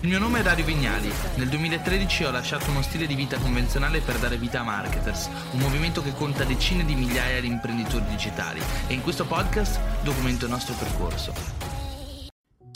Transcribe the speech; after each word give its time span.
Il 0.00 0.08
mio 0.10 0.18
nome 0.18 0.40
è 0.40 0.42
Dario 0.42 0.66
Vignali. 0.66 1.10
Nel 1.36 1.48
2013 1.48 2.24
ho 2.24 2.30
lasciato 2.30 2.70
uno 2.70 2.82
stile 2.82 3.06
di 3.06 3.14
vita 3.14 3.38
convenzionale 3.38 4.00
per 4.00 4.18
dare 4.18 4.36
vita 4.36 4.60
a 4.60 4.62
Marketers, 4.62 5.30
un 5.52 5.58
movimento 5.58 6.02
che 6.02 6.12
conta 6.12 6.44
decine 6.44 6.84
di 6.84 6.94
migliaia 6.94 7.40
di 7.40 7.46
imprenditori 7.46 8.04
digitali 8.04 8.60
e 8.88 8.92
in 8.92 9.00
questo 9.00 9.24
podcast 9.24 9.80
documento 10.02 10.44
il 10.44 10.50
nostro 10.50 10.74
percorso. 10.74 11.32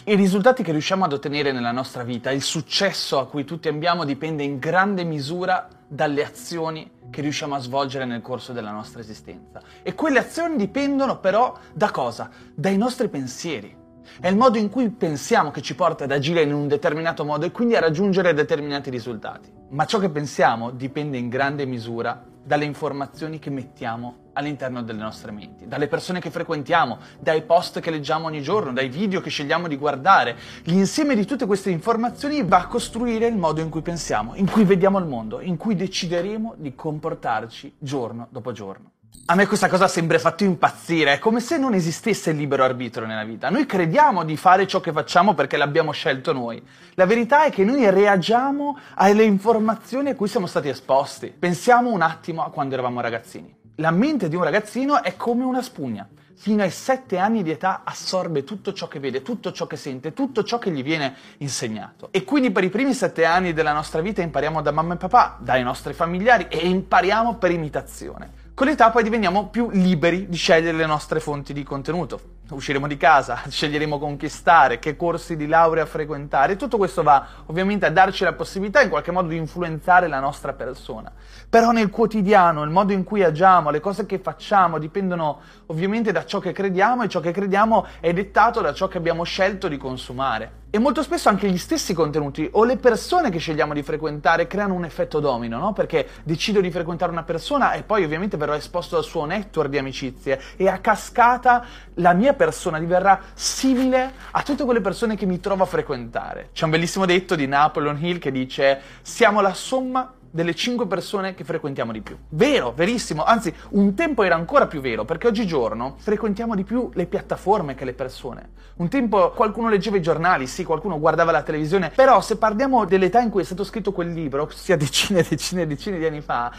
I 0.04 0.14
risultati 0.14 0.62
che 0.62 0.72
riusciamo 0.72 1.04
ad 1.04 1.12
ottenere 1.12 1.52
nella 1.52 1.72
nostra 1.72 2.04
vita, 2.04 2.30
il 2.30 2.40
successo 2.40 3.19
a 3.19 3.26
cui 3.26 3.44
tutti 3.44 3.68
ambiamo 3.68 4.06
dipende 4.06 4.42
in 4.42 4.58
grande 4.58 5.04
misura 5.04 5.68
dalle 5.87 6.24
azioni 6.24 6.90
che 7.10 7.21
riusciamo 7.21 7.54
a 7.54 7.58
svolgere 7.58 8.06
nel 8.06 8.22
corso 8.22 8.54
della 8.54 8.71
nostra 8.71 9.00
esistenza. 9.00 9.60
E 9.82 9.94
quelle 9.94 10.21
azioni 10.21 10.56
dipendono 10.56 11.18
però 11.18 11.54
da 11.74 11.90
cosa? 11.90 12.30
Dai 12.54 12.78
nostri 12.78 13.08
pensieri. 13.08 13.79
È 14.21 14.28
il 14.28 14.37
modo 14.37 14.58
in 14.58 14.69
cui 14.71 14.90
pensiamo 14.90 15.51
che 15.51 15.62
ci 15.62 15.74
porta 15.74 16.05
ad 16.05 16.12
agire 16.12 16.42
in 16.42 16.52
un 16.52 16.69
determinato 16.69 17.24
modo 17.24 17.46
e 17.46 17.50
quindi 17.50 17.77
a 17.77 17.80
raggiungere 17.80 18.34
determinati 18.34 18.90
risultati. 18.90 19.52
Ma 19.70 19.84
ciò 19.84 19.98
che 19.98 20.10
pensiamo 20.10 20.70
dipende 20.70 21.16
in 21.16 21.28
grande 21.28 21.64
misura 21.66 22.24
dalle 22.42 22.64
informazioni 22.64 23.38
che 23.38 23.50
mettiamo 23.50 24.30
all'interno 24.32 24.82
delle 24.82 25.00
nostre 25.00 25.30
menti, 25.30 25.68
dalle 25.68 25.88
persone 25.88 26.20
che 26.20 26.30
frequentiamo, 26.30 26.98
dai 27.20 27.42
post 27.42 27.80
che 27.80 27.90
leggiamo 27.90 28.26
ogni 28.26 28.42
giorno, 28.42 28.73
dai 28.73 28.88
video 28.88 29.20
che 29.20 29.30
scegliamo 29.30 29.68
di 29.68 29.76
guardare. 29.76 30.37
L'insieme 30.64 31.14
di 31.14 31.26
tutte 31.26 31.46
queste 31.46 31.70
informazioni 31.70 32.42
va 32.42 32.59
a 32.59 32.66
costruire 32.66 33.26
il 33.26 33.37
modo 33.37 33.60
in 33.60 33.68
cui 33.68 33.82
pensiamo, 33.82 34.34
in 34.34 34.51
cui 34.51 34.64
vediamo 34.64 34.98
il 34.98 35.06
mondo, 35.06 35.40
in 35.40 35.56
cui 35.56 35.76
decideremo 35.76 36.54
di 36.56 36.74
comportarci 36.74 37.76
giorno 37.78 38.26
dopo 38.30 38.52
giorno. 38.52 38.92
A 39.27 39.37
me 39.37 39.47
questa 39.47 39.69
cosa 39.69 39.87
sembra 39.87 40.19
fatto 40.19 40.42
impazzire, 40.42 41.12
è 41.12 41.19
come 41.20 41.38
se 41.38 41.56
non 41.56 41.73
esistesse 41.73 42.30
il 42.30 42.37
libero 42.37 42.65
arbitro 42.65 43.06
nella 43.06 43.23
vita. 43.23 43.48
Noi 43.48 43.65
crediamo 43.65 44.24
di 44.24 44.37
fare 44.37 44.66
ciò 44.66 44.80
che 44.80 44.91
facciamo 44.91 45.34
perché 45.34 45.56
l'abbiamo 45.56 45.93
scelto 45.93 46.33
noi. 46.33 46.60
La 46.95 47.06
verità 47.06 47.45
è 47.45 47.51
che 47.51 47.62
noi 47.62 47.88
reagiamo 47.88 48.77
alle 48.95 49.23
informazioni 49.23 50.10
a 50.10 50.16
cui 50.16 50.27
siamo 50.27 50.46
stati 50.46 50.68
esposti. 50.68 51.29
Pensiamo 51.29 51.90
un 51.90 52.02
attimo 52.02 52.45
a 52.45 52.51
quando 52.51 52.74
eravamo 52.74 53.01
ragazzini. 53.01 53.54
La 53.77 53.93
mente 53.93 54.29
di 54.29 54.35
un 54.35 54.43
ragazzino 54.43 55.01
è 55.01 55.15
come 55.15 55.45
una 55.45 55.62
spugna. 55.62 56.09
Fino 56.34 56.62
ai 56.62 56.71
sette 56.71 57.18
anni 57.18 57.45
di 57.45 57.51
età 57.51 57.82
assorbe 57.84 58.43
tutto 58.43 58.73
ciò 58.73 58.88
che 58.88 58.99
vede, 58.99 59.23
tutto 59.23 59.52
ciò 59.52 59.66
che 59.68 59.77
sente, 59.77 60.12
tutto 60.12 60.43
ciò 60.43 60.59
che 60.59 60.73
gli 60.73 60.82
viene 60.82 61.15
insegnato. 61.38 62.09
E 62.10 62.24
quindi 62.24 62.51
per 62.51 62.65
i 62.65 62.68
primi 62.68 62.95
sette 62.95 63.24
anni 63.27 63.52
della 63.52 63.73
nostra 63.73 64.01
vita 64.01 64.23
impariamo 64.23 64.61
da 64.61 64.73
mamma 64.73 64.95
e 64.95 64.97
papà, 64.97 65.37
dai 65.39 65.62
nostri 65.62 65.93
familiari 65.93 66.47
e 66.49 66.67
impariamo 66.67 67.37
per 67.37 67.53
imitazione. 67.53 68.40
Con 68.61 68.69
l'età 68.69 68.91
poi 68.91 69.03
diveniamo 69.03 69.47
più 69.47 69.70
liberi 69.70 70.28
di 70.28 70.36
scegliere 70.36 70.77
le 70.77 70.84
nostre 70.84 71.19
fonti 71.19 71.55
di 71.55 71.62
contenuto. 71.62 72.40
Usciremo 72.51 72.87
di 72.87 72.97
casa, 72.97 73.43
sceglieremo 73.48 73.98
conquistare, 73.98 74.79
che 74.79 74.97
corsi 74.97 75.37
di 75.37 75.47
laurea 75.47 75.87
frequentare. 75.87 76.56
Tutto 76.56 76.77
questo 76.77 77.03
va 77.03 77.27
ovviamente 77.47 77.87
a 77.87 77.91
darci 77.91 78.25
la 78.25 78.33
possibilità 78.33 78.83
in 78.83 78.89
qualche 78.89 79.11
modo 79.11 79.29
di 79.29 79.37
influenzare 79.37 80.09
la 80.09 80.20
nostra 80.20 80.53
persona. 80.53 81.12
Però 81.48 81.71
nel 81.71 81.91
quotidiano, 81.91 82.62
il 82.62 82.71
modo 82.71 82.93
in 82.93 83.05
cui 83.05 83.23
agiamo, 83.23 83.71
le 83.71 83.81
cose 83.81 84.06
che 84.06 84.19
facciamo 84.19 84.78
dipendono 84.78 85.41
ovviamente 85.67 86.12
da 86.12 86.25
ciò 86.25 86.39
che 86.39 86.53
crediamo 86.53 87.05
e 87.05 87.09
ciò 87.09 87.21
che 87.21 87.33
crediamo 87.33 87.87
è 88.01 88.12
dettato 88.12 88.61
da 88.61 88.73
ciò 88.73 88.89
che 88.89 88.98
abbiamo 88.98 89.25
scelto 89.25 89.69
di 89.69 89.77
consumare. 89.77 90.59
E 90.73 90.78
molto 90.78 91.03
spesso 91.03 91.28
anche 91.28 91.51
gli 91.51 91.59
stessi 91.59 91.93
contenuti 91.95 92.48
o 92.53 92.62
le 92.62 92.77
persone 92.77 93.28
che 93.31 93.39
scegliamo 93.39 93.75
di 93.75 93.83
frequentare 93.83 94.47
creano 94.47 94.75
un 94.75 94.84
effetto 94.84 95.19
domino, 95.19 95.59
no? 95.59 95.73
Perché 95.73 96.06
decido 96.23 96.61
di 96.61 96.71
frequentare 96.71 97.11
una 97.11 97.25
persona 97.25 97.73
e 97.73 97.83
poi 97.83 98.05
ovviamente 98.05 98.37
verrò 98.37 98.55
esposto 98.55 98.97
al 98.97 99.03
suo 99.03 99.25
network 99.25 99.69
di 99.69 99.78
amicizie 99.78 100.41
e 100.55 100.69
a 100.69 100.78
cascata 100.78 101.65
la 101.95 102.12
mia 102.12 102.34
persona 102.41 102.79
diverrà 102.79 103.21
simile 103.35 104.13
a 104.31 104.43
tutte 104.43 104.65
quelle 104.65 104.81
persone 104.81 105.15
che 105.15 105.27
mi 105.27 105.41
trovo 105.41 105.65
a 105.65 105.67
frequentare. 105.67 106.49
C'è 106.55 106.65
un 106.65 106.71
bellissimo 106.71 107.05
detto 107.05 107.35
di 107.35 107.47
Napoleon 107.47 107.99
Hill 108.03 108.17
che 108.17 108.33
dice 108.33 108.81
siamo 109.03 109.43
la 109.43 109.53
somma 109.53 110.15
delle 110.31 110.55
5 110.55 110.87
persone 110.87 111.35
che 111.35 111.45
frequentiamo 111.45 111.93
di 111.93 112.01
più. 112.01 112.17
Vero, 112.31 112.73
verissimo, 112.73 113.25
anzi 113.25 113.53
un 113.71 113.95
tempo 113.95 114.23
era 114.23 114.37
ancora 114.37 114.67
più 114.67 114.81
vero 114.81 115.05
perché 115.05 115.27
oggigiorno 115.27 115.97
frequentiamo 115.99 116.55
di 116.55 116.65
più 116.65 116.89
le 116.95 117.05
piattaforme 117.05 117.75
che 117.75 117.84
le 117.84 117.93
persone. 117.93 118.53
Un 118.77 118.89
tempo 118.89 119.33
qualcuno 119.33 119.69
leggeva 119.69 119.99
i 119.99 120.03
giornali, 120.03 120.47
sì, 120.47 120.65
qualcuno 120.65 120.99
guardava 120.99 121.33
la 121.33 121.43
televisione, 121.43 121.91
però 121.95 122.23
se 122.23 122.39
parliamo 122.39 122.87
dell'età 122.87 123.21
in 123.21 123.29
cui 123.29 123.43
è 123.43 123.45
stato 123.45 123.65
scritto 123.65 123.93
quel 123.93 124.12
libro, 124.12 124.45
ossia 124.45 124.77
decine 124.77 125.21
e 125.21 125.27
decine 125.29 125.62
e 125.62 125.67
decine 125.67 125.99
di 125.99 126.06
anni 126.06 126.23
fa, 126.23 126.50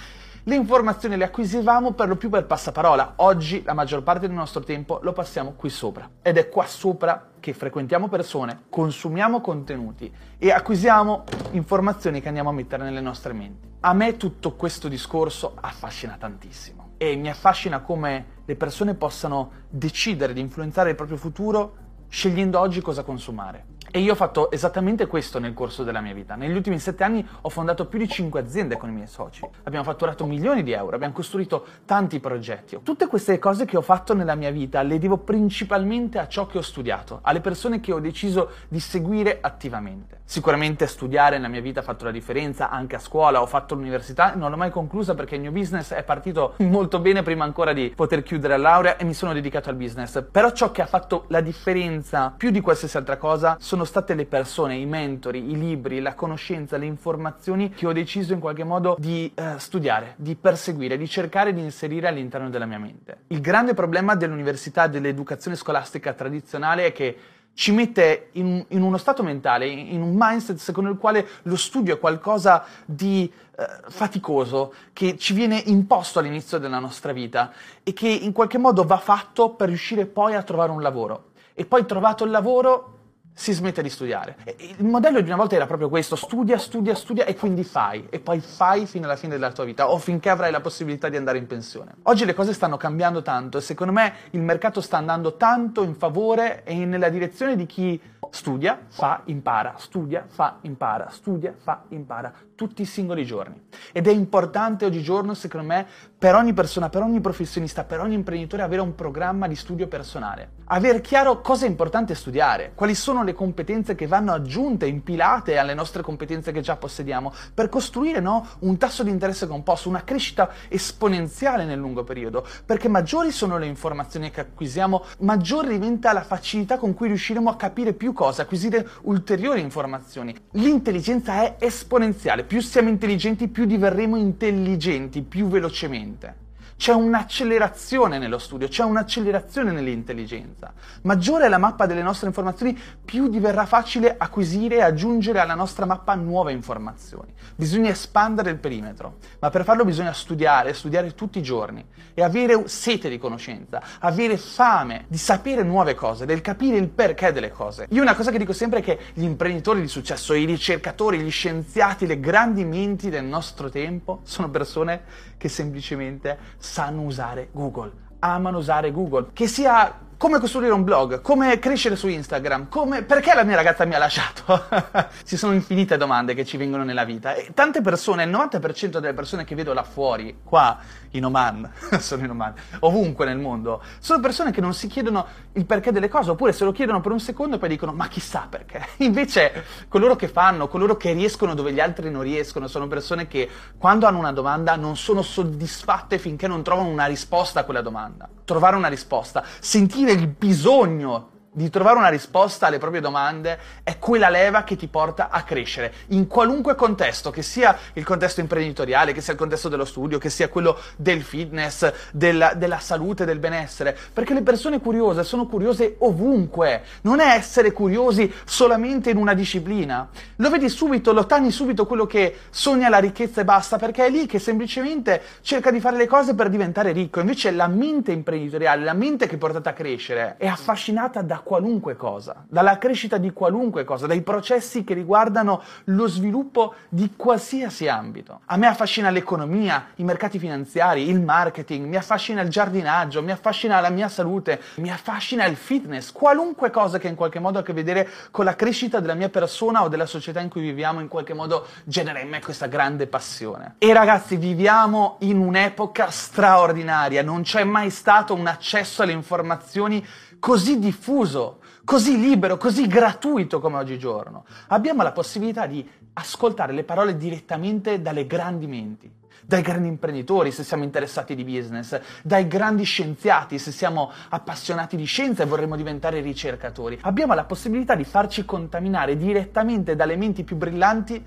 le 0.43 0.55
informazioni 0.55 1.17
le 1.17 1.25
acquisivamo 1.25 1.91
per 1.91 2.07
lo 2.07 2.15
più 2.15 2.29
per 2.29 2.47
passaparola. 2.47 3.13
Oggi 3.17 3.61
la 3.63 3.73
maggior 3.73 4.01
parte 4.01 4.27
del 4.27 4.35
nostro 4.35 4.61
tempo 4.61 4.99
lo 5.03 5.13
passiamo 5.13 5.53
qui 5.53 5.69
sopra. 5.69 6.09
Ed 6.21 6.37
è 6.37 6.49
qua 6.49 6.65
sopra 6.65 7.29
che 7.39 7.53
frequentiamo 7.53 8.07
persone, 8.07 8.63
consumiamo 8.69 9.39
contenuti 9.39 10.11
e 10.39 10.51
acquisiamo 10.51 11.25
informazioni 11.51 12.21
che 12.21 12.27
andiamo 12.27 12.49
a 12.49 12.53
mettere 12.53 12.83
nelle 12.83 13.01
nostre 13.01 13.33
menti. 13.33 13.69
A 13.81 13.93
me 13.93 14.17
tutto 14.17 14.53
questo 14.53 14.87
discorso 14.87 15.53
affascina 15.59 16.17
tantissimo 16.19 16.93
e 16.97 17.15
mi 17.15 17.29
affascina 17.29 17.81
come 17.81 18.39
le 18.45 18.55
persone 18.55 18.95
possano 18.95 19.51
decidere 19.69 20.33
di 20.33 20.39
influenzare 20.39 20.89
il 20.89 20.95
proprio 20.95 21.17
futuro 21.17 21.75
scegliendo 22.07 22.59
oggi 22.59 22.81
cosa 22.81 23.03
consumare. 23.03 23.65
E 23.93 23.99
io 23.99 24.13
ho 24.13 24.15
fatto 24.15 24.51
esattamente 24.51 25.05
questo 25.05 25.37
nel 25.37 25.53
corso 25.53 25.83
della 25.83 25.99
mia 25.99 26.13
vita. 26.13 26.35
Negli 26.35 26.55
ultimi 26.55 26.79
sette 26.79 27.03
anni 27.03 27.27
ho 27.41 27.49
fondato 27.49 27.87
più 27.87 27.99
di 27.99 28.07
cinque 28.07 28.39
aziende 28.39 28.77
con 28.77 28.87
i 28.87 28.93
miei 28.93 29.07
soci. 29.07 29.45
Abbiamo 29.63 29.83
fatturato 29.83 30.25
milioni 30.25 30.63
di 30.63 30.71
euro, 30.71 30.95
abbiamo 30.95 31.13
costruito 31.13 31.65
tanti 31.83 32.21
progetti. 32.21 32.79
Tutte 32.83 33.07
queste 33.07 33.37
cose 33.37 33.65
che 33.65 33.75
ho 33.75 33.81
fatto 33.81 34.13
nella 34.13 34.35
mia 34.35 34.49
vita 34.49 34.81
le 34.81 34.97
devo 34.97 35.17
principalmente 35.17 36.19
a 36.19 36.27
ciò 36.29 36.45
che 36.45 36.57
ho 36.57 36.61
studiato, 36.61 37.19
alle 37.23 37.41
persone 37.41 37.81
che 37.81 37.91
ho 37.91 37.99
deciso 37.99 38.51
di 38.69 38.79
seguire 38.79 39.39
attivamente. 39.41 40.19
Sicuramente 40.23 40.87
studiare 40.87 41.35
nella 41.35 41.49
mia 41.49 41.59
vita 41.59 41.81
ha 41.81 41.83
fatto 41.83 42.05
la 42.05 42.11
differenza, 42.11 42.69
anche 42.69 42.95
a 42.95 42.99
scuola, 42.99 43.41
ho 43.41 43.45
fatto 43.45 43.75
l'università, 43.75 44.33
non 44.35 44.49
l'ho 44.49 44.55
mai 44.55 44.69
conclusa 44.69 45.13
perché 45.15 45.35
il 45.35 45.41
mio 45.41 45.51
business 45.51 45.91
è 45.91 46.03
partito 46.03 46.53
molto 46.59 46.99
bene 46.99 47.21
prima 47.21 47.43
ancora 47.43 47.73
di 47.73 47.91
poter 47.93 48.23
chiudere 48.23 48.55
la 48.55 48.69
laurea 48.69 48.95
e 48.95 49.03
mi 49.03 49.13
sono 49.13 49.33
dedicato 49.33 49.67
al 49.67 49.75
business. 49.75 50.23
Però 50.31 50.49
ciò 50.53 50.71
che 50.71 50.81
ha 50.81 50.85
fatto 50.85 51.25
la 51.27 51.41
differenza 51.41 52.33
più 52.37 52.51
di 52.51 52.61
qualsiasi 52.61 52.95
altra 52.95 53.17
cosa 53.17 53.57
sono 53.59 53.80
sono 53.81 53.85
state 53.85 54.13
le 54.13 54.25
persone, 54.25 54.75
i 54.75 54.85
mentori, 54.85 55.49
i 55.49 55.57
libri, 55.57 56.01
la 56.01 56.13
conoscenza, 56.13 56.77
le 56.77 56.85
informazioni 56.85 57.71
che 57.71 57.87
ho 57.87 57.93
deciso 57.93 58.33
in 58.33 58.39
qualche 58.39 58.63
modo 58.63 58.95
di 58.99 59.31
eh, 59.33 59.55
studiare, 59.57 60.13
di 60.17 60.35
perseguire, 60.35 60.97
di 60.97 61.07
cercare 61.07 61.53
di 61.53 61.61
inserire 61.61 62.07
all'interno 62.07 62.49
della 62.49 62.65
mia 62.65 62.77
mente. 62.77 63.21
Il 63.27 63.41
grande 63.41 63.73
problema 63.73 64.15
dell'università, 64.15 64.85
dell'educazione 64.85 65.57
scolastica 65.57 66.13
tradizionale 66.13 66.85
è 66.85 66.91
che 66.91 67.17
ci 67.53 67.71
mette 67.71 68.29
in, 68.33 68.63
in, 68.67 68.81
uno 68.81 68.97
stato 68.97 69.23
mentale, 69.23 69.67
in 69.67 70.01
un 70.01 70.13
mindset 70.15 70.57
secondo 70.57 70.89
il 70.89 70.97
quale 70.97 71.27
lo 71.43 71.57
studio 71.57 71.95
è 71.95 71.99
qualcosa 71.99 72.63
di 72.85 73.31
eh, 73.57 73.65
faticoso, 73.89 74.73
che 74.93 75.17
ci 75.17 75.33
viene 75.33 75.57
imposto 75.65 76.19
all'inizio 76.19 76.59
della 76.59 76.79
nostra 76.79 77.11
vita 77.13 77.51
e 77.83 77.93
che 77.93 78.07
in 78.07 78.31
qualche 78.31 78.57
modo 78.57 78.83
va 78.83 78.97
fatto 78.97 79.49
per 79.49 79.67
riuscire 79.67 80.05
poi 80.05 80.35
a 80.35 80.43
trovare 80.43 80.71
un 80.71 80.81
lavoro. 80.81 81.29
E 81.53 81.65
poi 81.65 81.85
trovato 81.85 82.23
il 82.23 82.31
lavoro 82.31 82.99
si 83.33 83.53
smette 83.53 83.81
di 83.81 83.89
studiare. 83.89 84.35
Il 84.57 84.85
modello 84.85 85.21
di 85.21 85.27
una 85.27 85.37
volta 85.37 85.55
era 85.55 85.65
proprio 85.65 85.89
questo, 85.89 86.15
studia, 86.15 86.57
studia, 86.57 86.95
studia 86.95 87.25
e 87.25 87.35
quindi 87.35 87.63
fai, 87.63 88.07
e 88.09 88.19
poi 88.19 88.39
fai 88.39 88.85
fino 88.85 89.05
alla 89.05 89.15
fine 89.15 89.33
della 89.33 89.51
tua 89.51 89.63
vita 89.63 89.89
o 89.89 89.97
finché 89.97 90.29
avrai 90.29 90.51
la 90.51 90.61
possibilità 90.61 91.09
di 91.09 91.17
andare 91.17 91.37
in 91.37 91.47
pensione. 91.47 91.95
Oggi 92.03 92.25
le 92.25 92.33
cose 92.33 92.53
stanno 92.53 92.77
cambiando 92.77 93.21
tanto 93.21 93.57
e 93.57 93.61
secondo 93.61 93.93
me 93.93 94.13
il 94.31 94.41
mercato 94.41 94.81
sta 94.81 94.97
andando 94.97 95.37
tanto 95.37 95.83
in 95.83 95.95
favore 95.95 96.63
e 96.63 96.85
nella 96.85 97.09
direzione 97.09 97.55
di 97.55 97.65
chi 97.65 97.99
studia, 98.31 98.79
fa, 98.87 99.21
impara, 99.25 99.75
studia, 99.77 100.25
fa, 100.27 100.57
impara, 100.61 101.09
studia, 101.09 101.53
fa, 101.57 101.83
impara, 101.89 102.31
tutti 102.55 102.81
i 102.81 102.85
singoli 102.85 103.25
giorni. 103.25 103.69
Ed 103.91 104.07
è 104.07 104.11
importante 104.11 104.85
oggigiorno, 104.85 105.33
secondo 105.33 105.67
me, 105.67 105.85
per 106.17 106.35
ogni 106.35 106.53
persona, 106.53 106.89
per 106.89 107.01
ogni 107.01 107.19
professionista, 107.19 107.83
per 107.83 107.99
ogni 107.99 108.13
imprenditore 108.15 108.61
avere 108.61 108.81
un 108.81 108.95
programma 108.95 109.47
di 109.47 109.55
studio 109.55 109.87
personale. 109.87 110.51
Avere 110.65 111.01
chiaro 111.01 111.41
cosa 111.41 111.65
è 111.65 111.69
importante 111.69 112.15
studiare, 112.15 112.71
quali 112.73 112.95
sono 112.95 113.20
le 113.23 113.33
competenze 113.33 113.95
che 113.95 114.07
vanno 114.07 114.33
aggiunte, 114.33 114.85
impilate 114.85 115.57
alle 115.57 115.73
nostre 115.73 116.01
competenze 116.01 116.51
che 116.51 116.61
già 116.61 116.75
possediamo, 116.75 117.33
per 117.53 117.69
costruire 117.69 118.19
no, 118.19 118.47
un 118.59 118.77
tasso 118.77 119.03
di 119.03 119.09
interesse 119.09 119.47
composto, 119.47 119.89
una 119.89 120.03
crescita 120.03 120.51
esponenziale 120.67 121.65
nel 121.65 121.79
lungo 121.79 122.03
periodo, 122.03 122.45
perché 122.65 122.87
maggiori 122.87 123.31
sono 123.31 123.57
le 123.57 123.65
informazioni 123.65 124.29
che 124.31 124.41
acquisiamo, 124.41 125.03
maggiore 125.19 125.69
diventa 125.69 126.13
la 126.13 126.23
facilità 126.23 126.77
con 126.77 126.93
cui 126.93 127.07
riusciremo 127.07 127.49
a 127.49 127.55
capire 127.55 127.93
più 127.93 128.13
cose, 128.13 128.41
acquisire 128.41 128.87
ulteriori 129.03 129.61
informazioni. 129.61 130.35
L'intelligenza 130.51 131.41
è 131.41 131.55
esponenziale 131.59 132.43
più 132.43 132.59
siamo 132.61 132.89
intelligenti, 132.89 133.47
più 133.47 133.65
diverremo 133.65 134.17
intelligenti, 134.17 135.21
più 135.21 135.47
velocemente. 135.47 136.49
C'è 136.81 136.93
un'accelerazione 136.93 138.17
nello 138.17 138.39
studio, 138.39 138.67
c'è 138.67 138.83
un'accelerazione 138.83 139.71
nell'intelligenza. 139.71 140.73
Maggiore 141.03 141.45
è 141.45 141.47
la 141.47 141.59
mappa 141.59 141.85
delle 141.85 142.01
nostre 142.01 142.25
informazioni, 142.25 142.75
più 143.05 143.27
diverrà 143.27 143.67
facile 143.67 144.15
acquisire 144.17 144.77
e 144.77 144.81
aggiungere 144.81 145.37
alla 145.37 145.53
nostra 145.53 145.85
mappa 145.85 146.15
nuove 146.15 146.53
informazioni. 146.53 147.31
Bisogna 147.55 147.91
espandere 147.91 148.49
il 148.49 148.57
perimetro, 148.57 149.17
ma 149.37 149.51
per 149.51 149.63
farlo 149.63 149.85
bisogna 149.85 150.11
studiare, 150.11 150.73
studiare 150.73 151.13
tutti 151.13 151.37
i 151.37 151.43
giorni 151.43 151.85
e 152.15 152.23
avere 152.23 152.67
sete 152.67 153.09
di 153.09 153.19
conoscenza, 153.19 153.79
avere 153.99 154.37
fame 154.37 155.05
di 155.07 155.19
sapere 155.19 155.61
nuove 155.61 155.93
cose, 155.93 156.25
del 156.25 156.41
capire 156.41 156.77
il 156.77 156.89
perché 156.89 157.31
delle 157.31 157.51
cose. 157.51 157.85
Io 157.91 158.01
una 158.01 158.15
cosa 158.15 158.31
che 158.31 158.39
dico 158.39 158.53
sempre 158.53 158.79
è 158.79 158.81
che 158.81 158.97
gli 159.13 159.23
imprenditori 159.23 159.81
di 159.81 159.87
successo, 159.87 160.33
i 160.33 160.45
ricercatori, 160.45 161.19
gli 161.19 161.29
scienziati, 161.29 162.07
le 162.07 162.19
grandi 162.19 162.65
menti 162.65 163.11
del 163.11 163.25
nostro 163.25 163.69
tempo 163.69 164.21
sono 164.23 164.49
persone 164.49 165.29
che 165.41 165.49
semplicemente 165.49 166.37
sanno 166.57 167.01
usare 167.01 167.49
Google, 167.51 167.91
amano 168.19 168.59
usare 168.59 168.91
Google, 168.91 169.29
che 169.33 169.47
sia 169.47 169.91
come 170.21 170.37
costruire 170.37 170.71
un 170.71 170.83
blog, 170.83 171.21
come 171.21 171.57
crescere 171.57 171.95
su 171.95 172.07
Instagram, 172.07 172.69
come... 172.69 173.01
perché 173.01 173.33
la 173.33 173.43
mia 173.43 173.55
ragazza 173.55 173.85
mi 173.85 173.95
ha 173.95 173.97
lasciato? 173.97 174.67
Ci 175.25 175.35
sono 175.35 175.53
infinite 175.53 175.97
domande 175.97 176.35
che 176.35 176.45
ci 176.45 176.57
vengono 176.57 176.83
nella 176.83 177.05
vita 177.05 177.33
e 177.33 177.49
tante 177.55 177.81
persone, 177.81 178.25
il 178.25 178.29
90% 178.29 178.99
delle 178.99 179.15
persone 179.15 179.45
che 179.45 179.55
vedo 179.55 179.73
là 179.73 179.81
fuori, 179.81 180.41
qua 180.43 180.77
in 181.11 181.25
Oman, 181.25 181.71
sono 181.97 182.23
in 182.23 182.29
Oman, 182.29 182.53
ovunque 182.81 183.25
nel 183.25 183.39
mondo, 183.39 183.81
sono 183.97 184.19
persone 184.19 184.51
che 184.51 184.61
non 184.61 184.75
si 184.75 184.85
chiedono 184.85 185.25
il 185.53 185.65
perché 185.65 185.91
delle 185.91 186.07
cose, 186.07 186.29
oppure 186.29 186.53
se 186.53 186.65
lo 186.65 186.71
chiedono 186.71 187.01
per 187.01 187.11
un 187.11 187.19
secondo 187.19 187.55
e 187.55 187.59
poi 187.59 187.69
dicono 187.69 187.91
ma 187.91 188.07
chissà 188.07 188.45
perché. 188.47 188.89
Invece 189.01 189.65
coloro 189.87 190.15
che 190.15 190.27
fanno, 190.27 190.67
coloro 190.67 190.97
che 190.97 191.13
riescono 191.13 191.55
dove 191.55 191.73
gli 191.73 191.79
altri 191.79 192.11
non 192.11 192.21
riescono, 192.21 192.67
sono 192.67 192.87
persone 192.87 193.27
che 193.27 193.49
quando 193.75 194.05
hanno 194.05 194.19
una 194.19 194.31
domanda 194.31 194.75
non 194.75 194.95
sono 194.95 195.23
soddisfatte 195.23 196.19
finché 196.19 196.47
non 196.47 196.61
trovano 196.61 196.89
una 196.89 197.07
risposta 197.07 197.61
a 197.61 197.63
quella 197.63 197.81
domanda. 197.81 198.29
Trovare 198.45 198.75
una 198.75 198.89
risposta, 198.89 199.43
sentire 199.59 200.10
il 200.11 200.27
bisogno 200.27 201.30
di 201.53 201.69
trovare 201.69 201.97
una 201.97 202.07
risposta 202.07 202.67
alle 202.67 202.77
proprie 202.77 203.01
domande 203.01 203.59
è 203.83 203.99
quella 203.99 204.29
leva 204.29 204.63
che 204.63 204.77
ti 204.77 204.87
porta 204.87 205.29
a 205.29 205.43
crescere. 205.43 205.93
In 206.07 206.27
qualunque 206.27 206.75
contesto, 206.75 207.29
che 207.29 207.41
sia 207.41 207.77
il 207.93 208.05
contesto 208.05 208.39
imprenditoriale, 208.39 209.11
che 209.11 209.19
sia 209.19 209.33
il 209.33 209.39
contesto 209.39 209.67
dello 209.67 209.83
studio, 209.83 210.17
che 210.17 210.29
sia 210.29 210.47
quello 210.47 210.77
del 210.95 211.21
fitness, 211.21 211.91
della, 212.13 212.53
della 212.53 212.79
salute, 212.79 213.25
del 213.25 213.39
benessere, 213.39 213.97
perché 214.13 214.33
le 214.33 214.43
persone 214.43 214.79
curiose 214.79 215.25
sono 215.25 215.45
curiose 215.45 215.95
ovunque, 215.99 216.83
non 217.01 217.19
è 217.19 217.35
essere 217.35 217.73
curiosi 217.73 218.33
solamente 218.45 219.09
in 219.09 219.17
una 219.17 219.33
disciplina. 219.33 220.07
Lo 220.37 220.49
vedi 220.49 220.69
subito, 220.69 221.11
lo 221.11 221.25
tanni 221.25 221.51
subito 221.51 221.85
quello 221.85 222.05
che 222.05 222.37
sogna 222.49 222.87
la 222.87 222.99
ricchezza 222.99 223.41
e 223.41 223.45
basta, 223.45 223.77
perché 223.77 224.05
è 224.05 224.09
lì 224.09 224.25
che 224.25 224.39
semplicemente 224.39 225.21
cerca 225.41 225.69
di 225.69 225.81
fare 225.81 225.97
le 225.97 226.07
cose 226.07 226.33
per 226.33 226.49
diventare 226.49 226.93
ricco, 226.93 227.19
invece 227.19 227.51
la 227.51 227.67
mente 227.67 228.13
imprenditoriale, 228.13 228.85
la 228.85 228.93
mente 228.93 229.27
che 229.27 229.37
portata 229.37 229.71
a 229.71 229.73
crescere, 229.73 230.35
è 230.37 230.47
affascinata 230.47 231.21
da 231.21 231.40
qualunque 231.43 231.95
cosa, 231.95 232.43
dalla 232.47 232.77
crescita 232.77 233.17
di 233.17 233.31
qualunque 233.31 233.83
cosa, 233.83 234.07
dai 234.07 234.21
processi 234.21 234.83
che 234.83 234.93
riguardano 234.93 235.61
lo 235.85 236.07
sviluppo 236.07 236.73
di 236.89 237.13
qualsiasi 237.15 237.87
ambito. 237.87 238.41
A 238.45 238.57
me 238.57 238.67
affascina 238.67 239.09
l'economia, 239.09 239.87
i 239.95 240.03
mercati 240.03 240.39
finanziari, 240.39 241.07
il 241.07 241.21
marketing, 241.21 241.85
mi 241.87 241.95
affascina 241.95 242.41
il 242.41 242.49
giardinaggio, 242.49 243.21
mi 243.23 243.31
affascina 243.31 243.79
la 243.79 243.89
mia 243.89 244.09
salute, 244.09 244.61
mi 244.75 244.91
affascina 244.91 245.45
il 245.45 245.55
fitness, 245.55 246.11
qualunque 246.11 246.69
cosa 246.69 246.97
che 246.97 247.07
in 247.07 247.15
qualche 247.15 247.39
modo 247.39 247.57
ha 247.57 247.61
a 247.61 247.63
che 247.63 247.73
vedere 247.73 248.09
con 248.31 248.45
la 248.45 248.55
crescita 248.55 248.99
della 248.99 249.13
mia 249.13 249.29
persona 249.29 249.83
o 249.83 249.87
della 249.87 250.05
società 250.05 250.39
in 250.39 250.49
cui 250.49 250.61
viviamo 250.61 250.99
in 250.99 251.07
qualche 251.07 251.33
modo 251.33 251.65
genera 251.83 252.19
in 252.19 252.29
me 252.29 252.41
questa 252.41 252.67
grande 252.67 253.07
passione. 253.07 253.75
E 253.77 253.93
ragazzi, 253.93 254.35
viviamo 254.35 255.17
in 255.19 255.37
un'epoca 255.37 256.09
straordinaria, 256.09 257.23
non 257.23 257.43
c'è 257.43 257.63
mai 257.63 257.89
stato 257.89 258.33
un 258.33 258.47
accesso 258.47 259.03
alle 259.03 259.11
informazioni 259.11 260.05
così 260.41 260.79
diffuso, 260.79 261.59
così 261.85 262.19
libero, 262.19 262.57
così 262.57 262.87
gratuito 262.87 263.59
come 263.59 263.77
oggigiorno. 263.77 264.43
Abbiamo 264.69 265.03
la 265.03 265.11
possibilità 265.11 265.67
di 265.67 265.87
ascoltare 266.13 266.73
le 266.73 266.83
parole 266.83 267.15
direttamente 267.15 268.01
dalle 268.01 268.25
grandi 268.25 268.65
menti, 268.65 269.09
dai 269.45 269.61
grandi 269.61 269.87
imprenditori 269.87 270.51
se 270.51 270.63
siamo 270.63 270.83
interessati 270.83 271.35
di 271.35 271.43
business, 271.43 271.99
dai 272.23 272.47
grandi 272.47 272.83
scienziati 272.85 273.59
se 273.59 273.71
siamo 273.71 274.11
appassionati 274.29 274.95
di 274.95 275.05
scienza 275.05 275.43
e 275.43 275.45
vorremmo 275.45 275.75
diventare 275.75 276.21
ricercatori. 276.21 276.97
Abbiamo 277.01 277.35
la 277.35 277.45
possibilità 277.45 277.93
di 277.93 278.03
farci 278.03 278.43
contaminare 278.43 279.17
direttamente 279.17 279.95
dalle 279.95 280.15
menti 280.15 280.43
più 280.43 280.55
brillanti 280.55 281.23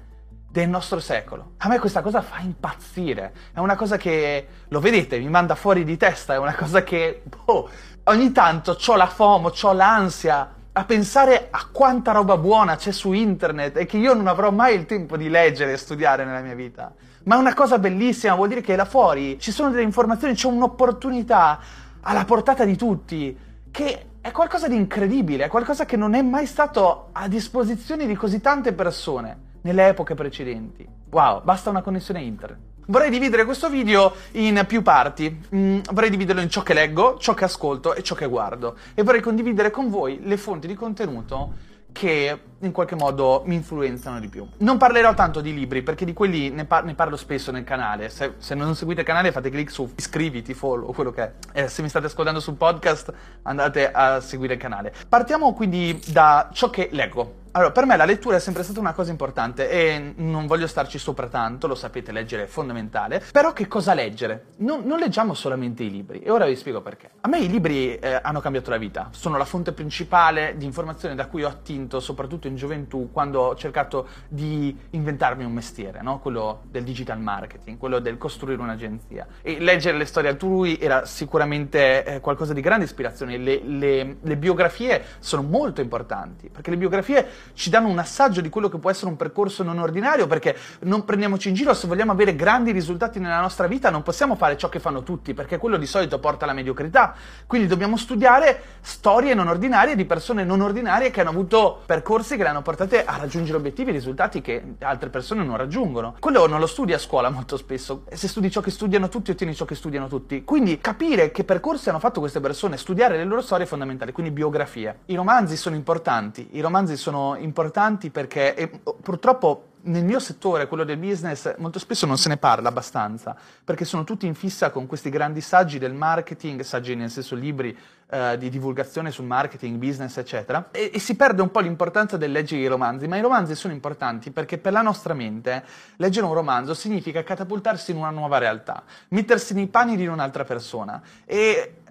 del 0.55 0.69
nostro 0.69 1.01
secolo. 1.01 1.55
A 1.57 1.67
me 1.67 1.81
questa 1.81 2.01
cosa 2.01 2.23
fa 2.23 2.39
impazzire, 2.39 3.33
è 3.53 3.59
una 3.59 3.75
cosa 3.75 3.97
che, 3.97 4.47
lo 4.69 4.79
vedete, 4.79 5.19
mi 5.19 5.29
manda 5.29 5.57
fuori 5.57 5.83
di 5.83 5.97
testa, 5.97 6.35
è 6.35 6.39
una 6.39 6.55
cosa 6.55 6.85
che, 6.85 7.25
boh, 7.25 7.69
ogni 8.05 8.31
tanto 8.31 8.79
ho 8.87 8.95
la 8.95 9.09
FOMO, 9.09 9.53
ho 9.61 9.73
l'ansia 9.73 10.53
a 10.71 10.85
pensare 10.85 11.49
a 11.51 11.67
quanta 11.73 12.13
roba 12.13 12.37
buona 12.37 12.77
c'è 12.77 12.93
su 12.93 13.11
internet 13.11 13.79
e 13.79 13.87
che 13.87 13.97
io 13.97 14.15
non 14.15 14.29
avrò 14.29 14.53
mai 14.53 14.77
il 14.77 14.87
tempo 14.87 15.17
di 15.17 15.29
leggere 15.29 15.73
e 15.73 15.77
studiare 15.77 16.25
nella 16.25 16.41
mia 16.41 16.55
vita. 16.55 16.95
Ma 17.25 17.35
è 17.35 17.39
una 17.39 17.55
cosa 17.55 17.81
bellissima, 17.81 18.37
vuol 18.37 18.47
dire 18.47 18.61
che 18.61 18.77
là 18.77 18.85
fuori 18.85 19.41
ci 19.41 19.51
sono 19.51 19.71
delle 19.71 19.83
informazioni, 19.83 20.35
c'è 20.35 20.47
un'opportunità 20.47 21.59
alla 22.01 22.25
portata 22.25 22.65
di 22.65 22.77
tutti, 22.77 23.37
che 23.73 24.07
è 24.21 24.31
qualcosa 24.31 24.69
di 24.69 24.77
incredibile, 24.77 25.47
è 25.47 25.49
qualcosa 25.49 25.85
che 25.85 25.97
non 25.97 26.15
è 26.15 26.23
mai 26.23 26.47
stato 26.47 27.09
a 27.11 27.27
disposizione 27.27 28.07
di 28.07 28.15
così 28.15 28.41
tante 28.41 28.73
persone 28.73 29.51
nelle 29.65 29.89
epoche 29.89 30.15
precedenti. 30.15 30.87
Wow, 31.11 31.43
basta 31.43 31.71
una 31.71 31.83
connessione 31.83 32.23
internet. 32.23 32.73
Vorrei 32.87 33.09
dividere 33.09 33.45
questo 33.45 33.71
video 33.71 34.15
in 34.33 34.63
più 34.67 34.83
parti. 34.83 35.43
Mm, 35.55 35.81
vorrei 35.93 36.11
dividerlo 36.11 36.43
in 36.43 36.51
ciò 36.51 36.63
che 36.63 36.75
leggo, 36.75 37.17
ciò 37.19 37.33
che 37.33 37.45
ascolto 37.45 37.95
e 37.95 38.03
ciò 38.03 38.15
che 38.15 38.27
guardo. 38.27 38.77
E 38.95 39.03
vorrei 39.03 39.23
condividere 39.23 39.71
con 39.71 39.89
voi 39.89 40.21
le 40.23 40.37
fonti 40.37 40.67
di 40.67 40.75
contenuto 40.75 41.73
che 41.93 42.41
in 42.59 42.73
qualche 42.73 42.97
modo 42.97 43.43
mi 43.47 43.55
influenzano 43.55 44.19
di 44.19 44.29
più. 44.29 44.47
Non 44.59 44.77
parlerò 44.77 45.15
tanto 45.15 45.41
di 45.41 45.55
libri 45.55 45.83
perché 45.83 46.05
di 46.05 46.13
quelli 46.13 46.51
ne, 46.51 46.65
par- 46.65 46.85
ne 46.85 46.95
parlo 46.95 47.17
spesso 47.17 47.53
nel 47.53 47.65
canale. 47.65 48.11
Se, 48.11 48.35
se, 48.39 48.55
non 48.55 48.75
seguite 48.75 49.01
il 49.01 49.07
canale 49.07 49.33
fate 49.33 49.49
clic 49.49 49.71
su 49.71 49.91
iscriviti, 49.95 50.53
follow, 50.53 50.93
quello 50.93 51.13
che 51.13 51.23
è. 51.23 51.33
E 51.53 51.69
se 51.69 51.81
mi 51.83 51.89
state 51.89 52.07
ascoltando 52.07 52.41
sul 52.41 52.55
podcast 52.55 53.13
andate 53.43 53.91
a 53.91 54.21
seguire 54.21 54.55
il 54.55 54.61
canale. 54.61 54.93
Partiamo 55.09 55.55
quindi 55.55 55.99
da 56.09 56.51
ciò 56.53 56.69
che 56.69 56.89
leggo. 56.91 57.43
Allora, 57.57 57.71
per 57.71 57.87
me 57.87 57.97
la 57.97 58.05
lettura 58.05 58.35
è 58.35 58.41
sempre 58.41 58.65
stata 58.65 58.81
una 58.81 58.93
cosa 58.93 59.13
importante 59.13 59.71
e 59.71 60.15
non 60.17 60.49
voglio 60.49 60.67
starci 60.67 60.99
sopra 60.99 61.29
tanto, 61.29 61.69
lo 61.69 61.77
sapete, 61.77 62.11
leggere 62.11 62.43
è 62.43 62.47
fondamentale. 62.47 63.23
Però 63.31 63.53
che 63.53 63.69
cosa 63.69 63.95
leggere? 63.95 64.47
Non, 64.57 64.83
non 64.85 64.99
leggiamo 64.99 65.35
solamente 65.35 65.85
i 65.85 65.91
libri 65.91 66.19
e 66.19 66.33
ora 66.33 66.47
vi 66.47 66.57
spiego 66.57 66.81
perché. 66.81 67.11
A 67.21 67.29
me 67.29 67.39
i 67.39 67.49
libri 67.49 67.95
eh, 67.95 68.19
hanno 68.21 68.41
cambiato 68.41 68.71
la 68.71 68.77
vita, 68.77 69.11
sono 69.13 69.37
la 69.37 69.45
fonte 69.45 69.71
principale 69.71 70.57
di 70.57 70.65
informazione 70.65 71.15
da 71.15 71.27
cui 71.27 71.45
ho 71.45 71.49
attinto, 71.49 72.01
soprattutto 72.01 72.49
in 72.49 72.57
gioventù, 72.57 73.11
quando 73.13 73.43
ho 73.43 73.55
cercato 73.55 74.09
di 74.27 74.77
inventarmi 74.91 75.45
un 75.45 75.53
mestiere, 75.53 76.03
no? 76.03 76.19
quello 76.19 76.63
del 76.69 76.83
digital 76.83 77.21
marketing, 77.21 77.79
quello 77.79 78.01
del 78.01 78.19
costruire 78.19 78.61
un'agenzia. 78.61 79.29
E 79.43 79.61
leggere 79.61 79.97
le 79.97 80.07
storie 80.07 80.31
altrui 80.31 80.77
era 80.81 81.07
sicuramente 81.07 82.05
eh, 82.05 82.21
qualcosa 82.21 82.53
di 82.53 82.61
grande 82.61 82.87
ispirazione. 82.87 83.39
Le, 83.39 83.63
le, 83.63 84.17
le 84.21 84.37
biografie 84.37 85.05
sono 85.21 85.43
molto 85.43 85.81
importanti, 85.81 86.49
perché 86.49 86.71
le 86.71 86.79
biografie 86.79 87.43
ci 87.53 87.71
danno 87.71 87.89
un 87.89 87.99
assaggio 87.99 88.41
di 88.41 88.49
quello 88.49 88.69
che 88.69 88.79
può 88.79 88.91
essere 88.91 89.09
un 89.09 89.17
percorso 89.17 89.63
non 89.63 89.79
ordinario, 89.79 90.27
perché 90.27 90.57
non 90.81 91.05
prendiamoci 91.05 91.49
in 91.49 91.55
giro, 91.55 91.75
se 91.75 91.87
vogliamo 91.87 92.13
avere 92.13 92.35
grandi 92.35 92.73
risultati 92.73 93.19
nella 93.19 93.41
nostra 93.41 93.67
vita 93.67 93.91
non 93.91 94.03
possiamo 94.03 94.35
fare 94.35 94.57
ciò 94.57 94.69
che 94.69 94.81
fanno 94.81 95.03
tutti, 95.03 95.35
perché 95.35 95.59
quello 95.59 95.77
di 95.77 95.87
solito 95.87 96.19
porta 96.19 96.45
alla 96.45 96.55
mediocrità. 96.55 97.15
Quindi 97.47 97.67
dobbiamo 97.67 97.97
studiare 97.97 98.61
storie 98.81 99.35
non 99.35 99.49
ordinarie 99.49 99.97
di 99.97 100.05
persone 100.05 100.45
non 100.45 100.61
ordinarie 100.61 101.11
che 101.11 101.21
hanno 101.21 101.31
avuto 101.31 101.83
percorsi 101.87 102.37
che 102.37 102.43
le 102.43 102.49
hanno 102.49 102.63
portate 102.63 103.05
a 103.05 103.17
raggiungere 103.17 103.59
obiettivi 103.59 103.91
e 103.91 103.93
risultati 103.93 104.41
che 104.41 104.75
altre 104.81 105.11
persone 105.11 105.45
non 105.45 105.57
raggiungono. 105.57 106.17
Quello 106.19 106.47
non 106.47 106.61
lo 106.61 106.67
studi 106.67 106.93
a 106.93 106.99
scuola 106.99 107.31
molto 107.31 107.57
spesso. 107.57 108.05
Se 108.13 108.29
studi 108.29 108.51
ciò 108.51 108.61
che 108.61 108.71
studiano 108.71 109.09
tutti, 109.09 109.31
ottieni 109.31 109.55
ciò 109.55 109.65
che 109.65 109.75
studiano 109.75 110.09
tutti. 110.09 110.45
Quindi 110.45 110.79
capire 110.79 111.31
che 111.31 111.45
percorsi 111.45 111.89
hanno 111.89 111.99
fatto 111.99 112.21
queste 112.21 112.41
persone, 112.41 112.77
studiare 112.77 113.17
le 113.17 113.25
loro 113.25 113.41
storie 113.41 113.65
è 113.65 113.69
fondamentale, 113.69 114.13
quindi 114.13 114.33
biografie. 114.33 115.01
I 115.07 115.15
romanzi 115.15 115.57
sono 115.57 115.77
importanti, 115.77 116.49
i 116.53 116.61
romanzi 116.61 116.97
sono 116.97 117.34
importanti 117.37 118.11
perché 118.11 118.55
e, 118.55 118.69
purtroppo 119.01 119.73
nel 119.85 120.05
mio 120.05 120.19
settore, 120.19 120.67
quello 120.67 120.85
del 120.85 120.97
business, 120.97 121.57
molto 121.59 121.79
spesso 121.79 122.07
non 122.07 122.17
se 122.17 122.29
ne 122.29 122.37
parla 122.37 122.69
abbastanza, 122.69 123.37
perché 123.65 123.85
sono 123.85 124.05
tutti 124.05 124.27
in 124.27 124.35
fissa 124.35 124.71
con 124.71 124.87
questi 124.87 125.11
grandi 125.11 125.41
saggi 125.41 125.79
del 125.79 125.93
marketing, 125.93 126.63
saggi 126.63 126.95
nel 126.95 127.11
senso 127.11 127.35
libri 127.35 127.77
eh, 128.09 128.39
di 128.39 128.49
divulgazione 128.49 129.11
sul 129.11 129.27
marketing, 129.27 129.77
business, 129.77 130.17
eccetera, 130.17 130.69
e, 130.71 130.91
e, 130.95 130.99
si 130.99 131.17
perde 131.17 131.43
un 131.43 131.51
po' 131.51 131.61
l'importanza 131.61 132.17
del 132.17 132.33
leggere 132.33 132.63
i 132.63 132.67
romanzi, 132.67 133.07
ma 133.09 133.17
i 133.17 133.21
romanzi 133.21 133.55
sono 133.55 133.75
importanti 133.75 134.31
perché 134.31 134.57
per 134.59 134.73
la 134.73 134.83
nostra 134.83 135.13
mente 135.13 135.65
leggere 135.97 136.25
un 136.27 136.33
romanzo 136.33 136.73
significa 136.73 137.23
catapultarsi 137.23 137.91
in 137.91 137.99
una 137.99 138.11
nuova 138.11 138.39
realtà, 138.39 138.83
mettersi 139.09 139.53
nei 139.53 139.67
panni 139.67 139.97
di 139.97 140.07
un'altra 140.07 140.45
persona 140.45 141.03
e 141.27 141.84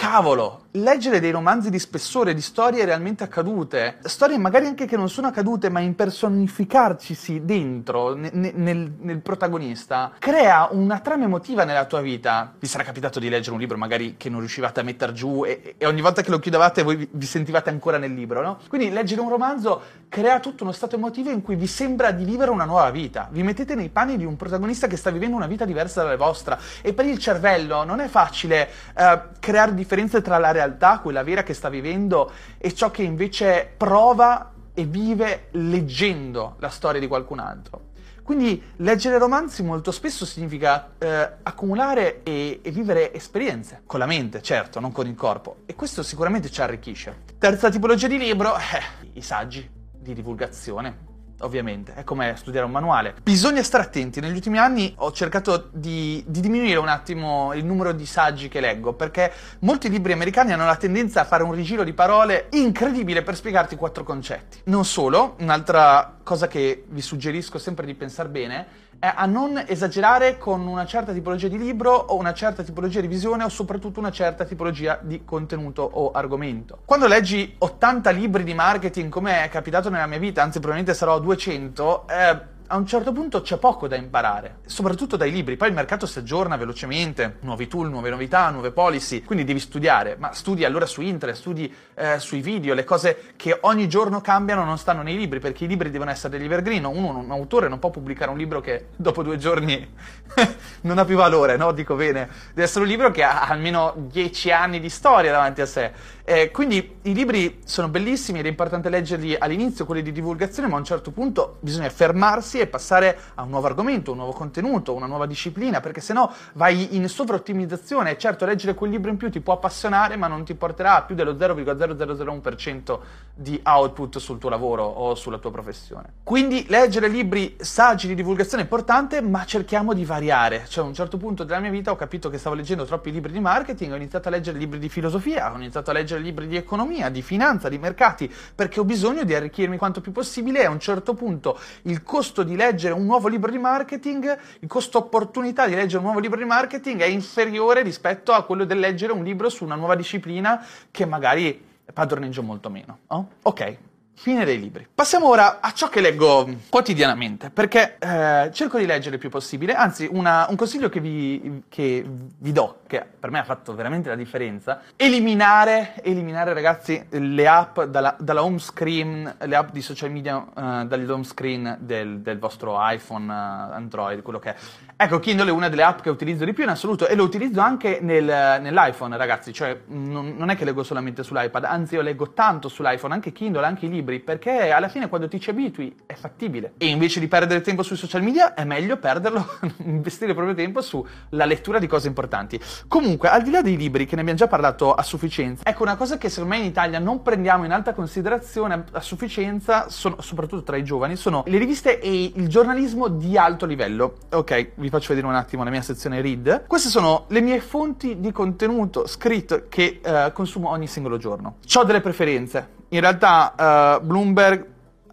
cavolo, 0.00 0.62
leggere 0.72 1.20
dei 1.20 1.30
romanzi 1.30 1.68
di 1.68 1.78
spessore, 1.78 2.32
di 2.32 2.40
storie 2.40 2.86
realmente 2.86 3.22
accadute, 3.22 3.98
storie 4.04 4.38
magari 4.38 4.64
anche 4.64 4.86
che 4.86 4.96
non 4.96 5.10
sono 5.10 5.26
accadute, 5.26 5.68
ma 5.68 5.80
impersonificarcisi 5.80 7.44
dentro, 7.44 8.14
ne, 8.14 8.30
nel, 8.32 8.94
nel, 8.98 9.20
protagonista, 9.20 10.12
crea 10.18 10.68
una 10.70 11.00
trama 11.00 11.24
emotiva 11.24 11.64
nella 11.64 11.84
tua 11.84 12.00
vita. 12.00 12.54
Vi 12.58 12.66
sarà 12.66 12.82
capitato 12.82 13.20
di 13.20 13.28
leggere 13.28 13.52
un 13.52 13.60
libro 13.60 13.76
magari 13.76 14.14
che 14.16 14.30
non 14.30 14.38
riuscivate 14.38 14.80
a 14.80 14.82
mettere 14.82 15.12
giù 15.12 15.44
e, 15.44 15.74
e 15.76 15.84
ogni 15.84 16.00
volta 16.00 16.22
che 16.22 16.30
lo 16.30 16.38
chiudevate 16.38 16.82
voi 16.82 17.06
vi, 17.10 17.26
sentivate 17.26 17.68
ancora 17.68 17.98
nel 17.98 18.14
libro, 18.14 18.40
no? 18.40 18.58
Quindi 18.68 18.90
leggere 18.90 19.20
un 19.20 19.28
romanzo 19.28 19.82
crea 20.08 20.40
tutto 20.40 20.62
uno 20.62 20.72
stato 20.72 20.96
emotivo 20.96 21.28
in 21.28 21.42
cui 21.42 21.56
vi 21.56 21.66
sembra 21.66 22.10
di 22.10 22.24
vivere 22.24 22.50
una 22.50 22.64
nuova 22.64 22.90
vita. 22.90 23.28
Vi 23.30 23.42
mettete 23.42 23.74
nei 23.74 23.90
panni 23.90 24.16
di 24.16 24.24
un 24.24 24.36
protagonista 24.36 24.86
che 24.86 24.96
sta 24.96 25.10
vivendo 25.10 25.36
una 25.36 25.46
vita 25.46 25.66
diversa 25.66 26.02
dalla 26.02 26.16
vostra 26.16 26.58
e 26.80 26.94
per 26.94 27.04
il 27.04 27.18
cervello 27.18 27.84
non 27.84 28.00
è 28.00 28.08
facile 28.08 28.66
uh, 28.96 29.38
creare 29.38 29.74
differenze 29.74 29.88
tra 30.22 30.38
la 30.38 30.52
realtà, 30.52 31.00
quella 31.00 31.22
vera 31.22 31.42
che 31.42 31.54
sta 31.54 31.68
vivendo, 31.68 32.30
e 32.58 32.72
ciò 32.74 32.90
che 32.90 33.02
invece 33.02 33.72
prova 33.76 34.52
e 34.72 34.84
vive 34.84 35.48
leggendo 35.52 36.56
la 36.58 36.68
storia 36.68 37.00
di 37.00 37.06
qualcun 37.06 37.38
altro. 37.38 37.88
Quindi 38.22 38.62
leggere 38.76 39.18
romanzi 39.18 39.64
molto 39.64 39.90
spesso 39.90 40.24
significa 40.24 40.92
eh, 40.98 41.30
accumulare 41.42 42.22
e, 42.22 42.60
e, 42.62 42.70
vivere 42.70 43.12
esperienze, 43.12 43.82
con 43.84 43.98
la 43.98 44.06
mente, 44.06 44.40
certo, 44.40 44.78
non 44.78 44.92
con 44.92 45.08
il 45.08 45.16
corpo, 45.16 45.62
e 45.66 45.74
questo 45.74 46.04
sicuramente 46.04 46.48
ci 46.48 46.62
arricchisce. 46.62 47.22
Terza 47.38 47.68
tipologia 47.70 48.06
di 48.06 48.18
libro, 48.18 48.56
eh, 48.56 49.08
i 49.14 49.22
saggi 49.22 49.68
di 49.92 50.14
divulgazione 50.14 51.09
ovviamente, 51.40 51.94
è 51.94 52.04
come 52.04 52.34
studiare 52.36 52.66
un 52.66 52.72
manuale. 52.72 53.14
Bisogna 53.22 53.62
stare 53.62 53.84
attenti, 53.84 54.20
negli 54.20 54.34
ultimi 54.34 54.58
anni 54.58 54.92
ho 54.98 55.12
cercato 55.12 55.68
di, 55.72 56.22
di, 56.26 56.40
diminuire 56.40 56.78
un 56.78 56.88
attimo 56.88 57.52
il 57.54 57.64
numero 57.64 57.92
di 57.92 58.06
saggi 58.06 58.48
che 58.48 58.60
leggo, 58.60 58.92
perché 58.92 59.32
molti 59.60 59.88
libri 59.88 60.12
americani 60.12 60.52
hanno 60.52 60.66
la 60.66 60.76
tendenza 60.76 61.20
a 61.20 61.24
fare 61.24 61.42
un 61.42 61.52
rigiro 61.52 61.84
di 61.84 61.92
parole 61.92 62.48
incredibile 62.50 63.22
per 63.22 63.36
spiegarti 63.36 63.76
quattro 63.76 64.04
concetti. 64.04 64.60
Non 64.64 64.84
solo, 64.84 65.36
un'altra 65.40 66.18
cosa 66.22 66.48
che 66.48 66.84
vi 66.88 67.00
suggerisco 67.00 67.58
sempre 67.58 67.86
di 67.86 67.94
pensare 67.94 68.28
bene 68.28 68.79
a 69.00 69.24
non 69.24 69.64
esagerare 69.66 70.36
con 70.36 70.66
una 70.66 70.84
certa 70.84 71.12
tipologia 71.12 71.48
di 71.48 71.56
libro 71.56 71.92
o 71.92 72.16
una 72.16 72.34
certa 72.34 72.62
tipologia 72.62 73.00
di 73.00 73.06
visione 73.06 73.44
o 73.44 73.48
soprattutto 73.48 73.98
una 73.98 74.10
certa 74.10 74.44
tipologia 74.44 74.98
di 75.00 75.24
contenuto 75.24 75.82
o 75.82 76.10
argomento. 76.10 76.80
Quando 76.84 77.06
leggi 77.06 77.54
80 77.56 78.10
libri 78.10 78.44
di 78.44 78.52
marketing 78.52 79.10
come 79.10 79.44
è 79.44 79.48
capitato 79.48 79.88
nella 79.88 80.06
mia 80.06 80.18
vita, 80.18 80.42
anzi 80.42 80.58
probabilmente 80.58 80.94
sarò 80.94 81.14
a 81.14 81.20
200, 81.20 82.08
eh, 82.08 82.40
a 82.72 82.76
un 82.76 82.86
certo 82.86 83.10
punto 83.10 83.42
c'è 83.42 83.56
poco 83.56 83.88
da 83.88 83.96
imparare, 83.96 84.58
soprattutto 84.64 85.16
dai 85.16 85.32
libri. 85.32 85.56
Poi 85.56 85.68
il 85.68 85.74
mercato 85.74 86.06
si 86.06 86.20
aggiorna 86.20 86.56
velocemente, 86.56 87.38
nuovi 87.40 87.66
tool, 87.66 87.90
nuove 87.90 88.10
novità, 88.10 88.48
nuove 88.50 88.70
policy, 88.70 89.24
quindi 89.24 89.44
devi 89.44 89.58
studiare, 89.58 90.14
ma 90.16 90.32
studi 90.32 90.64
allora 90.64 90.86
su 90.86 91.00
internet, 91.00 91.36
studi 91.36 91.72
eh, 91.94 92.20
sui 92.20 92.40
video, 92.40 92.74
le 92.74 92.84
cose 92.84 93.32
che 93.34 93.58
ogni 93.62 93.88
giorno 93.88 94.20
cambiano 94.20 94.64
non 94.64 94.78
stanno 94.78 95.02
nei 95.02 95.16
libri, 95.16 95.40
perché 95.40 95.64
i 95.64 95.66
libri 95.66 95.90
devono 95.90 96.12
essere 96.12 96.38
degli 96.38 96.44
evergreen. 96.44 96.84
Uno, 96.84 97.18
un 97.18 97.30
autore 97.32 97.66
non 97.66 97.80
può 97.80 97.90
pubblicare 97.90 98.30
un 98.30 98.38
libro 98.38 98.60
che 98.60 98.86
dopo 98.94 99.24
due 99.24 99.36
giorni 99.36 99.92
non 100.82 100.98
ha 100.98 101.04
più 101.04 101.16
valore, 101.16 101.56
no? 101.56 101.72
Dico 101.72 101.96
bene, 101.96 102.28
deve 102.50 102.62
essere 102.62 102.84
un 102.84 102.90
libro 102.90 103.10
che 103.10 103.24
ha 103.24 103.48
almeno 103.48 103.94
dieci 103.96 104.52
anni 104.52 104.78
di 104.78 104.90
storia 104.90 105.32
davanti 105.32 105.60
a 105.60 105.66
sé. 105.66 105.92
Eh, 106.30 106.52
quindi 106.52 106.98
i 107.02 107.12
libri 107.12 107.58
sono 107.64 107.88
bellissimi 107.88 108.38
ed 108.38 108.46
è 108.46 108.48
importante 108.48 108.88
leggerli 108.88 109.34
all'inizio, 109.36 109.84
quelli 109.84 110.00
di 110.00 110.12
divulgazione, 110.12 110.68
ma 110.68 110.76
a 110.76 110.78
un 110.78 110.84
certo 110.84 111.10
punto 111.10 111.56
bisogna 111.58 111.90
fermarsi 111.90 112.60
e 112.60 112.68
passare 112.68 113.18
a 113.34 113.42
un 113.42 113.48
nuovo 113.48 113.66
argomento, 113.66 114.12
un 114.12 114.18
nuovo 114.18 114.30
contenuto, 114.30 114.94
una 114.94 115.06
nuova 115.06 115.26
disciplina, 115.26 115.80
perché 115.80 116.00
sennò 116.00 116.32
vai 116.52 116.94
in 116.94 117.08
sovraottimizzazione. 117.08 118.16
Certo, 118.16 118.44
leggere 118.44 118.74
quel 118.74 118.92
libro 118.92 119.10
in 119.10 119.16
più 119.16 119.28
ti 119.28 119.40
può 119.40 119.54
appassionare, 119.54 120.14
ma 120.14 120.28
non 120.28 120.44
ti 120.44 120.54
porterà 120.54 120.98
a 120.98 121.02
più 121.02 121.16
dello 121.16 121.32
0,0001% 121.32 122.98
di 123.34 123.58
output 123.64 124.18
sul 124.18 124.38
tuo 124.38 124.50
lavoro 124.50 124.84
o 124.84 125.16
sulla 125.16 125.38
tua 125.38 125.50
professione. 125.50 126.12
Quindi 126.22 126.64
leggere 126.68 127.08
libri 127.08 127.56
saggi 127.58 128.06
di 128.06 128.14
divulgazione 128.14 128.62
è 128.62 128.66
importante, 128.66 129.20
ma 129.20 129.44
cerchiamo 129.44 129.94
di 129.94 130.04
variare. 130.04 130.64
Cioè, 130.68 130.84
a 130.84 130.86
un 130.86 130.94
certo 130.94 131.16
punto 131.16 131.42
della 131.42 131.58
mia 131.58 131.70
vita 131.70 131.90
ho 131.90 131.96
capito 131.96 132.30
che 132.30 132.38
stavo 132.38 132.54
leggendo 132.54 132.84
troppi 132.84 133.10
libri 133.10 133.32
di 133.32 133.40
marketing, 133.40 133.90
ho 133.90 133.96
iniziato 133.96 134.28
a 134.28 134.30
leggere 134.30 134.58
libri 134.58 134.78
di 134.78 134.88
filosofia, 134.88 135.52
ho 135.52 135.56
iniziato 135.56 135.90
a 135.90 135.94
leggere 135.94 136.19
libri 136.20 136.46
di 136.46 136.56
economia, 136.56 137.08
di 137.08 137.22
finanza, 137.22 137.68
di 137.68 137.78
mercati, 137.78 138.32
perché 138.54 138.80
ho 138.80 138.84
bisogno 138.84 139.24
di 139.24 139.34
arricchirmi 139.34 139.76
quanto 139.76 140.00
più 140.00 140.12
possibile 140.12 140.60
e 140.60 140.66
a 140.66 140.70
un 140.70 140.80
certo 140.80 141.14
punto 141.14 141.58
il 141.82 142.02
costo 142.02 142.42
di 142.42 142.56
leggere 142.56 142.94
un 142.94 143.04
nuovo 143.04 143.28
libro 143.28 143.50
di 143.50 143.58
marketing, 143.58 144.38
il 144.60 144.68
costo 144.68 144.98
opportunità 144.98 145.66
di 145.66 145.74
leggere 145.74 145.98
un 145.98 146.04
nuovo 146.04 146.20
libro 146.20 146.38
di 146.38 146.44
marketing 146.44 147.00
è 147.00 147.06
inferiore 147.06 147.82
rispetto 147.82 148.32
a 148.32 148.44
quello 148.44 148.64
del 148.64 148.78
leggere 148.78 149.12
un 149.12 149.24
libro 149.24 149.48
su 149.48 149.64
una 149.64 149.74
nuova 149.74 149.94
disciplina 149.94 150.64
che 150.90 151.04
magari 151.06 151.68
padroneggio 151.92 152.42
molto 152.42 152.70
meno. 152.70 153.00
Oh? 153.08 153.26
Ok, 153.42 153.76
Fine 154.22 154.44
dei 154.44 154.60
libri. 154.60 154.86
Passiamo 154.94 155.28
ora 155.28 155.60
a 155.62 155.72
ciò 155.72 155.88
che 155.88 156.02
leggo 156.02 156.46
quotidianamente, 156.68 157.48
perché 157.48 157.96
eh, 157.98 158.50
cerco 158.52 158.76
di 158.76 158.84
leggere 158.84 159.14
il 159.14 159.18
più 159.18 159.30
possibile, 159.30 159.72
anzi 159.72 160.06
una, 160.12 160.46
un 160.50 160.56
consiglio 160.56 160.90
che 160.90 161.00
vi, 161.00 161.62
che 161.70 162.04
vi, 162.06 162.52
do, 162.52 162.80
che 162.86 163.02
per 163.18 163.30
me 163.30 163.38
ha 163.38 163.44
fatto 163.44 163.74
veramente 163.74 164.10
la 164.10 164.16
differenza, 164.16 164.82
eliminare, 164.96 165.94
eliminare 166.02 166.52
ragazzi 166.52 167.02
le 167.08 167.48
app 167.48 167.80
dalla, 167.80 168.14
dalla 168.18 168.44
home 168.44 168.58
screen, 168.58 169.36
le 169.38 169.56
app 169.56 169.70
di 169.70 169.80
social 169.80 170.10
media 170.10 170.36
uh, 170.36 170.84
dall'home 170.84 171.24
screen 171.24 171.78
del, 171.80 172.20
del 172.20 172.38
vostro 172.38 172.76
iPhone, 172.78 173.24
uh, 173.24 173.72
Android, 173.72 174.20
quello 174.20 174.38
che 174.38 174.50
è. 174.50 174.56
Ecco, 175.02 175.18
Kindle 175.18 175.48
è 175.48 175.50
una 175.50 175.70
delle 175.70 175.82
app 175.82 176.00
che 176.00 176.10
utilizzo 176.10 176.44
di 176.44 176.52
più 176.52 176.62
in 176.62 176.68
assoluto 176.68 177.08
e 177.08 177.14
lo 177.14 177.24
utilizzo 177.24 177.62
anche 177.62 178.00
nel, 178.02 178.22
nell'iPhone, 178.60 179.16
ragazzi, 179.16 179.50
cioè 179.50 179.80
non, 179.86 180.34
non 180.36 180.50
è 180.50 180.56
che 180.56 180.66
leggo 180.66 180.82
solamente 180.82 181.22
sull'iPad, 181.22 181.64
anzi 181.64 181.94
io 181.94 182.02
leggo 182.02 182.34
tanto 182.34 182.68
sull'iPhone, 182.68 183.14
anche 183.14 183.32
Kindle, 183.32 183.64
anche 183.64 183.86
i 183.86 183.88
libri 183.88 184.20
perché 184.20 184.70
alla 184.70 184.90
fine 184.90 185.08
quando 185.08 185.26
ti 185.26 185.40
ci 185.40 185.48
abitui 185.48 185.96
è 186.04 186.12
fattibile. 186.12 186.74
E 186.76 186.88
invece 186.88 187.18
di 187.18 187.28
perdere 187.28 187.62
tempo 187.62 187.82
sui 187.82 187.96
social 187.96 188.22
media 188.22 188.52
è 188.52 188.64
meglio 188.64 188.98
perderlo, 188.98 189.42
investire 189.84 190.32
il 190.32 190.36
proprio 190.36 190.54
tempo 190.54 190.82
sulla 190.82 191.46
lettura 191.46 191.78
di 191.78 191.86
cose 191.86 192.06
importanti. 192.06 192.60
Comunque, 192.86 193.30
al 193.30 193.40
di 193.40 193.50
là 193.50 193.62
dei 193.62 193.78
libri, 193.78 194.04
che 194.04 194.16
ne 194.16 194.20
abbiamo 194.20 194.38
già 194.38 194.48
parlato 194.48 194.92
a 194.92 195.02
sufficienza, 195.02 195.64
ecco 195.64 195.82
una 195.82 195.96
cosa 195.96 196.18
che 196.18 196.28
secondo 196.28 196.56
me 196.56 196.60
in 196.60 196.66
Italia 196.66 196.98
non 196.98 197.22
prendiamo 197.22 197.64
in 197.64 197.72
alta 197.72 197.94
considerazione 197.94 198.84
a 198.92 199.00
sufficienza, 199.00 199.88
sono, 199.88 200.20
soprattutto 200.20 200.62
tra 200.62 200.76
i 200.76 200.84
giovani, 200.84 201.16
sono 201.16 201.42
le 201.46 201.56
riviste 201.56 202.00
e 202.00 202.32
il 202.34 202.48
giornalismo 202.48 203.08
di 203.08 203.38
alto 203.38 203.64
livello. 203.64 204.18
Ok, 204.32 204.72
vi 204.74 204.88
faccio 204.90 205.08
vedere 205.08 205.26
un 205.26 205.34
attimo 205.34 205.64
la 205.64 205.70
mia 205.70 205.82
sezione 205.82 206.20
read. 206.20 206.66
Queste 206.66 206.88
sono 206.88 207.24
le 207.28 207.40
mie 207.40 207.60
fonti 207.60 208.20
di 208.20 208.32
contenuto 208.32 209.06
scritto 209.06 209.64
che 209.68 210.00
uh, 210.04 210.32
consumo 210.32 210.68
ogni 210.68 210.86
singolo 210.86 211.16
giorno. 211.16 211.56
Ho 211.74 211.84
delle 211.84 212.00
preferenze 212.00 212.78
in 212.88 213.00
realtà 213.00 213.98
uh, 213.98 214.04
Bloomberg 214.04 214.66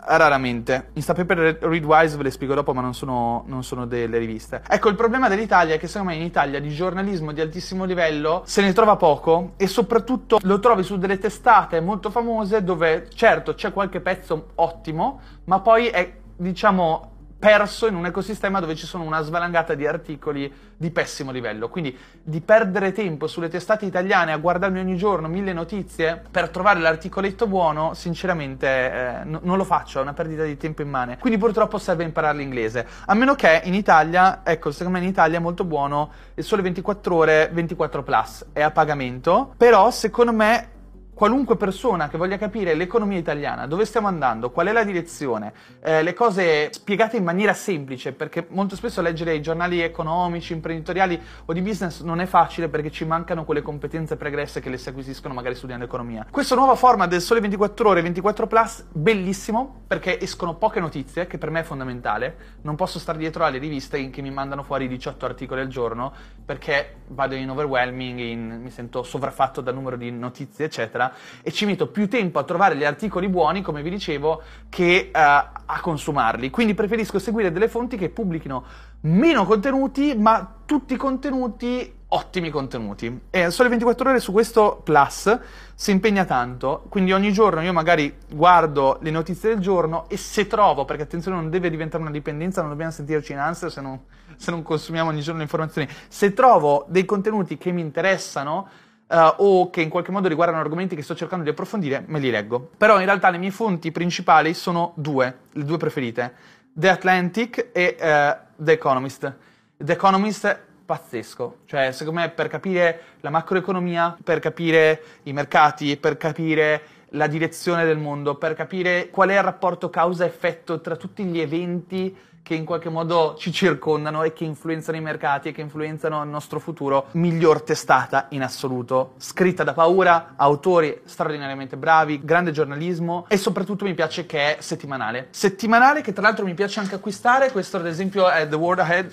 raramente. 0.08 0.90
Instapaper 0.94 1.40
e 1.40 1.58
Readwise 1.62 2.16
ve 2.18 2.24
le 2.24 2.32
spiego 2.32 2.54
dopo, 2.54 2.74
ma 2.74 2.82
non 2.82 2.94
sono, 2.94 3.44
non 3.48 3.64
sono, 3.64 3.86
delle 3.86 4.18
riviste. 4.18 4.62
Ecco, 4.68 4.90
il 4.90 4.96
problema 4.96 5.28
dell'Italia 5.28 5.76
è 5.76 5.80
che 5.80 5.88
secondo 5.88 6.14
me 6.14 6.18
in 6.18 6.24
Italia 6.24 6.60
di 6.60 6.70
giornalismo 6.70 7.32
di 7.32 7.42
altissimo 7.42 7.84
livello 7.84 8.44
se 8.46 8.62
ne 8.62 8.74
trova 8.74 8.96
poco 8.96 9.54
e 9.58 9.68
soprattutto 9.68 10.40
lo 10.42 10.60
trovi 10.60 10.84
su 10.84 10.98
delle 10.98 11.18
testate 11.18 11.82
molto 11.82 12.10
famose 12.10 12.64
dove 12.64 13.08
certo 13.14 13.54
c'è 13.54 13.74
qualche 13.74 14.00
pezzo 14.00 14.52
ottimo, 14.56 15.20
ma 15.46 15.60
poi 15.60 15.88
è 15.88 16.14
diciamo 16.38 17.16
perso 17.38 17.88
in 17.88 17.96
un 17.96 18.06
ecosistema 18.06 18.60
dove 18.60 18.76
ci 18.76 18.86
sono 18.86 19.04
una 19.04 19.22
svalangata 19.22 19.76
di 19.76 19.86
articoli 19.86 20.52
di 20.76 20.90
pessimo 20.92 21.32
livello. 21.32 21.70
Quindi 21.70 21.98
di 22.22 22.42
perdere 22.42 22.92
tempo 22.92 23.28
sulle 23.28 23.50
testate 23.50 23.86
italiane 23.86 24.32
a 24.32 24.38
guardarmi 24.38 24.80
ogni 24.80 24.98
giorno 24.98 25.28
mille 25.28 25.54
notizie 25.54 26.22
per 26.30 26.50
trovare 26.50 26.80
l'articoletto 26.80 27.48
buono, 27.48 27.94
sinceramente 27.94 28.68
eh, 28.68 29.24
n- 29.24 29.40
non 29.44 29.58
lo 29.58 29.64
faccio, 29.64 30.00
è 30.00 30.02
una 30.02 30.14
perdita 30.14 30.44
di 30.44 30.58
tempo 30.58 30.82
immane. 30.82 31.18
Quindi 31.20 31.40
purtroppo 31.40 31.78
serve 31.78 32.04
imparare 32.04 32.38
l'inglese. 32.38 32.88
A 33.06 33.14
meno 33.14 33.36
che 33.36 33.62
in 33.66 33.74
Italia, 33.74 34.42
ecco, 34.44 34.72
secondo 34.72 34.98
me 34.98 35.04
in 35.04 35.10
Italia 35.10 35.38
è 35.38 35.42
molto 35.42 35.64
buono 35.64 36.12
il 36.36 36.44
sole 36.44 36.62
24 36.62 37.16
ore 37.16 37.50
24 37.52 38.04
plus, 38.04 38.46
è 38.54 38.62
a 38.62 38.72
pagamento, 38.72 39.54
però 39.58 39.92
secondo 39.92 40.34
me 40.34 40.76
qualunque 41.18 41.58
persona 41.58 42.10
che 42.10 42.18
voglia 42.18 42.38
capire 42.38 42.76
l'economia 42.76 43.18
italiana, 43.18 43.66
dove 43.66 43.86
stiamo 43.86 44.06
andando, 44.06 44.52
qual 44.52 44.68
è 44.68 44.72
la 44.72 44.84
direzione, 44.84 45.52
eh, 45.82 46.04
le 46.04 46.14
cose 46.14 46.72
spiegate 46.72 47.18
in 47.18 47.24
maniera 47.24 47.56
semplice, 47.56 48.14
perché 48.14 48.46
molto 48.50 48.76
spesso 48.76 49.02
leggere 49.02 49.34
i 49.34 49.42
giornali 49.42 49.82
economici, 49.82 50.54
imprenditoriali 50.54 51.20
o 51.46 51.54
di 51.54 51.62
business 51.64 52.02
non 52.02 52.22
è 52.22 52.28
facile 52.28 52.70
perché 52.70 52.92
ci 52.92 53.04
mancano 53.04 53.46
quelle 53.46 53.64
competenze 53.64 54.16
pregresse 54.16 54.62
che 54.62 54.70
le 54.70 54.78
si 54.78 54.90
acquisiscono 54.90 55.34
magari 55.34 55.56
studiando 55.56 55.86
economia. 55.86 56.28
Questa 56.30 56.54
nuova 56.54 56.76
forma 56.76 57.08
del 57.08 57.22
Sole 57.22 57.40
24 57.40 57.90
ore 57.90 58.04
24 58.04 58.46
Plus, 58.46 58.86
bellissimo, 58.92 59.86
perché 59.88 60.22
escono 60.22 60.54
poche 60.54 60.80
notizie, 60.80 61.26
che 61.26 61.40
per 61.40 61.50
me 61.50 61.62
è 61.62 61.64
fondamentale. 61.64 62.60
Non 62.62 62.76
posso 62.76 63.00
stare 63.00 63.18
dietro 63.18 63.44
alle 63.44 63.58
riviste 63.58 64.12
che 64.12 64.22
mi 64.22 64.30
mandano 64.30 64.62
fuori 64.62 64.88
18 64.88 65.26
articoli 65.26 65.62
al 65.62 65.68
giorno, 65.68 66.14
perché 66.46 66.98
vado 67.08 67.34
in 67.34 67.50
overwhelming, 67.50 68.20
in, 68.20 68.60
mi 68.62 68.70
sento 68.70 69.02
sovraffatto 69.02 69.62
dal 69.62 69.74
numero 69.74 69.96
di 69.96 70.12
notizie, 70.12 70.66
eccetera 70.66 71.06
e 71.42 71.52
ci 71.52 71.66
metto 71.66 71.88
più 71.88 72.08
tempo 72.08 72.40
a 72.40 72.44
trovare 72.44 72.76
gli 72.76 72.84
articoli 72.84 73.28
buoni, 73.28 73.62
come 73.62 73.82
vi 73.82 73.90
dicevo, 73.90 74.42
che 74.70 75.12
uh, 75.14 75.18
a 75.18 75.80
consumarli. 75.82 76.50
Quindi 76.50 76.74
preferisco 76.74 77.20
seguire 77.20 77.52
delle 77.52 77.68
fonti 77.68 77.98
che 77.98 78.10
pubblichino 78.10 78.64
meno 79.02 79.46
contenuti, 79.46 80.16
ma 80.16 80.56
tutti 80.66 80.96
contenuti 80.96 81.96
ottimi 82.10 82.50
contenuti. 82.50 83.22
E 83.30 83.50
Sole 83.52 83.70
24 83.70 84.10
ore 84.10 84.20
su 84.20 84.32
questo 84.32 84.80
Plus 84.84 85.40
si 85.74 85.92
impegna 85.92 86.26
tanto, 86.26 86.86
quindi 86.90 87.12
ogni 87.12 87.32
giorno 87.32 87.62
io 87.62 87.74
magari 87.74 88.16
guardo 88.30 88.98
le 89.02 89.12
notizie 89.12 89.50
del 89.50 89.60
giorno 89.60 90.06
e 90.08 90.18
se 90.18 90.48
trovo, 90.48 90.86
perché 90.86 91.04
attenzione 91.04 91.38
non 91.38 91.50
deve 91.50 91.70
diventare 91.70 92.02
una 92.02 92.12
dipendenza, 92.12 92.62
non 92.62 92.70
dobbiamo 92.70 92.92
sentirci 92.92 93.34
in 93.34 93.40
ansia 93.40 93.70
se 93.70 93.82
non, 93.82 94.00
se 94.38 94.52
non 94.52 94.64
consumiamo 94.64 95.10
ogni 95.10 95.22
giorno 95.22 95.38
le 95.40 95.44
informazioni, 95.44 95.88
se 96.08 96.34
trovo 96.34 96.86
dei 96.88 97.06
contenuti 97.06 97.58
che 97.58 97.72
mi 97.72 97.82
interessano, 97.82 98.68
Uh, 99.08 99.34
o 99.38 99.70
che 99.70 99.80
in 99.80 99.88
qualche 99.88 100.12
modo 100.12 100.28
riguardano 100.28 100.60
argomenti 100.60 100.94
che 100.94 101.02
sto 101.02 101.16
cercando 101.16 101.46
di 101.46 101.50
approfondire, 101.50 102.04
me 102.08 102.20
li 102.20 102.30
leggo. 102.30 102.72
Però 102.76 103.00
in 103.00 103.06
realtà 103.06 103.30
le 103.30 103.38
mie 103.38 103.52
fonti 103.52 103.92
principali 103.92 104.54
sono 104.54 104.92
due, 104.96 105.38
le 105.54 105.64
due 105.64 105.78
preferite, 105.78 106.34
The 106.74 106.90
Atlantic 106.90 107.70
e 107.72 107.96
uh, 107.98 108.64
The 108.64 108.72
Economist. 108.74 109.36
The 109.78 109.94
Economist 109.94 110.60
pazzesco. 110.86 111.60
Cioè, 111.66 111.92
secondo 111.92 112.20
me, 112.20 112.30
per 112.30 112.48
capire 112.48 113.02
la 113.22 113.30
macroeconomia, 113.30 114.18
per 114.24 114.40
capire 114.40 115.02
i 115.24 115.34
mercati, 115.34 115.96
per 115.98 116.18
capire 116.18 116.82
la 117.12 117.28
direzione 117.28 117.86
del 117.86 117.98
mondo, 117.98 118.36
per 118.36 118.56
capire 118.56 119.10
qual 119.10 119.30
è 119.30 119.38
il 119.38 119.44
rapporto 119.44 119.90
causa-effetto 119.90 120.82
tra 120.82 120.96
tutti 120.96 121.24
gli 121.24 121.40
eventi 121.40 122.16
che 122.48 122.56
in 122.56 122.64
qualche 122.64 122.88
modo 122.88 123.36
ci 123.38 123.52
circondano 123.52 124.24
e 124.24 124.32
che 124.32 124.46
influenzano 124.46 124.96
i 124.96 125.02
mercati 125.02 125.50
e 125.50 125.52
che 125.52 125.60
influenzano 125.60 126.24
il 126.24 126.30
nostro 126.30 126.60
futuro, 126.60 127.08
miglior 127.12 127.62
testata 127.62 128.28
in 128.30 128.42
assoluto. 128.42 129.16
Scritta 129.18 129.66
da 129.66 129.74
paura, 129.74 130.36
autori 130.38 131.02
straordinariamente 131.04 131.76
bravi, 131.76 132.22
grande 132.24 132.52
giornalismo 132.52 133.26
e 133.28 133.36
soprattutto 133.36 133.84
mi 133.84 133.94
piace 133.94 134.26
che 134.26 134.56
è 134.56 134.62
settimanale. 134.62 135.28
Settimanale 135.32 136.00
che 136.00 136.14
tra 136.14 136.22
l'altro 136.22 136.46
mi 136.46 136.54
piace 136.54 136.80
anche 136.80 136.96
acquistare, 136.96 137.52
questo 137.52 137.76
ad 137.76 137.86
esempio 137.86 138.30
è 138.30 138.48
The 138.48 138.56
World 138.56 138.80
Ahead 138.80 139.12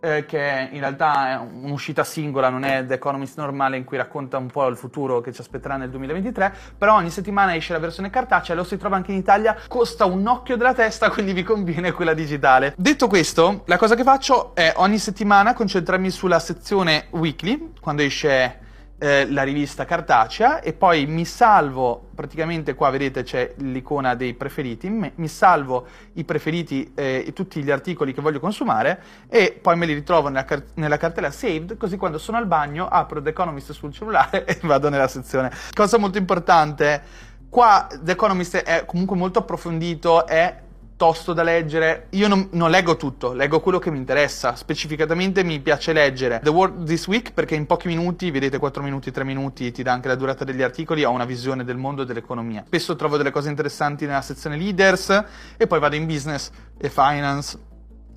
eh, 0.00 0.24
che 0.26 0.68
in 0.70 0.80
realtà 0.80 1.30
è 1.30 1.36
un'uscita 1.38 2.04
singola, 2.04 2.48
non 2.48 2.64
è 2.64 2.84
The 2.86 2.94
Economist 2.94 3.36
normale 3.38 3.76
in 3.76 3.84
cui 3.84 3.96
racconta 3.96 4.36
un 4.36 4.46
po' 4.46 4.66
il 4.66 4.76
futuro 4.76 5.20
che 5.20 5.32
ci 5.32 5.40
aspetterà 5.40 5.76
nel 5.76 5.90
2023, 5.90 6.54
però 6.76 6.94
ogni 6.96 7.10
settimana 7.10 7.54
esce 7.56 7.72
la 7.72 7.78
versione 7.78 8.10
cartacea, 8.10 8.54
lo 8.54 8.64
si 8.64 8.76
trova 8.76 8.96
anche 8.96 9.12
in 9.12 9.18
Italia, 9.18 9.56
costa 9.66 10.04
un 10.04 10.26
occhio 10.26 10.56
della 10.56 10.74
testa, 10.74 11.10
quindi 11.10 11.32
vi 11.32 11.42
conviene 11.42 11.92
quella 11.92 12.14
digitale. 12.14 12.74
Detto 12.76 13.08
questo, 13.08 13.62
la 13.66 13.76
cosa 13.76 13.94
che 13.94 14.04
faccio 14.04 14.54
è 14.54 14.72
ogni 14.76 14.98
settimana 14.98 15.54
concentrarmi 15.54 16.10
sulla 16.10 16.38
sezione 16.38 17.06
weekly, 17.10 17.72
quando 17.80 18.02
esce 18.02 18.66
eh, 18.98 19.30
la 19.30 19.44
rivista 19.44 19.84
cartacea 19.84 20.60
e 20.60 20.72
poi 20.72 21.06
mi 21.06 21.24
salvo, 21.24 22.08
praticamente 22.14 22.74
qua 22.74 22.90
vedete 22.90 23.22
c'è 23.22 23.54
l'icona 23.58 24.14
dei 24.14 24.34
preferiti, 24.34 24.88
mi 24.88 25.28
salvo 25.28 25.86
i 26.14 26.24
preferiti 26.24 26.92
e 26.94 27.24
eh, 27.26 27.32
tutti 27.32 27.62
gli 27.62 27.70
articoli 27.70 28.12
che 28.12 28.20
voglio 28.20 28.40
consumare 28.40 29.00
e 29.28 29.58
poi 29.60 29.76
me 29.76 29.86
li 29.86 29.94
ritrovo 29.94 30.28
nella, 30.28 30.44
car- 30.44 30.64
nella, 30.74 30.96
cartella 30.96 31.30
saved, 31.30 31.76
così 31.76 31.96
quando 31.96 32.18
sono 32.18 32.38
al 32.38 32.46
bagno 32.46 32.88
apro 32.88 33.22
The 33.22 33.30
Economist 33.30 33.72
sul 33.72 33.92
cellulare 33.92 34.44
e 34.46 34.58
vado 34.62 34.88
nella 34.88 35.08
sezione. 35.08 35.52
Cosa 35.72 35.96
molto 35.98 36.18
importante, 36.18 37.02
qua 37.48 37.86
The 38.00 38.12
Economist 38.12 38.56
è 38.56 38.84
comunque 38.84 39.16
molto 39.16 39.38
approfondito, 39.38 40.26
è 40.26 40.66
tosto 40.98 41.32
da 41.32 41.42
leggere. 41.42 42.08
Io 42.10 42.28
non, 42.28 42.48
non, 42.52 42.70
leggo 42.70 42.96
tutto, 42.96 43.32
leggo 43.32 43.60
quello 43.60 43.78
che 43.78 43.90
mi 43.90 43.96
interessa. 43.96 44.56
Specificatamente 44.56 45.42
mi 45.44 45.60
piace 45.60 45.94
leggere 45.94 46.40
The 46.42 46.50
World 46.50 46.84
This 46.84 47.06
Week 47.06 47.32
perché 47.32 47.54
in 47.54 47.64
pochi 47.64 47.86
minuti, 47.86 48.30
vedete 48.30 48.58
4 48.58 48.82
minuti, 48.82 49.10
3 49.10 49.24
minuti, 49.24 49.70
ti 49.72 49.82
dà 49.82 49.92
anche 49.92 50.08
la 50.08 50.16
durata 50.16 50.44
degli 50.44 50.60
articoli, 50.60 51.04
ho 51.04 51.10
una 51.10 51.24
visione 51.24 51.64
del 51.64 51.76
mondo 51.76 52.02
e 52.02 52.04
dell'economia. 52.04 52.64
Spesso 52.66 52.96
trovo 52.96 53.16
delle 53.16 53.30
cose 53.30 53.48
interessanti 53.48 54.04
nella 54.04 54.20
sezione 54.20 54.56
leaders 54.56 55.24
e 55.56 55.66
poi 55.66 55.78
vado 55.78 55.94
in 55.94 56.04
business 56.04 56.50
e 56.76 56.90
finance 56.90 57.67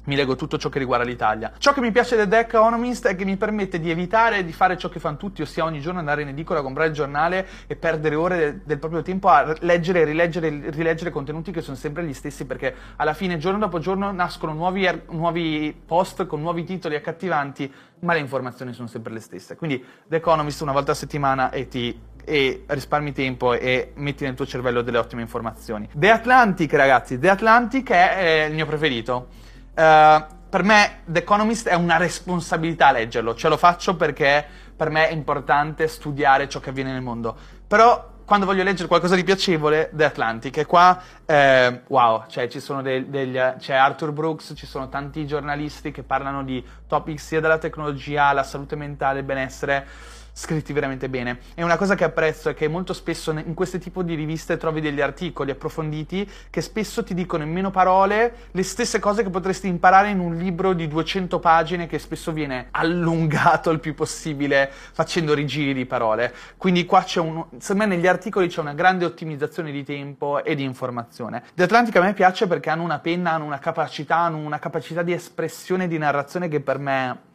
mi 0.06 0.16
leggo 0.16 0.36
tutto 0.36 0.58
ciò 0.58 0.70
che 0.70 0.80
riguarda 0.80 1.06
l'Italia. 1.06 1.52
Ciò 1.58 1.74
che 1.74 1.82
mi 1.82 1.92
piace 1.92 2.16
del 2.16 2.28
The 2.28 2.40
Economist 2.40 3.08
è 3.08 3.16
che 3.16 3.26
mi 3.26 3.38
permette 3.38 3.80
di 3.80 3.92
evitare 3.92 4.44
di 4.44 4.52
fare 4.52 4.78
ciò 4.78 4.90
che 4.90 5.00
fanno 5.00 5.18
tutti, 5.18 5.42
ossia 5.42 5.64
ogni 5.64 5.80
giorno 5.80 6.00
andare 6.00 6.24
in 6.24 6.30
edicola 6.30 6.60
a 6.60 6.64
comprare 6.64 6.90
il 6.90 6.96
giornale 6.96 7.48
e 7.68 7.76
perdere 7.76 8.16
ore 8.16 8.38
del, 8.38 8.62
del 8.64 8.80
proprio 8.80 9.02
tempo 9.02 9.30
a 9.30 9.56
leggere, 9.60 10.04
rileggere 10.04 10.70
rileggere 10.72 11.12
contenuti 11.12 11.52
che 11.52 11.62
sono 11.62 11.76
sempre 11.78 12.04
gli 12.06 12.14
stessi, 12.14 12.46
perché 12.46 12.74
alla 12.96 13.14
fine, 13.14 13.38
giorno 13.38 13.60
dopo 13.60 13.80
giorno, 13.80 14.12
nascono 14.12 14.54
nuovi, 14.54 14.86
er, 14.86 15.04
nuovi 15.10 15.80
post 15.86 16.26
con 16.26 16.42
nuovi 16.42 16.64
titoli 16.64 16.96
accattivanti, 16.96 17.72
ma 18.00 18.14
le 18.14 18.20
informazioni 18.20 18.74
sono 18.74 18.88
sempre 18.88 19.14
le 19.14 19.20
stesse. 19.20 19.56
Quindi 19.56 19.84
The 20.08 20.16
Economist 20.16 20.62
una 20.62 20.72
volta 20.72 20.92
a 20.92 20.96
settimana 20.96 21.52
e 21.52 21.68
ti 21.68 22.10
e 22.24 22.66
risparmi 22.68 23.14
tempo 23.14 23.54
e 23.54 23.94
metti 23.96 24.24
nel 24.24 24.36
tuo 24.36 24.46
cervello 24.46 24.82
delle 24.84 25.00
ottime 25.00 25.22
informazioni. 25.22 25.90
The 25.92 26.12
Atlantic, 26.12 26.72
ragazzi, 26.74 27.18
The 27.18 27.30
Atlantic 27.30 27.90
è, 27.90 28.44
è 28.44 28.46
il 28.46 28.54
mio 28.54 28.66
preferito. 28.68 29.28
Uh, 29.76 30.40
per 30.50 30.64
me 30.64 31.02
The 31.06 31.20
Economist 31.20 31.70
è 31.70 31.76
una 31.76 31.98
responsabilità 31.98 32.92
leggerlo, 32.92 33.36
ce 33.36 33.48
lo 33.48 33.56
faccio 33.56 33.96
perché 33.96 34.46
per 34.76 34.90
me 34.90 35.08
è 35.08 35.14
importante 35.14 35.88
studiare 35.88 36.50
ciò 36.50 36.60
che 36.60 36.72
avviene 36.72 36.92
nel 36.92 37.02
mondo. 37.02 37.36
Però 37.68 38.10
quando 38.26 38.46
voglio 38.46 38.64
leggere 38.64 38.88
qualcosa 38.88 39.16
di 39.16 39.24
piacevole, 39.24 39.90
The 39.94 40.06
Atlantic, 40.06 40.58
e 40.58 40.66
qua, 40.66 41.02
eh, 41.26 41.82
wow, 41.88 42.24
cioè 42.28 42.48
dei, 42.82 43.10
degli, 43.10 43.38
c'è 43.38 43.76
Arthur 43.76 44.12
Brooks, 44.12 44.54
ci 44.56 44.66
sono 44.66 44.88
tanti 44.88 45.28
giornalisti 45.28 45.92
che 45.92 46.04
parlano 46.04 46.44
di 46.44 46.66
topic 46.88 47.20
sia 47.20 47.42
della 47.42 47.58
tecnologia 47.58 48.26
alla 48.26 48.44
salute 48.44 48.76
mentale, 48.76 49.24
benessere 49.24 49.86
scritti 50.34 50.74
veramente 50.74 51.10
bene. 51.10 51.40
E 51.56 51.64
una 51.64 51.78
cosa 51.78 51.96
che 51.96 52.04
apprezzo 52.04 52.50
è 52.50 52.54
che 52.54 52.68
molto 52.68 52.94
spesso 52.94 53.32
in 53.32 53.54
questo 53.54 53.78
tipo 53.78 54.04
di 54.04 54.16
riviste 54.16 54.58
trovi 54.58 54.82
degli 54.82 55.02
articoli 55.02 55.52
approfonditi 55.52 56.30
che 56.50 56.62
spesso 56.62 57.04
ti 57.04 57.14
dicono 57.14 57.44
in 57.44 57.52
meno 57.52 57.72
parole 57.72 58.34
le 58.52 58.64
stesse 58.64 59.00
cose 59.00 59.24
che 59.24 59.30
potresti 59.30 59.68
imparare 59.68 60.10
in 60.10 60.20
un 60.20 60.36
libro 60.36 60.74
di 60.74 60.88
200 60.88 61.40
pagine 61.40 61.88
che 61.88 62.00
spesso 62.00 62.32
viene 62.32 62.68
allungato 62.72 63.70
il 63.70 63.80
più 63.80 63.94
possibile 63.94 64.70
facendo 64.72 65.34
rigiri 65.34 65.74
di 65.74 65.86
parole. 65.86 66.34
Quindi 66.58 66.86
qua 66.86 67.04
c'è 67.04 67.20
un... 67.20 67.46
secondo 67.58 67.88
me 67.88 67.96
negli 67.96 68.08
articoli 68.08 68.48
c'è 68.48 68.62
una 68.62 68.74
grande 68.74 69.06
ottimizzazione 69.06 69.72
di 69.72 69.84
tempo 69.84 70.44
e 70.44 70.56
di 70.56 70.64
informazione. 70.64 71.44
The 71.54 71.64
Atlantic 71.64 71.96
a 71.96 72.02
me 72.02 72.14
piace 72.14 72.48
perché 72.48 72.70
hanno 72.70 72.84
una 72.84 73.00
penna, 73.00 73.32
hanno 73.32 73.46
una 73.46 73.60
capacità, 73.60 74.18
hanno 74.18 74.38
una 74.38 74.60
capacità 74.60 75.02
di 75.04 75.14
espressione 75.14 75.86
e 75.86 75.88
di 75.88 75.98
narrazione 75.98 76.48
che 76.48 76.60
per 76.60 76.78
me 76.78 77.30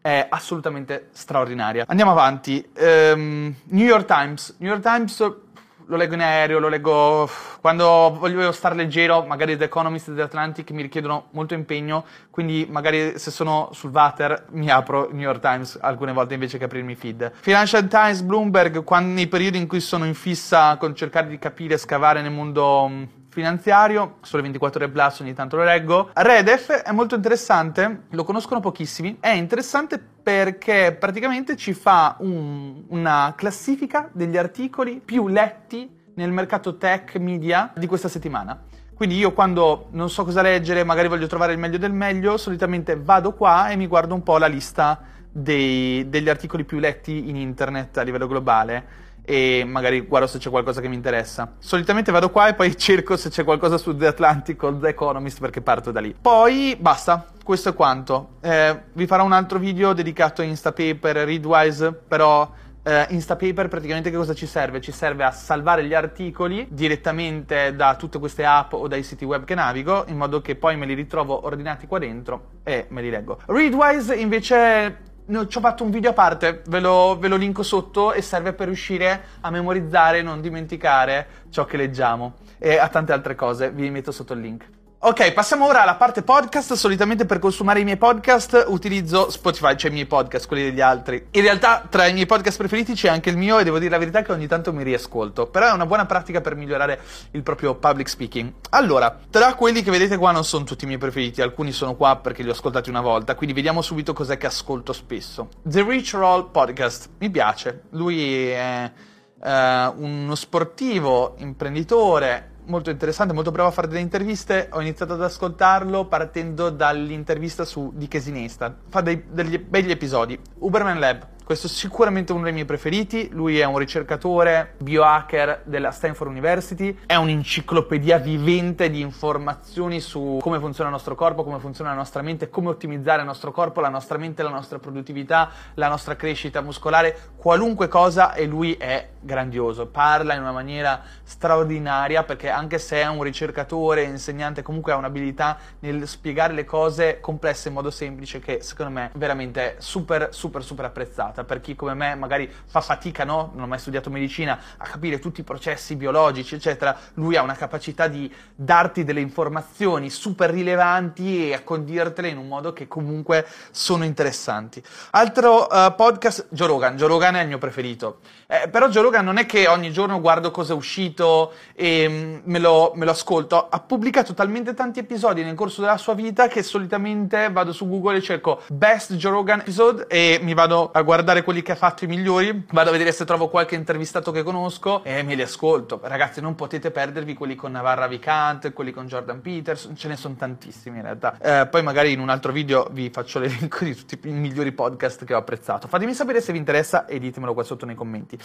è 0.00 0.26
assolutamente 0.28 1.08
straordinaria. 1.12 1.84
Andiamo 1.86 2.12
avanti. 2.12 2.66
Um, 2.78 3.54
New 3.64 3.86
York 3.86 4.06
Times. 4.06 4.56
New 4.58 4.70
York 4.70 4.82
Times 4.82 5.48
lo 5.90 5.96
leggo 5.96 6.14
in 6.14 6.20
aereo, 6.20 6.60
lo 6.60 6.68
leggo 6.68 7.28
quando 7.60 8.16
voglio 8.16 8.52
stare 8.52 8.76
leggero, 8.76 9.24
magari 9.26 9.56
The 9.56 9.64
Economist 9.64 10.08
e 10.08 10.14
The 10.14 10.22
Atlantic 10.22 10.70
mi 10.70 10.82
richiedono 10.82 11.26
molto 11.32 11.54
impegno, 11.54 12.04
quindi 12.30 12.64
magari 12.70 13.18
se 13.18 13.32
sono 13.32 13.70
sul 13.72 13.90
water 13.90 14.46
mi 14.50 14.70
apro 14.70 15.08
New 15.10 15.22
York 15.22 15.40
Times 15.40 15.76
alcune 15.80 16.12
volte 16.12 16.34
invece 16.34 16.58
che 16.58 16.64
aprirmi 16.64 16.94
feed. 16.94 17.32
Financial 17.40 17.86
Times, 17.88 18.22
Bloomberg, 18.22 18.84
quando, 18.84 19.14
nei 19.14 19.26
periodi 19.26 19.58
in 19.58 19.66
cui 19.66 19.80
sono 19.80 20.06
in 20.06 20.14
fissa 20.14 20.76
con 20.76 20.94
cercare 20.94 21.26
di 21.26 21.38
capire, 21.40 21.76
scavare 21.76 22.22
nel 22.22 22.30
mondo 22.30 23.18
finanziario, 23.30 24.16
sole 24.22 24.42
24 24.42 24.84
ore 24.84 24.92
plus 24.92 25.20
ogni 25.20 25.32
tanto 25.32 25.56
lo 25.56 25.64
leggo. 25.64 26.10
Redef 26.12 26.70
è 26.82 26.92
molto 26.92 27.14
interessante, 27.14 28.02
lo 28.10 28.24
conoscono 28.24 28.60
pochissimi, 28.60 29.16
è 29.20 29.30
interessante 29.30 29.98
perché 29.98 30.96
praticamente 30.98 31.56
ci 31.56 31.72
fa 31.72 32.16
un, 32.18 32.84
una 32.88 33.32
classifica 33.36 34.10
degli 34.12 34.36
articoli 34.36 35.00
più 35.02 35.28
letti 35.28 35.98
nel 36.14 36.30
mercato 36.30 36.76
tech 36.76 37.16
media 37.16 37.72
di 37.74 37.86
questa 37.86 38.08
settimana. 38.08 38.60
Quindi 38.94 39.16
io 39.16 39.32
quando 39.32 39.86
non 39.92 40.10
so 40.10 40.24
cosa 40.24 40.42
leggere, 40.42 40.84
magari 40.84 41.08
voglio 41.08 41.26
trovare 41.26 41.52
il 41.52 41.58
meglio 41.58 41.78
del 41.78 41.92
meglio, 41.92 42.36
solitamente 42.36 42.96
vado 42.96 43.32
qua 43.32 43.70
e 43.70 43.76
mi 43.76 43.86
guardo 43.86 44.14
un 44.14 44.22
po' 44.22 44.36
la 44.36 44.46
lista 44.46 45.00
dei, 45.30 46.06
degli 46.10 46.28
articoli 46.28 46.64
più 46.64 46.78
letti 46.78 47.30
in 47.30 47.36
internet 47.36 47.96
a 47.96 48.02
livello 48.02 48.26
globale 48.26 49.08
e 49.30 49.62
magari 49.64 50.00
guardo 50.00 50.26
se 50.26 50.38
c'è 50.38 50.50
qualcosa 50.50 50.80
che 50.80 50.88
mi 50.88 50.96
interessa. 50.96 51.52
Solitamente 51.60 52.10
vado 52.10 52.30
qua 52.30 52.48
e 52.48 52.54
poi 52.54 52.74
cerco 52.76 53.16
se 53.16 53.28
c'è 53.28 53.44
qualcosa 53.44 53.78
su 53.78 53.96
The 53.96 54.08
Atlantic 54.08 54.60
o 54.64 54.76
The 54.76 54.88
Economist 54.88 55.38
perché 55.38 55.60
parto 55.60 55.92
da 55.92 56.00
lì. 56.00 56.16
Poi 56.20 56.76
basta, 56.76 57.26
questo 57.44 57.68
è 57.68 57.74
quanto. 57.74 58.38
Eh, 58.40 58.76
vi 58.92 59.06
farò 59.06 59.22
un 59.22 59.30
altro 59.30 59.60
video 59.60 59.92
dedicato 59.92 60.42
a 60.42 60.44
Instapaper, 60.44 61.18
Readwise, 61.18 61.92
però 61.92 62.50
eh, 62.82 63.06
Instapaper 63.10 63.68
praticamente 63.68 64.10
che 64.10 64.16
cosa 64.16 64.34
ci 64.34 64.46
serve? 64.46 64.80
Ci 64.80 64.90
serve 64.90 65.22
a 65.22 65.30
salvare 65.30 65.84
gli 65.84 65.94
articoli 65.94 66.66
direttamente 66.68 67.76
da 67.76 67.94
tutte 67.94 68.18
queste 68.18 68.44
app 68.44 68.72
o 68.72 68.88
dai 68.88 69.04
siti 69.04 69.24
web 69.24 69.44
che 69.44 69.54
navigo, 69.54 70.06
in 70.08 70.16
modo 70.16 70.40
che 70.40 70.56
poi 70.56 70.76
me 70.76 70.86
li 70.86 70.94
ritrovo 70.94 71.46
ordinati 71.46 71.86
qua 71.86 72.00
dentro 72.00 72.48
e 72.64 72.86
me 72.88 73.00
li 73.00 73.10
leggo. 73.10 73.38
Readwise 73.46 74.12
invece 74.16 75.08
No, 75.30 75.46
ci 75.46 75.58
ho 75.58 75.60
fatto 75.60 75.84
un 75.84 75.90
video 75.90 76.10
a 76.10 76.12
parte, 76.12 76.62
ve 76.66 76.80
lo, 76.80 77.16
ve 77.16 77.28
lo, 77.28 77.36
linko 77.36 77.62
sotto 77.62 78.12
e 78.12 78.20
serve 78.20 78.52
per 78.52 78.66
riuscire 78.66 79.22
a 79.42 79.50
memorizzare 79.50 80.18
e 80.18 80.22
non 80.22 80.40
dimenticare 80.40 81.26
ciò 81.50 81.64
che 81.66 81.76
leggiamo 81.76 82.34
e 82.58 82.78
a 82.78 82.88
tante 82.88 83.12
altre 83.12 83.36
cose, 83.36 83.70
vi 83.70 83.88
metto 83.90 84.10
sotto 84.10 84.32
il 84.32 84.40
link. 84.40 84.79
Ok, 85.02 85.32
passiamo 85.32 85.64
ora 85.66 85.80
alla 85.80 85.94
parte 85.94 86.20
podcast. 86.20 86.74
Solitamente 86.74 87.24
per 87.24 87.38
consumare 87.38 87.80
i 87.80 87.84
miei 87.84 87.96
podcast 87.96 88.66
utilizzo 88.68 89.30
Spotify, 89.30 89.74
cioè 89.74 89.88
i 89.88 89.94
miei 89.94 90.04
podcast, 90.04 90.46
quelli 90.46 90.64
degli 90.64 90.82
altri. 90.82 91.28
In 91.30 91.40
realtà 91.40 91.86
tra 91.88 92.06
i 92.06 92.12
miei 92.12 92.26
podcast 92.26 92.58
preferiti 92.58 92.92
c'è 92.92 93.08
anche 93.08 93.30
il 93.30 93.38
mio 93.38 93.58
e 93.58 93.64
devo 93.64 93.78
dire 93.78 93.92
la 93.92 93.96
verità 93.96 94.20
che 94.20 94.32
ogni 94.32 94.46
tanto 94.46 94.74
mi 94.74 94.82
riascolto. 94.82 95.46
Però 95.46 95.66
è 95.68 95.72
una 95.72 95.86
buona 95.86 96.04
pratica 96.04 96.42
per 96.42 96.54
migliorare 96.54 97.00
il 97.30 97.42
proprio 97.42 97.76
public 97.76 98.10
speaking. 98.10 98.52
Allora, 98.72 99.18
tra 99.30 99.54
quelli 99.54 99.80
che 99.80 99.90
vedete 99.90 100.18
qua 100.18 100.32
non 100.32 100.44
sono 100.44 100.64
tutti 100.64 100.84
i 100.84 100.86
miei 100.86 100.98
preferiti, 100.98 101.40
alcuni 101.40 101.72
sono 101.72 101.96
qua 101.96 102.16
perché 102.16 102.42
li 102.42 102.50
ho 102.50 102.52
ascoltati 102.52 102.90
una 102.90 103.00
volta, 103.00 103.34
quindi 103.34 103.54
vediamo 103.54 103.80
subito 103.80 104.12
cos'è 104.12 104.36
che 104.36 104.48
ascolto 104.48 104.92
spesso. 104.92 105.48
The 105.62 105.82
Rich 105.82 106.12
Roll 106.12 106.50
Podcast, 106.50 107.08
mi 107.20 107.30
piace. 107.30 107.84
Lui 107.92 108.50
è 108.50 108.92
uh, 109.34 109.48
uno 109.48 110.34
sportivo, 110.34 111.36
imprenditore, 111.38 112.49
molto 112.66 112.90
interessante, 112.90 113.32
molto 113.32 113.50
bravo 113.50 113.68
a 113.68 113.72
fare 113.72 113.88
delle 113.88 114.00
interviste. 114.00 114.68
Ho 114.72 114.80
iniziato 114.80 115.14
ad 115.14 115.22
ascoltarlo 115.22 116.06
partendo 116.06 116.70
dall'intervista 116.70 117.64
su 117.64 117.92
Di 117.94 118.08
Chesinesta. 118.08 118.76
Fa 118.88 119.00
dei, 119.00 119.24
degli 119.30 119.58
begli 119.58 119.90
episodi. 119.90 120.38
Uberman 120.58 120.98
Lab, 120.98 121.26
questo 121.50 121.66
è 121.66 121.70
sicuramente 121.70 122.30
uno 122.30 122.44
dei 122.44 122.52
miei 122.52 122.64
preferiti. 122.64 123.28
Lui 123.32 123.58
è 123.58 123.64
un 123.64 123.76
ricercatore 123.76 124.74
biohacker 124.78 125.62
della 125.64 125.90
Stanford 125.90 126.30
University. 126.30 126.96
È 127.04 127.16
un'enciclopedia 127.16 128.18
vivente 128.18 128.88
di 128.88 129.00
informazioni 129.00 129.98
su 129.98 130.38
come 130.40 130.60
funziona 130.60 130.90
il 130.90 130.94
nostro 130.94 131.16
corpo, 131.16 131.42
come 131.42 131.58
funziona 131.58 131.90
la 131.90 131.96
nostra 131.96 132.22
mente, 132.22 132.50
come 132.50 132.68
ottimizzare 132.68 133.22
il 133.22 133.26
nostro 133.26 133.50
corpo, 133.50 133.80
la 133.80 133.88
nostra 133.88 134.16
mente, 134.16 134.44
la 134.44 134.50
nostra 134.50 134.78
produttività, 134.78 135.50
la 135.74 135.88
nostra 135.88 136.14
crescita 136.14 136.60
muscolare, 136.60 137.32
qualunque 137.34 137.88
cosa 137.88 138.32
e 138.34 138.46
lui 138.46 138.74
è 138.74 139.08
grandioso. 139.18 139.88
Parla 139.88 140.34
in 140.34 140.42
una 140.42 140.52
maniera 140.52 141.02
straordinaria 141.24 142.22
perché 142.22 142.48
anche 142.48 142.78
se 142.78 143.00
è 143.00 143.08
un 143.08 143.24
ricercatore, 143.24 144.04
insegnante, 144.04 144.62
comunque 144.62 144.92
ha 144.92 144.96
un'abilità 144.96 145.58
nel 145.80 146.06
spiegare 146.06 146.52
le 146.52 146.64
cose 146.64 147.18
complesse 147.18 147.66
in 147.66 147.74
modo 147.74 147.90
semplice 147.90 148.38
che 148.38 148.60
secondo 148.62 148.92
me 148.92 149.06
è 149.06 149.18
veramente 149.18 149.74
super 149.78 150.28
super 150.30 150.62
super 150.62 150.84
apprezzata 150.84 151.39
complicata 151.40 151.44
per 151.44 151.60
chi 151.60 151.74
come 151.74 151.94
me 151.94 152.14
magari 152.14 152.50
fa 152.66 152.80
fatica, 152.80 153.24
no? 153.24 153.50
non 153.54 153.64
ha 153.64 153.66
mai 153.66 153.78
studiato 153.78 154.10
medicina, 154.10 154.58
a 154.76 154.84
capire 154.84 155.18
tutti 155.18 155.40
i 155.40 155.44
processi 155.44 155.96
biologici, 155.96 156.54
eccetera, 156.54 156.96
lui 157.14 157.36
ha 157.36 157.42
una 157.42 157.54
capacità 157.54 158.08
di 158.08 158.32
darti 158.54 159.04
delle 159.04 159.20
informazioni 159.20 160.10
super 160.10 160.50
rilevanti 160.50 161.48
e 161.48 161.54
a 161.54 161.62
condirtele 161.62 162.28
in 162.28 162.38
un 162.38 162.48
modo 162.48 162.72
che 162.72 162.86
comunque 162.88 163.46
sono 163.70 164.04
interessanti. 164.04 164.82
Altro 165.10 165.66
uh, 165.70 165.94
podcast, 165.94 166.46
Joe 166.50 166.68
Rogan. 166.68 166.96
Joe 166.96 167.08
Rogan 167.08 167.36
è 167.36 167.42
il 167.42 167.48
mio 167.48 167.58
preferito. 167.58 168.20
Eh, 168.46 168.68
però 168.68 168.88
Joe 168.88 169.02
Rogan 169.02 169.24
non 169.24 169.36
è 169.36 169.46
che 169.46 169.68
ogni 169.68 169.92
giorno 169.92 170.20
guardo 170.20 170.50
cosa 170.50 170.72
è 170.72 170.76
uscito 170.76 171.52
e 171.74 172.06
um, 172.06 172.40
me, 172.44 172.58
lo, 172.58 172.92
me 172.94 173.04
lo 173.04 173.12
ascolto. 173.12 173.68
Ha 173.68 173.80
pubblicato 173.80 174.34
talmente 174.34 174.74
tanti 174.74 174.98
episodi 174.98 175.42
nel 175.42 175.54
corso 175.54 175.80
della 175.80 175.96
sua 175.96 176.14
vita 176.14 176.48
che 176.48 176.62
solitamente 176.62 177.48
vado 177.50 177.72
su 177.72 177.88
Google 177.88 178.18
e 178.18 178.22
cerco 178.22 178.62
Best 178.68 179.14
Joe 179.14 179.32
Rogan 179.32 179.60
Episode 179.60 180.06
e 180.08 180.40
mi 180.42 180.54
vado 180.54 180.90
a 180.92 181.02
guardare 181.02 181.29
guardare 181.30 181.42
quelli 181.42 181.62
che 181.62 181.72
ha 181.72 181.76
fatto 181.76 182.04
i 182.04 182.08
migliori, 182.08 182.64
vado 182.70 182.88
a 182.88 182.92
vedere 182.92 183.12
se 183.12 183.24
trovo 183.24 183.48
qualche 183.48 183.74
intervistato 183.74 184.32
che 184.32 184.42
conosco 184.42 185.04
e 185.04 185.22
me 185.22 185.34
li 185.34 185.42
ascolto. 185.42 186.00
Ragazzi, 186.02 186.40
non 186.40 186.54
potete 186.54 186.90
perdervi 186.90 187.34
quelli 187.34 187.54
con 187.54 187.70
Navarra 187.72 188.08
Vicant, 188.08 188.72
quelli 188.72 188.90
con 188.90 189.06
Jordan 189.06 189.40
Peterson, 189.40 189.96
ce 189.96 190.08
ne 190.08 190.16
sono 190.16 190.34
tantissimi 190.34 190.96
in 190.96 191.02
realtà. 191.02 191.38
Eh, 191.40 191.66
poi 191.68 191.82
magari 191.82 192.12
in 192.12 192.20
un 192.20 192.30
altro 192.30 192.52
video 192.52 192.88
vi 192.90 193.10
faccio 193.10 193.38
l'elenco 193.38 193.84
di 193.84 193.94
tutti 193.94 194.18
i 194.28 194.32
migliori 194.32 194.72
podcast 194.72 195.24
che 195.24 195.34
ho 195.34 195.38
apprezzato. 195.38 195.86
Fatemi 195.86 196.14
sapere 196.14 196.40
se 196.40 196.52
vi 196.52 196.58
interessa 196.58 197.06
e 197.06 197.18
ditemelo 197.18 197.54
qua 197.54 197.62
sotto 197.62 197.86
nei 197.86 197.94
commenti. 197.94 198.38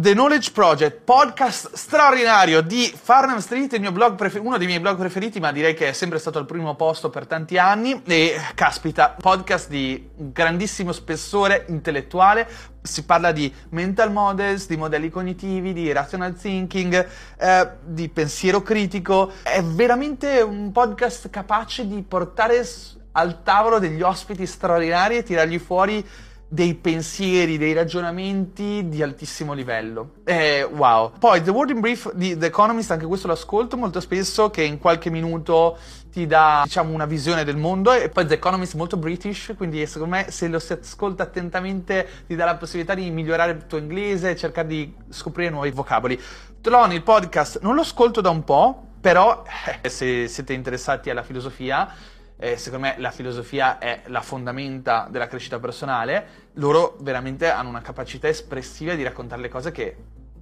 The 0.00 0.12
Knowledge 0.12 0.52
Project, 0.52 1.00
podcast 1.00 1.74
straordinario 1.74 2.60
di 2.60 2.84
Farnham 2.84 3.40
Street, 3.40 3.80
prefer- 4.14 4.40
uno 4.40 4.56
dei 4.56 4.68
miei 4.68 4.78
blog 4.78 4.96
preferiti, 4.96 5.40
ma 5.40 5.50
direi 5.50 5.74
che 5.74 5.88
è 5.88 5.92
sempre 5.92 6.20
stato 6.20 6.38
al 6.38 6.46
primo 6.46 6.76
posto 6.76 7.10
per 7.10 7.26
tanti 7.26 7.58
anni. 7.58 8.00
E 8.06 8.36
caspita, 8.54 9.16
podcast 9.20 9.68
di 9.68 10.08
grandissimo 10.14 10.92
spessore 10.92 11.64
intellettuale. 11.70 12.48
Si 12.80 13.04
parla 13.06 13.32
di 13.32 13.52
mental 13.70 14.12
models, 14.12 14.68
di 14.68 14.76
modelli 14.76 15.10
cognitivi, 15.10 15.72
di 15.72 15.90
rational 15.90 16.36
thinking, 16.36 17.08
eh, 17.36 17.68
di 17.82 18.08
pensiero 18.08 18.62
critico. 18.62 19.32
È 19.42 19.60
veramente 19.64 20.42
un 20.42 20.70
podcast 20.70 21.28
capace 21.28 21.88
di 21.88 22.00
portare 22.02 22.64
al 23.12 23.42
tavolo 23.42 23.80
degli 23.80 24.02
ospiti 24.02 24.46
straordinari 24.46 25.16
e 25.16 25.22
tirargli 25.24 25.58
fuori 25.58 26.06
dei 26.50 26.74
pensieri, 26.74 27.58
dei 27.58 27.74
ragionamenti 27.74 28.88
di 28.88 29.02
altissimo 29.02 29.52
livello. 29.52 30.12
Eh, 30.24 30.62
wow. 30.62 31.12
Poi 31.18 31.42
The 31.42 31.50
Word 31.50 31.70
in 31.70 31.80
Brief 31.80 32.10
di 32.14 32.38
The 32.38 32.46
Economist, 32.46 32.90
anche 32.90 33.04
questo 33.04 33.26
lo 33.26 33.34
ascolto 33.34 33.76
molto 33.76 34.00
spesso, 34.00 34.48
che 34.48 34.62
in 34.62 34.78
qualche 34.78 35.10
minuto 35.10 35.76
ti 36.10 36.26
dà, 36.26 36.62
diciamo, 36.64 36.94
una 36.94 37.04
visione 37.04 37.44
del 37.44 37.56
mondo. 37.56 37.92
E 37.92 38.08
poi 38.08 38.26
The 38.26 38.34
Economist 38.34 38.74
molto 38.74 38.96
british, 38.96 39.52
quindi 39.58 39.86
secondo 39.86 40.16
me 40.16 40.30
se 40.30 40.48
lo 40.48 40.58
si 40.58 40.72
ascolta 40.72 41.24
attentamente 41.24 42.08
ti 42.26 42.34
dà 42.34 42.46
la 42.46 42.56
possibilità 42.56 42.94
di 42.94 43.10
migliorare 43.10 43.52
il 43.52 43.66
tuo 43.66 43.76
inglese 43.76 44.30
e 44.30 44.36
cercare 44.36 44.66
di 44.66 44.94
scoprire 45.10 45.50
nuovi 45.50 45.70
vocaboli. 45.70 46.18
Tlon, 46.62 46.92
il 46.92 47.02
podcast, 47.02 47.60
non 47.60 47.74
lo 47.74 47.82
ascolto 47.82 48.22
da 48.22 48.30
un 48.30 48.42
po', 48.42 48.86
però 49.00 49.44
eh, 49.82 49.88
se 49.90 50.26
siete 50.28 50.54
interessati 50.54 51.10
alla 51.10 51.22
filosofia 51.22 51.92
eh, 52.38 52.56
secondo 52.56 52.86
me 52.86 52.94
la 52.98 53.10
filosofia 53.10 53.78
è 53.78 54.02
la 54.06 54.22
fondamenta 54.22 55.08
della 55.10 55.26
crescita 55.26 55.58
personale, 55.58 56.46
loro 56.54 56.96
veramente 57.00 57.50
hanno 57.50 57.68
una 57.68 57.82
capacità 57.82 58.28
espressiva 58.28 58.94
di 58.94 59.02
raccontare 59.02 59.42
le 59.42 59.48
cose 59.48 59.72
che 59.72 59.96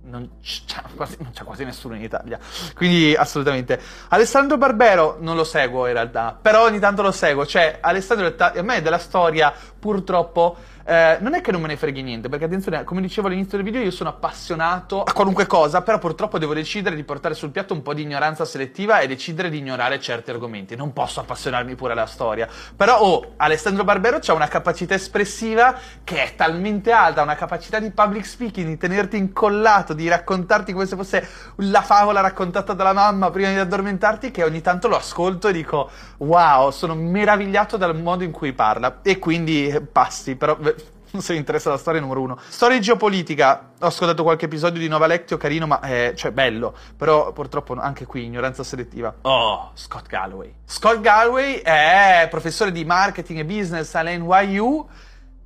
non 0.07 0.39
c'è, 0.41 0.83
quasi, 0.95 1.17
non 1.21 1.33
c'è 1.33 1.45
quasi 1.45 1.65
nessuno 1.65 1.95
in 1.95 2.03
Italia. 2.03 2.39
Quindi 2.75 3.15
assolutamente. 3.15 3.81
Alessandro 4.09 4.57
Barbero 4.57 5.17
non 5.21 5.37
lo 5.37 5.45
seguo 5.45 5.87
in 5.87 5.95
realtà, 5.95 6.39
però 6.41 6.65
ogni 6.65 6.79
tanto 6.79 7.03
lo 7.03 7.13
seguo. 7.13 7.45
Cioè, 7.45 7.79
Alessandro, 7.81 8.33
a 8.37 8.63
me 8.63 8.83
della 8.83 8.99
storia 8.99 9.53
purtroppo 9.79 10.57
eh, 10.88 11.18
non 11.20 11.35
è 11.35 11.40
che 11.40 11.51
non 11.51 11.61
me 11.61 11.66
ne 11.66 11.77
freghi 11.77 12.01
niente, 12.01 12.29
perché 12.29 12.44
attenzione, 12.44 12.85
come 12.85 13.01
dicevo 13.01 13.27
all'inizio 13.27 13.57
del 13.57 13.66
video, 13.66 13.83
io 13.83 13.90
sono 13.90 14.11
appassionato 14.11 15.03
a 15.03 15.12
qualunque 15.12 15.46
cosa, 15.46 15.83
però 15.83 15.99
purtroppo 15.99 16.38
devo 16.38 16.55
decidere 16.55 16.94
di 16.94 17.03
portare 17.03 17.35
sul 17.35 17.51
piatto 17.51 17.75
un 17.75 17.83
po' 17.83 17.92
di 17.92 18.03
ignoranza 18.03 18.44
selettiva 18.44 19.01
e 19.01 19.09
decidere 19.09 19.51
di 19.51 19.59
ignorare 19.59 19.99
certi 19.99 20.31
argomenti. 20.31 20.77
Non 20.77 20.92
posso 20.92 21.18
appassionarmi 21.18 21.75
pure 21.75 21.92
alla 21.92 22.07
storia. 22.07 22.49
Però, 22.77 23.01
oh, 23.01 23.33
Alessandro 23.37 23.83
Barbero 23.83 24.20
ha 24.25 24.33
una 24.33 24.46
capacità 24.46 24.94
espressiva 24.94 25.77
che 26.05 26.22
è 26.22 26.35
talmente 26.37 26.92
alta, 26.92 27.22
una 27.22 27.35
capacità 27.35 27.81
di 27.81 27.90
public 27.90 28.25
speaking, 28.25 28.68
di 28.68 28.77
tenerti 28.77 29.16
incollato, 29.16 29.92
di 29.92 30.07
raccontarti 30.07 30.72
come 30.72 30.87
se 30.87 30.94
fosse 30.94 31.29
la 31.57 31.83
favola 31.83 32.20
raccontata 32.20 32.75
dalla 32.75 32.92
mamma 32.92 33.31
prima 33.31 33.51
di 33.51 33.59
addormentarti, 33.59 34.31
che 34.31 34.44
ogni 34.44 34.61
tanto 34.61 34.87
lo 34.87 34.96
ascolto 34.96 35.49
e 35.49 35.53
dico, 35.53 35.90
wow, 36.18 36.70
sono 36.70 36.94
meravigliato 36.94 37.77
dal 37.77 37.96
modo 37.96 38.22
in 38.22 38.31
cui 38.31 38.53
parla. 38.53 39.01
E 39.03 39.18
quindi 39.18 39.66
eh, 39.66 39.81
passi, 39.81 40.37
però 40.37 40.57
se 41.19 41.33
vi 41.33 41.38
interessa 41.38 41.71
la 41.71 41.77
storia 41.77 42.01
numero 42.01 42.21
uno. 42.21 42.38
Storia 42.49 42.77
di 42.77 42.83
geopolitica, 42.83 43.71
ho 43.81 43.87
ascoltato 43.87 44.23
qualche 44.23 44.47
episodio 44.47 44.81
di 44.81 44.88
Nova 44.88 45.07
Lectio, 45.07 45.37
carino, 45.37 45.66
ma 45.66 45.81
è, 45.81 46.12
cioè 46.14 46.31
bello, 46.31 46.75
però 46.97 47.33
purtroppo 47.33 47.75
anche 47.75 48.07
qui 48.07 48.25
ignoranza 48.25 48.62
selettiva. 48.62 49.14
Oh, 49.23 49.71
Scott 49.75 50.07
Galloway. 50.07 50.55
Scott 50.64 51.01
Galloway 51.01 51.57
è 51.57 52.27
professore 52.31 52.73
di 52.73 52.85
marketing 52.85 53.40
e 53.40 53.45
business 53.45 53.95
all'NYU, 53.95 54.88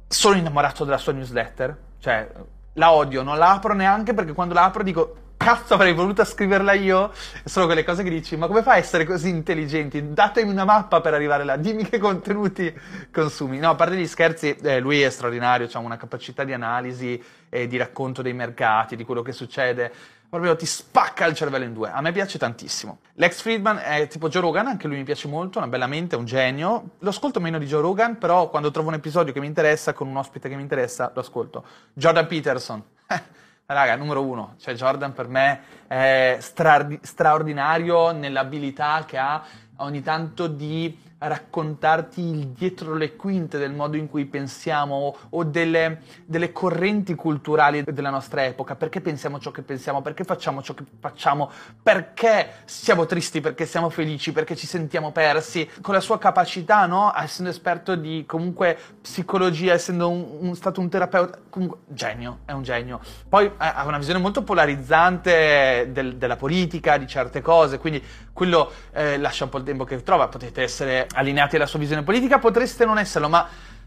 sono 0.06 0.36
innamorato 0.36 0.84
della 0.84 0.98
sua 0.98 1.12
newsletter, 1.12 1.76
cioè 2.00 2.28
la 2.74 2.92
odio, 2.92 3.22
non 3.22 3.38
la 3.38 3.52
apro 3.52 3.74
neanche 3.74 4.14
perché 4.14 4.32
quando 4.32 4.54
la 4.54 4.64
apro 4.64 4.82
dico 4.82 5.14
cazzo 5.42 5.72
avrei 5.72 5.94
voluto 5.94 6.22
scriverla 6.22 6.74
io? 6.74 7.12
Sono 7.44 7.64
quelle 7.64 7.82
cose 7.82 8.02
che 8.02 8.10
dici, 8.10 8.36
ma 8.36 8.46
come 8.46 8.62
fai 8.62 8.74
a 8.74 8.78
essere 8.78 9.06
così 9.06 9.30
intelligenti? 9.30 10.12
Datemi 10.12 10.50
una 10.50 10.66
mappa 10.66 11.00
per 11.00 11.14
arrivare 11.14 11.44
là, 11.44 11.56
dimmi 11.56 11.88
che 11.88 11.98
contenuti 11.98 12.70
consumi. 13.10 13.58
No, 13.58 13.70
a 13.70 13.74
parte 13.74 13.96
gli 13.96 14.06
scherzi, 14.06 14.54
eh, 14.54 14.80
lui 14.80 15.00
è 15.00 15.08
straordinario, 15.08 15.66
ha 15.72 15.78
una 15.78 15.96
capacità 15.96 16.44
di 16.44 16.52
analisi 16.52 17.22
e 17.48 17.66
di 17.66 17.78
racconto 17.78 18.20
dei 18.20 18.34
mercati, 18.34 18.96
di 18.96 19.04
quello 19.04 19.22
che 19.22 19.32
succede. 19.32 19.90
Proprio 20.28 20.54
ti 20.56 20.66
spacca 20.66 21.24
il 21.24 21.34
cervello 21.34 21.64
in 21.64 21.72
due. 21.72 21.90
A 21.90 22.02
me 22.02 22.12
piace 22.12 22.38
tantissimo. 22.38 22.98
Lex 23.14 23.40
Friedman 23.40 23.80
è 23.82 24.06
tipo 24.08 24.28
Joe 24.28 24.42
Rogan, 24.42 24.66
anche 24.66 24.88
lui 24.88 24.98
mi 24.98 25.04
piace 25.04 25.26
molto, 25.26 25.56
una 25.56 25.68
bella 25.68 25.86
mente, 25.86 26.16
un 26.16 26.26
genio. 26.26 26.90
Lo 26.98 27.08
ascolto 27.08 27.40
meno 27.40 27.58
di 27.58 27.64
Joe 27.64 27.80
Rogan, 27.80 28.18
però 28.18 28.50
quando 28.50 28.70
trovo 28.70 28.88
un 28.88 28.94
episodio 28.94 29.32
che 29.32 29.40
mi 29.40 29.46
interessa, 29.46 29.94
con 29.94 30.06
un 30.06 30.18
ospite 30.18 30.50
che 30.50 30.54
mi 30.54 30.62
interessa, 30.62 31.10
lo 31.14 31.22
ascolto. 31.22 31.64
Jordan 31.94 32.26
Peterson. 32.26 32.84
Raga, 33.72 33.94
numero 33.94 34.24
uno, 34.24 34.54
cioè 34.58 34.74
Jordan 34.74 35.12
per 35.12 35.28
me 35.28 35.60
è 35.86 36.38
stra- 36.40 36.88
straordinario 37.02 38.10
nell'abilità 38.10 39.04
che 39.06 39.16
ha 39.16 39.44
ogni 39.76 40.02
tanto 40.02 40.48
di 40.48 40.98
raccontarti 41.28 42.20
il 42.20 42.46
dietro 42.48 42.94
le 42.94 43.14
quinte 43.14 43.58
del 43.58 43.72
modo 43.72 43.96
in 43.96 44.08
cui 44.08 44.24
pensiamo 44.24 45.14
o 45.30 45.44
delle, 45.44 46.00
delle, 46.24 46.50
correnti 46.50 47.14
culturali 47.14 47.82
della 47.82 48.08
nostra 48.10 48.44
epoca, 48.44 48.74
perché 48.74 49.00
pensiamo 49.00 49.38
ciò 49.38 49.50
che 49.50 49.62
pensiamo, 49.62 50.00
perché 50.00 50.24
facciamo 50.24 50.62
ciò 50.62 50.72
che 50.72 50.84
facciamo, 50.98 51.50
perché 51.82 52.62
siamo 52.64 53.04
tristi, 53.04 53.40
perché 53.40 53.66
siamo 53.66 53.90
felici, 53.90 54.32
perché 54.32 54.56
ci 54.56 54.66
sentiamo 54.66 55.12
persi, 55.12 55.68
con 55.82 55.94
la 55.94 56.00
sua 56.00 56.18
capacità, 56.18 56.86
no? 56.86 57.12
essendo 57.14 57.50
esperto 57.50 57.96
di 57.96 58.24
comunque 58.26 58.78
psicologia, 59.02 59.74
essendo 59.74 60.08
un, 60.08 60.26
un, 60.40 60.56
stato 60.56 60.80
un 60.80 60.88
terapeuta, 60.88 61.38
comunque 61.50 61.80
genio, 61.88 62.38
è 62.46 62.52
un 62.52 62.62
genio. 62.62 63.00
Poi 63.28 63.44
eh, 63.44 63.52
ha 63.58 63.84
una 63.86 63.98
visione 63.98 64.20
molto 64.20 64.42
polarizzante 64.42 65.90
del, 65.92 66.16
della 66.16 66.36
politica, 66.36 66.96
di 66.96 67.06
certe 67.06 67.42
cose, 67.42 67.78
quindi 67.78 68.02
quello 68.40 68.72
eh, 68.92 69.18
lascia 69.18 69.44
un 69.44 69.50
po' 69.50 69.58
il 69.58 69.64
tempo 69.64 69.84
che 69.84 70.02
trova, 70.02 70.28
potete 70.28 70.62
essere 70.62 71.06
allineati 71.12 71.56
alla 71.56 71.66
sua 71.66 71.78
visione 71.78 72.02
politica, 72.02 72.38
potreste 72.38 72.86
non 72.86 72.96
esserlo, 72.96 73.28
ma 73.28 73.46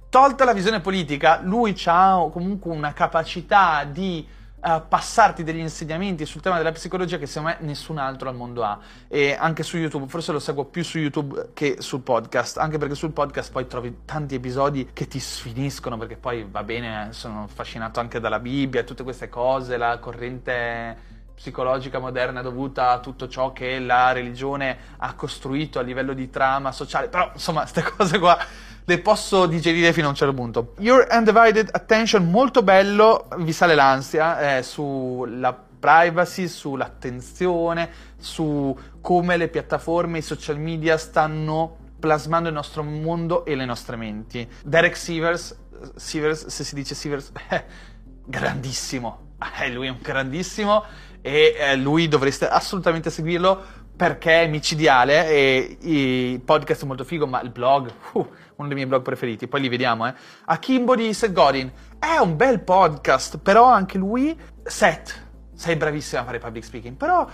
tolta 0.09 0.45
la 0.45 0.53
visione 0.53 0.79
politica, 0.79 1.39
lui 1.41 1.75
ha 1.85 2.29
comunque 2.31 2.69
una 2.71 2.93
capacità 2.93 3.83
di 3.83 4.23
uh, 4.59 4.81
passarti 4.87 5.43
degli 5.43 5.57
insegnamenti 5.57 6.27
sul 6.27 6.39
tema 6.41 6.57
della 6.57 6.71
psicologia 6.71 7.17
che 7.17 7.25
secondo 7.25 7.57
me 7.59 7.65
nessun 7.65 7.97
altro 7.97 8.29
al 8.29 8.35
mondo 8.35 8.63
ha. 8.63 8.77
E 9.07 9.35
anche 9.35 9.63
su 9.63 9.77
YouTube, 9.77 10.05
forse 10.07 10.31
lo 10.31 10.37
seguo 10.37 10.65
più 10.65 10.83
su 10.83 10.99
YouTube 10.99 11.49
che 11.55 11.77
sul 11.79 12.01
podcast, 12.01 12.59
anche 12.59 12.77
perché 12.77 12.93
sul 12.93 13.09
podcast 13.09 13.51
poi 13.51 13.65
trovi 13.65 14.01
tanti 14.05 14.35
episodi 14.35 14.91
che 14.93 15.07
ti 15.07 15.19
sfiniscono, 15.19 15.97
perché 15.97 16.15
poi 16.15 16.47
va 16.47 16.61
bene, 16.61 17.07
sono 17.09 17.45
affascinato 17.45 17.99
anche 17.99 18.19
dalla 18.19 18.37
Bibbia, 18.37 18.83
tutte 18.83 19.01
queste 19.01 19.29
cose, 19.29 19.77
la 19.77 19.97
corrente 19.97 21.12
psicologica 21.35 21.99
moderna 21.99 22.41
dovuta 22.41 22.91
a 22.91 22.99
tutto 22.99 23.27
ciò 23.27 23.51
che 23.51 23.79
la 23.79 24.11
religione 24.11 24.77
ha 24.97 25.13
costruito 25.15 25.79
a 25.79 25.81
livello 25.81 26.13
di 26.13 26.29
trama 26.29 26.71
sociale, 26.71 27.07
però 27.07 27.31
insomma, 27.33 27.61
queste 27.61 27.83
cose 27.95 28.19
qua 28.19 28.37
le 28.85 28.99
posso 28.99 29.45
digerire 29.45 29.93
fino 29.93 30.07
a 30.07 30.09
un 30.09 30.15
certo 30.15 30.33
punto. 30.33 30.73
Your 30.79 31.07
Undivided 31.09 31.69
Attention, 31.71 32.29
molto 32.29 32.63
bello, 32.63 33.27
vi 33.37 33.53
sale 33.53 33.75
l'ansia 33.75 34.57
eh, 34.57 34.63
sulla 34.63 35.53
privacy, 35.83 36.47
sull'attenzione, 36.47 37.89
su 38.17 38.77
come 39.01 39.37
le 39.37 39.49
piattaforme, 39.49 40.19
i 40.19 40.21
social 40.21 40.57
media 40.57 40.97
stanno 40.97 41.77
plasmando 41.99 42.49
il 42.49 42.55
nostro 42.55 42.83
mondo 42.83 43.45
e 43.45 43.55
le 43.55 43.65
nostre 43.65 43.95
menti. 43.95 44.47
Derek 44.63 44.95
Sivers, 44.95 45.57
Sivers 45.95 46.47
se 46.47 46.63
si 46.63 46.75
dice 46.75 46.95
Sivers, 46.95 47.31
eh, 47.49 47.65
grandissimo, 48.25 49.35
eh, 49.59 49.69
lui 49.69 49.87
è 49.87 49.89
un 49.89 49.99
grandissimo 50.01 50.83
e 51.25 51.55
eh, 51.57 51.75
lui 51.77 52.09
dovreste 52.09 52.45
assolutamente 52.49 53.09
seguirlo 53.09 53.81
perché 53.95 54.43
è 54.43 54.47
micidiale 54.47 55.29
e 55.29 55.77
il 55.81 56.41
podcast 56.41 56.83
è 56.83 56.85
molto 56.85 57.05
figo, 57.05 57.25
ma 57.25 57.41
il 57.41 57.49
blog, 57.49 57.89
uh, 58.11 58.27
uno 58.57 58.67
dei 58.67 58.75
miei 58.75 58.87
blog 58.87 59.03
preferiti, 59.03 59.47
poi 59.47 59.61
li 59.61 59.69
vediamo, 59.69 60.05
eh. 60.05 60.13
Akimbo 60.45 60.95
di 60.95 61.13
Seth 61.13 61.31
Godin, 61.31 61.71
è 61.97 62.17
un 62.17 62.35
bel 62.35 62.59
podcast, 62.59 63.37
però 63.37 63.65
anche 63.65 63.97
lui, 63.97 64.37
Seth, 64.63 65.27
sei 65.53 65.77
bravissimo 65.77 66.21
a 66.21 66.25
fare 66.25 66.39
public 66.39 66.65
speaking, 66.65 66.97
però 66.97 67.25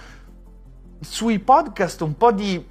sui 0.99 1.39
podcast 1.39 2.02
un 2.02 2.15
po' 2.15 2.32
di 2.32 2.63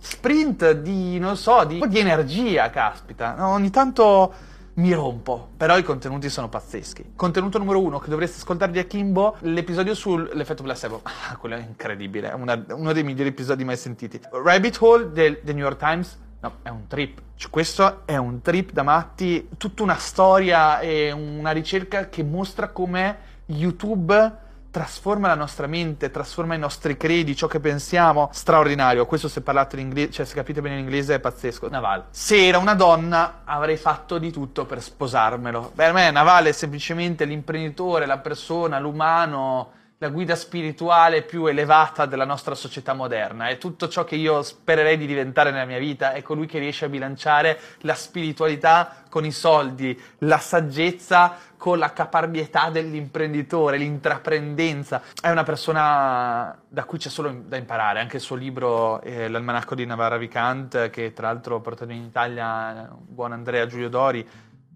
sprint, 0.00 0.72
di, 0.72 1.20
non 1.20 1.36
so, 1.36 1.62
di, 1.64 1.74
un 1.74 1.80
po' 1.80 1.86
di 1.86 2.00
energia, 2.00 2.68
caspita, 2.70 3.36
ogni 3.46 3.70
tanto 3.70 4.34
mi 4.82 4.92
rompo, 4.92 5.50
però 5.56 5.78
i 5.78 5.84
contenuti 5.84 6.28
sono 6.28 6.48
pazzeschi. 6.48 7.12
Contenuto 7.14 7.58
numero 7.58 7.80
uno 7.80 8.00
che 8.00 8.10
dovreste 8.10 8.38
ascoltare 8.38 8.72
di 8.72 8.80
Akimbo, 8.80 9.36
l'episodio 9.40 9.94
sull'effetto 9.94 10.62
placebo. 10.62 11.02
Ah, 11.32 11.36
quello 11.36 11.54
è 11.54 11.60
incredibile, 11.60 12.30
è 12.30 12.34
una, 12.34 12.62
uno 12.70 12.92
dei 12.92 13.04
migliori 13.04 13.28
episodi 13.28 13.64
mai 13.64 13.76
sentiti. 13.76 14.20
Rabbit 14.30 14.76
Hole 14.80 15.12
del 15.12 15.38
New 15.44 15.58
York 15.58 15.78
Times, 15.78 16.18
no, 16.40 16.56
è 16.62 16.68
un 16.68 16.88
trip. 16.88 17.20
Cioè, 17.36 17.48
questo 17.48 18.02
è 18.04 18.16
un 18.16 18.42
trip 18.42 18.72
da 18.72 18.82
matti, 18.82 19.48
tutta 19.56 19.84
una 19.84 19.96
storia 19.96 20.80
e 20.80 21.12
una 21.12 21.52
ricerca 21.52 22.08
che 22.08 22.24
mostra 22.24 22.68
come 22.68 23.18
YouTube 23.46 24.40
trasforma 24.72 25.28
la 25.28 25.34
nostra 25.34 25.66
mente, 25.66 26.10
trasforma 26.10 26.54
i 26.54 26.58
nostri 26.58 26.96
credi, 26.96 27.36
ciò 27.36 27.46
che 27.46 27.60
pensiamo. 27.60 28.30
Straordinario. 28.32 29.04
Questo 29.04 29.28
se 29.28 29.42
parlate 29.42 29.76
in 29.76 29.82
inglese, 29.82 30.10
cioè 30.10 30.26
se 30.26 30.34
capite 30.34 30.62
bene 30.62 30.76
l'inglese 30.76 31.14
è 31.14 31.20
pazzesco. 31.20 31.68
Naval. 31.68 32.06
Se 32.10 32.46
era 32.46 32.56
una 32.56 32.74
donna 32.74 33.42
avrei 33.44 33.76
fatto 33.76 34.16
di 34.18 34.32
tutto 34.32 34.64
per 34.64 34.82
sposarmelo. 34.82 35.72
Per 35.74 35.92
me 35.92 36.10
Naval 36.10 36.46
è 36.46 36.52
semplicemente 36.52 37.26
l'imprenditore, 37.26 38.06
la 38.06 38.18
persona, 38.18 38.78
l'umano 38.78 39.80
la 40.02 40.08
guida 40.08 40.34
spirituale 40.34 41.22
più 41.22 41.46
elevata 41.46 42.06
della 42.06 42.24
nostra 42.24 42.56
società 42.56 42.92
moderna. 42.92 43.46
È 43.46 43.56
tutto 43.56 43.86
ciò 43.86 44.02
che 44.02 44.16
io 44.16 44.42
spererei 44.42 44.98
di 44.98 45.06
diventare 45.06 45.52
nella 45.52 45.64
mia 45.64 45.78
vita. 45.78 46.12
È 46.12 46.22
colui 46.22 46.46
che 46.46 46.58
riesce 46.58 46.86
a 46.86 46.88
bilanciare 46.88 47.56
la 47.82 47.94
spiritualità 47.94 49.04
con 49.08 49.24
i 49.24 49.30
soldi, 49.30 49.96
la 50.18 50.38
saggezza 50.38 51.36
con 51.56 51.78
la 51.78 51.92
caparbietà 51.92 52.70
dell'imprenditore, 52.70 53.76
l'intraprendenza. 53.76 55.02
È 55.20 55.30
una 55.30 55.44
persona 55.44 56.60
da 56.66 56.82
cui 56.82 56.98
c'è 56.98 57.08
solo 57.08 57.32
da 57.46 57.56
imparare. 57.56 58.00
Anche 58.00 58.16
il 58.16 58.22
suo 58.22 58.34
libro, 58.34 59.00
eh, 59.02 59.28
L'almanacco 59.28 59.76
di 59.76 59.86
Navarra 59.86 60.16
Vicant, 60.16 60.90
che 60.90 61.12
tra 61.12 61.28
l'altro 61.28 61.54
ha 61.54 61.60
portato 61.60 61.92
in 61.92 62.02
Italia 62.02 62.90
buon 62.92 63.30
Andrea 63.30 63.66
Giulio 63.66 63.88
Dori, 63.88 64.28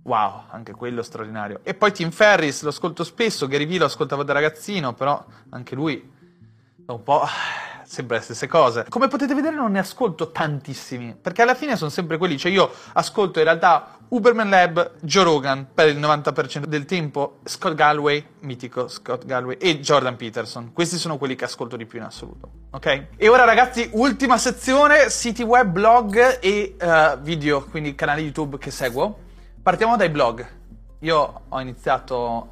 Wow, 0.06 0.44
anche 0.50 0.72
quello 0.72 1.02
straordinario. 1.02 1.60
E 1.64 1.74
poi 1.74 1.90
Tim 1.90 2.12
Ferris, 2.12 2.62
lo 2.62 2.68
ascolto 2.68 3.02
spesso, 3.02 3.48
Gary 3.48 3.66
Vee 3.66 3.78
lo 3.78 3.86
ascoltavo 3.86 4.22
da 4.22 4.32
ragazzino, 4.32 4.94
però 4.94 5.22
anche 5.50 5.74
lui 5.74 6.12
da 6.76 6.92
un 6.92 7.02
po' 7.02 7.26
sempre 7.84 8.18
le 8.18 8.22
stesse 8.22 8.46
cose. 8.46 8.86
Come 8.88 9.08
potete 9.08 9.34
vedere 9.34 9.56
non 9.56 9.72
ne 9.72 9.80
ascolto 9.80 10.30
tantissimi, 10.30 11.16
perché 11.20 11.42
alla 11.42 11.56
fine 11.56 11.74
sono 11.74 11.90
sempre 11.90 12.18
quelli, 12.18 12.38
cioè 12.38 12.52
io 12.52 12.70
ascolto 12.92 13.40
in 13.40 13.46
realtà 13.46 13.98
Uberman 14.06 14.48
Lab, 14.48 14.92
Joe 15.00 15.24
Rogan 15.24 15.66
per 15.74 15.88
il 15.88 15.98
90% 15.98 16.66
del 16.66 16.84
tempo, 16.84 17.40
Scott 17.42 17.74
Galway, 17.74 18.24
mitico 18.42 18.86
Scott 18.86 19.24
Galway, 19.24 19.56
e 19.56 19.80
Jordan 19.80 20.14
Peterson. 20.14 20.72
Questi 20.72 20.98
sono 20.98 21.18
quelli 21.18 21.34
che 21.34 21.46
ascolto 21.46 21.76
di 21.76 21.84
più 21.84 21.98
in 21.98 22.04
assoluto, 22.04 22.48
ok? 22.70 23.06
E 23.16 23.28
ora 23.28 23.42
ragazzi, 23.42 23.90
ultima 23.94 24.38
sezione, 24.38 25.10
siti 25.10 25.42
web, 25.42 25.68
blog 25.68 26.38
e 26.38 26.76
uh, 26.80 27.18
video, 27.18 27.64
quindi 27.64 27.96
canali 27.96 28.22
YouTube 28.22 28.58
che 28.58 28.70
seguo. 28.70 29.24
Partiamo 29.66 29.96
dai 29.96 30.10
blog. 30.10 30.46
Io 31.00 31.42
ho 31.48 31.60
iniziato, 31.60 32.50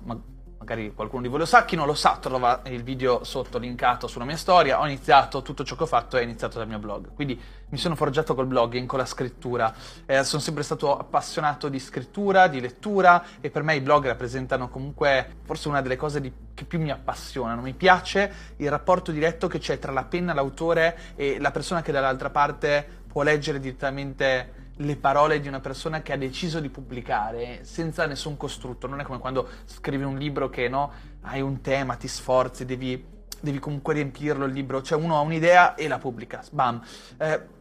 magari 0.58 0.92
qualcuno 0.92 1.22
di 1.22 1.28
voi 1.28 1.38
lo 1.38 1.44
sa, 1.44 1.64
chi 1.64 1.76
non 1.76 1.86
lo 1.86 1.94
sa 1.94 2.16
trova 2.20 2.62
il 2.64 2.82
video 2.82 3.22
sotto 3.22 3.58
linkato 3.58 4.08
sulla 4.08 4.24
mia 4.24 4.36
storia, 4.36 4.80
ho 4.80 4.84
iniziato, 4.84 5.40
tutto 5.40 5.62
ciò 5.62 5.76
che 5.76 5.84
ho 5.84 5.86
fatto 5.86 6.16
è 6.16 6.22
iniziato 6.22 6.58
dal 6.58 6.66
mio 6.66 6.80
blog, 6.80 7.14
quindi 7.14 7.40
mi 7.68 7.78
sono 7.78 7.94
forgiato 7.94 8.34
col 8.34 8.48
blogging, 8.48 8.88
con 8.88 8.98
la 8.98 9.04
scrittura, 9.04 9.72
eh, 10.06 10.24
sono 10.24 10.42
sempre 10.42 10.64
stato 10.64 10.98
appassionato 10.98 11.68
di 11.68 11.78
scrittura, 11.78 12.48
di 12.48 12.60
lettura 12.60 13.24
e 13.40 13.48
per 13.48 13.62
me 13.62 13.76
i 13.76 13.80
blog 13.80 14.06
rappresentano 14.06 14.68
comunque 14.68 15.36
forse 15.44 15.68
una 15.68 15.82
delle 15.82 15.94
cose 15.94 16.20
di, 16.20 16.32
che 16.52 16.64
più 16.64 16.80
mi 16.80 16.90
appassionano, 16.90 17.60
mi 17.60 17.74
piace 17.74 18.54
il 18.56 18.68
rapporto 18.68 19.12
diretto 19.12 19.46
che 19.46 19.60
c'è 19.60 19.78
tra 19.78 19.92
la 19.92 20.02
penna, 20.02 20.34
l'autore 20.34 20.98
e 21.14 21.38
la 21.38 21.52
persona 21.52 21.80
che 21.80 21.92
dall'altra 21.92 22.30
parte 22.30 23.02
può 23.06 23.22
leggere 23.22 23.60
direttamente 23.60 24.62
le 24.76 24.96
parole 24.96 25.40
di 25.40 25.48
una 25.48 25.60
persona 25.60 26.02
che 26.02 26.12
ha 26.12 26.16
deciso 26.16 26.60
di 26.60 26.68
pubblicare 26.68 27.60
senza 27.62 28.06
nessun 28.06 28.36
costrutto. 28.36 28.86
Non 28.86 29.00
è 29.00 29.04
come 29.04 29.18
quando 29.18 29.48
scrivi 29.66 30.04
un 30.04 30.16
libro 30.16 30.48
che 30.48 30.68
no, 30.68 30.92
hai 31.22 31.40
un 31.40 31.60
tema, 31.60 31.96
ti 31.96 32.08
sforzi, 32.08 32.64
devi, 32.64 33.04
devi 33.40 33.58
comunque 33.58 33.94
riempirlo 33.94 34.44
il 34.46 34.52
libro. 34.52 34.82
Cioè 34.82 34.98
uno 34.98 35.16
ha 35.16 35.20
un'idea 35.20 35.74
e 35.74 35.88
la 35.88 35.98
pubblica. 35.98 36.42
Bam. 36.50 36.82
Eh, 37.18 37.52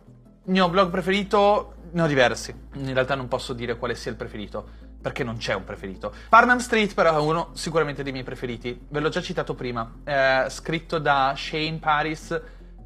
mio 0.45 0.69
blog 0.69 0.89
preferito, 0.89 1.75
ne 1.91 2.01
ho 2.01 2.07
diversi. 2.07 2.53
In 2.73 2.93
realtà 2.93 3.15
non 3.15 3.27
posso 3.27 3.53
dire 3.53 3.77
quale 3.77 3.95
sia 3.95 4.11
il 4.11 4.17
preferito 4.17 4.81
perché 5.03 5.25
non 5.25 5.35
c'è 5.35 5.53
un 5.53 5.65
preferito. 5.65 6.13
Parnam 6.29 6.59
Street 6.59 6.93
però 6.93 7.17
è 7.17 7.19
uno 7.19 7.49
sicuramente 7.53 8.03
dei 8.03 8.13
miei 8.13 8.23
preferiti, 8.23 8.85
ve 8.87 9.01
l'ho 9.01 9.09
già 9.09 9.21
citato 9.21 9.53
prima, 9.53 9.99
eh, 10.05 10.45
scritto 10.47 10.97
da 10.97 11.33
Shane 11.35 11.77
Paris, 11.79 12.41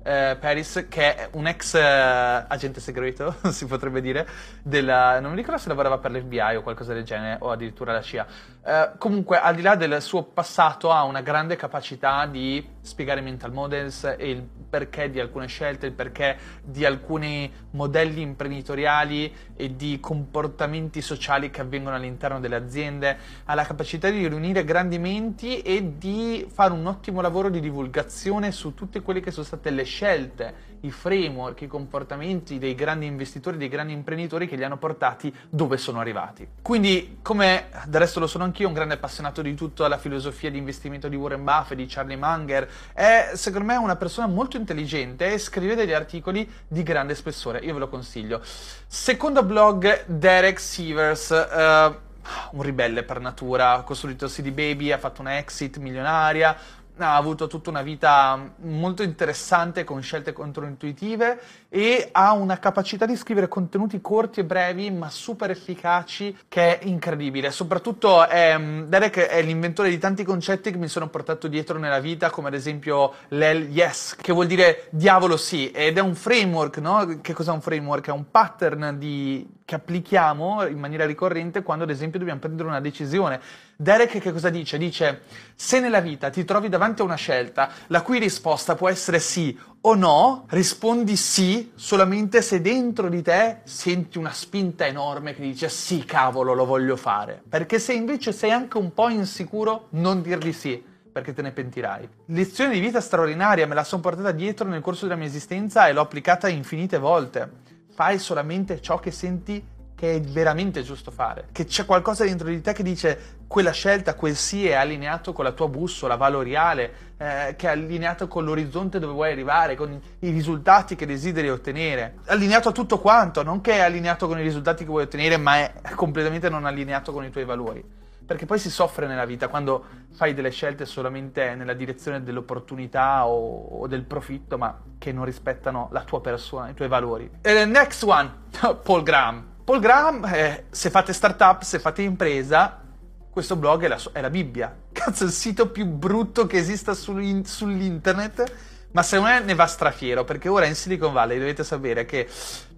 eh, 0.08 0.38
Paris, 0.40 0.86
che 0.88 1.16
è 1.16 1.30
un 1.34 1.48
ex 1.48 1.74
eh, 1.74 1.82
agente 1.82 2.80
segreto, 2.80 3.36
si 3.52 3.66
potrebbe 3.66 4.00
dire, 4.00 4.26
della, 4.64 5.20
non 5.20 5.32
mi 5.32 5.38
ricordo 5.38 5.60
se 5.60 5.68
lavorava 5.68 5.98
per 5.98 6.12
l'FBI 6.12 6.56
o 6.56 6.62
qualcosa 6.62 6.94
del 6.94 7.04
genere, 7.04 7.38
o 7.42 7.52
addirittura 7.52 7.92
la 7.92 8.02
CIA. 8.02 8.26
Eh, 8.70 8.92
comunque, 8.98 9.40
al 9.40 9.56
di 9.56 9.62
là 9.62 9.76
del 9.76 10.02
suo 10.02 10.24
passato, 10.24 10.92
ha 10.92 11.04
una 11.04 11.22
grande 11.22 11.56
capacità 11.56 12.26
di 12.26 12.62
spiegare 12.82 13.22
mental 13.22 13.54
models 13.54 14.04
e 14.18 14.30
il 14.30 14.42
perché 14.42 15.10
di 15.10 15.22
alcune 15.22 15.48
scelte, 15.48 15.86
il 15.86 15.94
perché 15.94 16.38
di 16.66 16.84
alcuni 16.84 17.50
modelli 17.72 18.20
imprenditoriali 18.20 19.34
e 19.56 19.78
di 19.78 20.02
comportamenti 20.02 21.02
sociali 21.02 21.50
che 21.50 21.62
avvengono 21.62 21.96
all'interno 21.96 22.42
delle 22.42 22.58
aziende, 22.58 23.18
ha 23.46 23.54
la 23.54 23.64
capacità 23.64 24.10
di 24.10 24.28
riunire 24.28 24.66
grandi 24.66 25.00
menti 25.00 25.62
e 25.62 25.94
di 25.98 26.46
fare 26.52 26.74
un 26.74 26.88
ottimo 26.88 27.22
lavoro 27.22 27.48
di 27.50 27.62
divulgazione 27.62 28.52
su 28.52 28.74
tutte 28.74 29.02
quelle 29.02 29.22
che 29.22 29.32
sono 29.32 29.46
state 29.46 29.70
le 29.70 29.84
scelte, 29.84 30.54
i 30.82 30.92
framework, 30.92 31.62
i 31.62 31.68
comportamenti 31.68 32.58
dei 32.58 32.76
grandi 32.76 33.06
investitori, 33.06 33.58
dei 33.58 33.70
grandi 33.70 33.94
imprenditori 33.94 34.48
che 34.48 34.56
li 34.56 34.64
hanno 34.64 34.78
portati 34.78 35.34
dove 35.50 35.78
sono 35.78 36.00
arrivati. 36.00 36.48
Quindi, 36.62 37.20
come 37.22 37.70
del 37.86 38.02
resto 38.02 38.20
lo 38.20 38.28
sono 38.28 38.44
anch'io, 38.44 38.68
un 38.68 38.74
grande 38.74 38.96
appassionato 38.96 39.42
di 39.42 39.56
tutta 39.56 39.88
la 39.88 39.98
filosofia 39.98 40.50
di 40.52 40.58
investimento 40.58 41.08
di 41.08 41.16
Warren 41.16 41.44
Buffett, 41.44 41.78
di 41.78 41.86
Charlie 41.88 42.18
Munger, 42.18 42.70
è 42.94 43.32
secondo 43.34 43.68
me 43.68 43.76
una 43.76 43.96
persona 43.96 44.28
molto 44.28 44.58
intelligente 44.58 45.34
e 45.34 45.38
scrive 45.38 45.76
degli 45.76 45.94
articoli 45.94 46.50
di 46.68 46.84
grande 46.84 47.16
spessore, 47.16 47.60
io 47.60 47.74
ve 47.74 47.80
lo 47.80 47.90
consiglio. 47.90 48.42
Secondo 48.88 49.44
blog, 49.44 50.06
Derek 50.06 50.60
Sievers. 50.60 51.30
Uh, 51.30 52.06
un 52.52 52.62
ribelle 52.62 53.04
per 53.04 53.22
natura, 53.22 53.72
ha 53.72 53.82
costruito 53.84 54.28
CD 54.28 54.52
Baby, 54.52 54.92
ha 54.92 54.98
fatto 54.98 55.22
una 55.22 55.38
exit 55.38 55.78
milionaria, 55.78 56.58
ha 56.98 57.16
avuto 57.16 57.48
tutta 57.48 57.70
una 57.70 57.82
vita 57.82 58.54
molto 58.62 59.04
interessante 59.04 59.84
con 59.84 60.02
scelte 60.02 60.34
controintuitive 60.34 61.40
e 61.78 62.10
ha 62.12 62.34
una 62.34 62.58
capacità 62.58 63.06
di 63.06 63.16
scrivere 63.16 63.48
contenuti 63.48 64.02
corti 64.02 64.40
e 64.40 64.44
brevi 64.44 64.90
ma 64.90 65.12
super 65.12 65.52
efficaci 65.52 66.36
che 66.50 66.80
è 66.80 66.86
incredibile. 66.88 67.52
Soprattutto 67.52 68.28
è, 68.28 68.60
Derek 68.60 69.20
è 69.20 69.44
l'inventore 69.44 69.90
di 69.90 70.00
tanti 70.00 70.24
concetti 70.24 70.72
che 70.72 70.78
mi 70.78 70.88
sono 70.88 71.08
portato 71.08 71.48
dietro 71.48 71.78
nella 71.78 72.00
vita 72.00 72.32
come 72.32 72.48
ad 72.48 72.56
esempio 72.56 73.14
l'El 73.28 73.70
Yes 73.70 74.16
che 74.20 74.34
vuol 74.34 74.48
dire 74.48 74.88
diavolo 74.90 75.38
sì 75.38 75.70
ed 75.70 76.00
è 76.00 76.02
un 76.02 76.16
framework, 76.16 76.80
no? 76.80 77.20
Che 77.22 77.34
cos'è 77.34 77.52
un 77.52 77.62
framework? 77.62 78.08
È 78.08 78.12
un 78.12 78.32
pattern 78.32 78.96
di, 78.98 79.48
che 79.64 79.76
applichiamo 79.76 80.66
in 80.66 80.80
maniera 80.80 81.06
ricorrente 81.06 81.62
quando 81.62 81.84
ad 81.84 81.92
esempio 81.92 82.18
dobbiamo 82.18 82.40
prendere 82.40 82.70
una 82.70 82.82
decisione. 82.82 83.40
Derek 83.76 84.18
che 84.18 84.32
cosa 84.32 84.50
dice? 84.50 84.80
Dice 84.80 85.22
se 85.54 85.80
nella 85.80 86.00
vita 86.00 86.32
ti 86.32 86.44
trovi 86.44 86.70
davanti 86.70 87.02
a 87.02 87.04
una 87.04 87.14
scelta 87.14 87.70
la 87.88 88.02
cui 88.02 88.18
risposta 88.18 88.74
può 88.74 88.90
essere 88.90 89.20
sì 89.20 89.56
o 89.88 89.96
no, 89.96 90.44
rispondi 90.50 91.16
sì 91.16 91.72
solamente 91.76 92.42
se 92.42 92.60
dentro 92.60 93.08
di 93.08 93.22
te 93.22 93.60
senti 93.64 94.18
una 94.18 94.34
spinta 94.34 94.86
enorme 94.86 95.34
che 95.34 95.42
dice 95.42 95.70
sì 95.70 96.04
cavolo 96.04 96.54
lo 96.54 96.66
voglio 96.66 96.98
fare. 96.98 97.42
Perché 97.48 97.80
se 97.80 97.94
invece 97.94 98.34
sei 98.34 98.52
anche 98.52 98.78
un 98.78 98.94
po' 98.94 99.08
insicuro 99.08 99.88
non 99.92 100.22
dirgli 100.22 100.52
sì 100.52 100.84
perché 101.10 101.34
te 101.34 101.42
ne 101.42 101.54
pentirai. 101.54 102.08
Lezione 102.26 102.74
di 102.74 102.82
vita 102.82 103.00
straordinaria, 103.00 103.66
me 103.66 103.76
la 103.76 103.86
sono 103.86 104.02
portata 104.02 104.32
dietro 104.32 104.68
nel 104.68 104.82
corso 104.82 105.06
della 105.06 105.18
mia 105.18 105.28
esistenza 105.28 105.88
e 105.88 105.94
l'ho 105.94 106.02
applicata 106.02 106.50
infinite 106.50 106.98
volte. 106.98 107.50
Fai 107.94 108.20
solamente 108.20 108.82
ciò 108.82 109.00
che 109.00 109.12
senti 109.12 109.64
che 109.98 110.14
è 110.14 110.22
veramente 110.22 110.84
giusto 110.84 111.10
fare, 111.10 111.48
che 111.52 111.66
c'è 111.66 111.84
qualcosa 111.84 112.24
dentro 112.24 112.48
di 112.50 112.62
te 112.62 112.72
che 112.72 112.84
dice 112.84 113.38
quella 113.48 113.72
scelta, 113.72 114.14
quel 114.14 114.36
sì 114.36 114.68
è 114.68 114.74
allineato 114.74 115.34
con 115.34 115.44
la 115.44 115.54
tua 115.54 115.68
bussola 115.70 116.16
valoriale, 116.16 117.16
eh, 117.18 117.56
che 117.58 117.66
è 117.68 117.72
allineato 117.72 118.28
con 118.28 118.46
l'orizzonte 118.46 119.00
dove 119.00 119.14
vuoi 119.14 119.32
arrivare, 119.32 119.74
con 119.74 120.00
i 120.20 120.30
risultati 120.30 120.96
che 120.96 121.08
desideri 121.08 121.50
ottenere, 121.50 122.18
allineato 122.28 122.70
a 122.70 122.74
tutto 122.74 123.00
quanto, 123.00 123.42
non 123.42 123.60
che 123.60 123.74
è 123.74 123.80
allineato 123.80 124.28
con 124.28 124.38
i 124.38 124.44
risultati 124.44 124.84
che 124.84 124.90
vuoi 124.92 125.02
ottenere, 125.02 125.38
ma 125.38 125.58
è 125.58 125.72
completamente 125.96 126.48
non 126.48 126.66
allineato 126.66 127.12
con 127.12 127.24
i 127.24 127.32
tuoi 127.32 127.46
valori. 127.46 127.84
Perché 128.24 128.46
poi 128.46 128.60
si 128.60 128.70
soffre 128.70 129.08
nella 129.08 129.26
vita 129.26 129.48
quando 129.48 129.84
fai 130.14 130.36
delle 130.36 130.52
scelte 130.52 130.86
solamente 130.86 131.56
nella 131.56 131.74
direzione 131.74 132.22
dell'opportunità 132.22 133.26
o, 133.26 133.80
o 133.80 133.88
del 133.88 134.04
profitto, 134.04 134.60
ma 134.60 134.80
che 135.00 135.12
non 135.12 135.26
rispettano 135.26 135.90
la 135.92 136.04
tua 136.04 136.22
persona, 136.22 136.70
i 136.70 136.76
tuoi 136.76 136.88
valori. 136.88 137.32
E 137.42 137.66
next 137.66 138.04
one, 138.04 138.32
Paul 138.84 139.02
Graham. 139.02 139.56
Paul 139.68 139.82
Graham, 139.82 140.24
eh, 140.24 140.64
se 140.70 140.90
fate 140.90 141.12
startup, 141.12 141.62
se 141.62 141.80
fate 141.80 142.02
impresa, 142.02 142.82
questo 143.30 143.58
blog 143.58 143.84
è 143.84 143.90
la, 143.90 144.00
è 144.14 144.22
la, 144.22 144.30
Bibbia. 144.30 144.74
Cazzo, 144.94 145.26
il 145.26 145.32
sito 145.32 145.72
più 145.72 145.86
brutto 145.86 146.48
che 146.48 146.56
esista 146.56 146.94
su, 146.94 147.42
sull'internet 147.44 148.54
ma 148.92 149.04
secondo 149.04 149.34
me 149.34 149.42
ne 149.42 149.54
va 149.54 149.68
strafiero 149.68 150.24
perché 150.24 150.48
ora 150.48 150.66
in 150.66 150.74
Silicon 150.74 151.12
Valley 151.12 151.38
dovete 151.38 151.64
sapere 151.64 152.06
che 152.06 152.28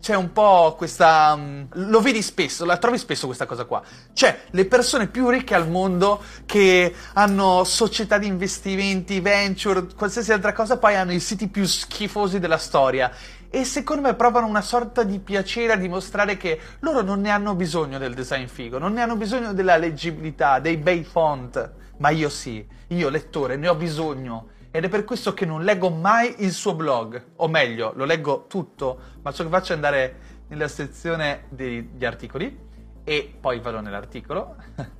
c'è 0.01 0.15
un 0.15 0.33
po' 0.33 0.75
questa. 0.77 1.33
Um, 1.33 1.67
lo 1.73 2.01
vedi 2.01 2.21
spesso, 2.21 2.65
la 2.65 2.77
trovi 2.77 2.97
spesso 2.97 3.25
questa 3.25 3.45
cosa 3.45 3.65
qua. 3.65 3.81
C'è 4.13 4.45
le 4.49 4.65
persone 4.65 5.07
più 5.07 5.29
ricche 5.29 5.55
al 5.55 5.69
mondo 5.69 6.21
che 6.45 6.93
hanno 7.13 7.63
società 7.63 8.17
di 8.17 8.27
investimenti, 8.27 9.19
venture, 9.19 9.87
qualsiasi 9.95 10.33
altra 10.33 10.51
cosa, 10.51 10.77
poi 10.77 10.95
hanno 10.95 11.13
i 11.13 11.19
siti 11.19 11.47
più 11.47 11.65
schifosi 11.65 12.39
della 12.39 12.57
storia. 12.57 13.11
E 13.51 13.63
secondo 13.63 14.03
me 14.03 14.13
provano 14.13 14.45
una 14.45 14.61
sorta 14.61 15.01
di 15.01 15.17
piacere 15.17 15.73
a 15.73 15.75
dimostrare 15.75 16.37
che 16.37 16.59
loro 16.81 17.01
non 17.01 17.19
ne 17.19 17.31
hanno 17.31 17.55
bisogno 17.55 17.97
del 17.97 18.13
design 18.13 18.45
figo, 18.45 18.77
non 18.77 18.93
ne 18.93 19.01
hanno 19.01 19.15
bisogno 19.15 19.53
della 19.53 19.75
leggibilità, 19.75 20.59
dei 20.59 20.77
bei 20.77 21.03
font. 21.03 21.71
Ma 21.97 22.09
io 22.09 22.29
sì, 22.29 22.65
io 22.89 23.09
lettore 23.09 23.55
ne 23.55 23.67
ho 23.67 23.75
bisogno. 23.75 24.49
Ed 24.69 24.83
è 24.83 24.89
per 24.89 25.03
questo 25.03 25.33
che 25.33 25.45
non 25.45 25.63
leggo 25.63 25.89
mai 25.89 26.35
il 26.43 26.51
suo 26.51 26.75
blog, 26.75 27.31
o 27.37 27.47
meglio, 27.47 27.91
lo 27.95 28.05
leggo 28.05 28.45
tutto, 28.47 28.99
ma 29.23 29.31
ciò 29.31 29.43
che 29.43 29.49
faccio 29.49 29.71
è 29.71 29.75
andare 29.75 30.15
nella 30.49 30.67
sezione 30.67 31.45
degli 31.49 32.05
articoli 32.05 32.55
e 33.03 33.33
poi 33.39 33.59
vado 33.59 33.81
nell'articolo. 33.81 34.55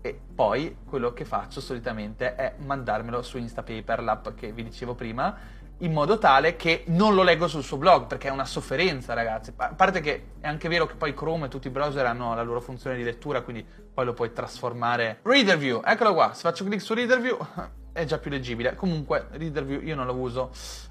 E 0.00 0.18
poi 0.32 0.76
quello 0.84 1.12
che 1.12 1.24
faccio 1.24 1.60
solitamente 1.60 2.36
è 2.36 2.54
mandarmelo 2.64 3.20
su 3.20 3.36
Instapaper, 3.36 4.00
l'app 4.00 4.28
che 4.36 4.52
vi 4.52 4.62
dicevo 4.62 4.94
prima, 4.94 5.36
in 5.78 5.92
modo 5.92 6.18
tale 6.18 6.56
che 6.56 6.84
non 6.88 7.14
lo 7.14 7.22
leggo 7.22 7.46
sul 7.46 7.62
suo 7.62 7.76
blog 7.76 8.06
perché 8.06 8.28
è 8.28 8.30
una 8.30 8.44
sofferenza, 8.44 9.14
ragazzi. 9.14 9.52
A 9.56 9.74
parte 9.74 10.00
che 10.00 10.24
è 10.40 10.46
anche 10.46 10.68
vero 10.68 10.86
che 10.86 10.94
poi 10.94 11.14
Chrome 11.14 11.46
e 11.46 11.48
tutti 11.48 11.68
i 11.68 11.70
browser 11.70 12.06
hanno 12.06 12.34
la 12.34 12.42
loro 12.42 12.60
funzione 12.60 12.96
di 12.96 13.02
lettura, 13.02 13.42
quindi 13.42 13.64
poi 13.92 14.04
lo 14.04 14.14
puoi 14.14 14.32
trasformare. 14.32 15.20
Reader 15.22 15.58
View, 15.58 15.82
eccolo 15.84 16.14
qua. 16.14 16.32
Se 16.32 16.42
faccio 16.42 16.64
clic 16.64 16.80
su 16.80 16.94
Reader 16.94 17.20
View 17.20 17.38
è 17.92 18.04
già 18.04 18.18
più 18.18 18.30
leggibile. 18.30 18.74
Comunque, 18.74 19.26
Reader 19.30 19.64
View 19.64 19.82
io 19.82 19.94
non 19.94 20.06
lo 20.06 20.14
uso, 20.14 20.50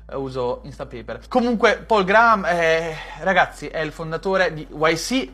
eh, 0.10 0.16
uso 0.16 0.62
Instapaper. 0.64 1.28
Comunque, 1.28 1.78
Paul 1.78 2.04
Graham, 2.04 2.46
eh, 2.46 2.96
ragazzi, 3.22 3.68
è 3.68 3.80
il 3.80 3.92
fondatore 3.92 4.54
di 4.54 4.68
YC, 4.70 5.32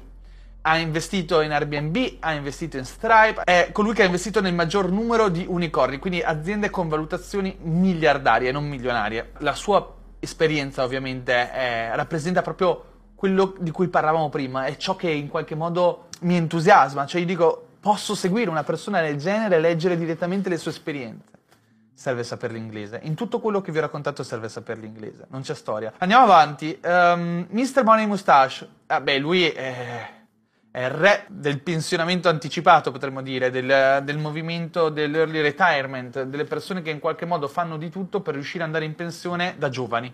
ha 0.66 0.78
investito 0.78 1.42
in 1.42 1.52
Airbnb, 1.52 2.18
ha 2.20 2.34
investito 2.34 2.78
in 2.78 2.86
Stripe, 2.86 3.42
è 3.44 3.70
colui 3.72 3.94
che 3.94 4.04
ha 4.04 4.06
investito 4.06 4.40
nel 4.40 4.54
maggior 4.54 4.90
numero 4.92 5.28
di 5.28 5.46
unicorni, 5.48 6.00
quindi 6.00 6.22
aziende 6.22 6.70
con 6.70 6.88
valutazioni 6.88 7.58
miliardarie, 7.62 8.52
non 8.52 8.68
milionarie. 8.68 9.32
La 9.40 9.56
sua 9.56 9.94
esperienza 10.20 10.84
ovviamente 10.84 11.52
è, 11.52 11.92
rappresenta 11.94 12.42
proprio 12.42 12.92
quello 13.16 13.56
di 13.60 13.72
cui 13.72 13.90
parlavamo 13.90 14.30
prima, 14.30 14.66
è 14.66 14.78
ciò 14.78 14.96
che 14.96 15.10
in 15.10 15.28
qualche 15.28 15.56
modo 15.56 16.08
mi 16.22 16.38
entusiasma, 16.38 17.06
cioè 17.06 17.22
io 17.22 17.28
dico 17.28 17.68
posso 17.82 18.16
seguire 18.16 18.50
una 18.50 18.64
persona 18.64 19.02
del 19.02 19.18
genere 19.18 19.58
e 19.58 19.60
leggere 19.60 19.98
direttamente 19.98 20.48
le 20.48 20.58
sue 20.58 20.72
esperienze 20.72 21.32
serve 21.94 22.24
sapere 22.24 22.54
l'inglese. 22.54 23.00
In 23.04 23.14
tutto 23.14 23.40
quello 23.40 23.62
che 23.62 23.72
vi 23.72 23.78
ho 23.78 23.82
raccontato 23.82 24.24
serve 24.24 24.50
sapere 24.50 24.82
l'inglese, 24.82 25.26
non 25.30 25.42
c'è 25.42 25.54
storia. 25.54 25.94
Andiamo 26.00 26.24
avanti. 26.24 26.78
Um, 26.84 26.90
ehm, 26.90 27.48
Mr. 27.50 27.84
Money 27.84 28.06
Mustache. 28.08 28.68
Ah, 28.88 29.00
beh, 29.00 29.20
lui 29.20 29.48
è, 29.48 30.23
il 30.82 30.90
re 30.90 31.26
del 31.30 31.62
pensionamento 31.62 32.30
anticipato, 32.30 32.92
potremmo 32.92 33.22
dire, 33.22 33.52
del, 33.52 34.02
del 34.04 34.18
movimento 34.18 34.90
dell'early 34.90 35.42
retirement, 35.42 36.24
delle 36.24 36.46
persone 36.46 36.82
che 36.82 36.90
in 36.90 37.00
qualche 37.00 37.26
modo 37.26 37.48
fanno 37.48 37.78
di 37.78 37.90
tutto 37.90 38.22
per 38.22 38.34
riuscire 38.34 38.64
ad 38.64 38.70
andare 38.70 38.86
in 38.86 38.96
pensione 38.96 39.56
da 39.58 39.70
giovani. 39.70 40.12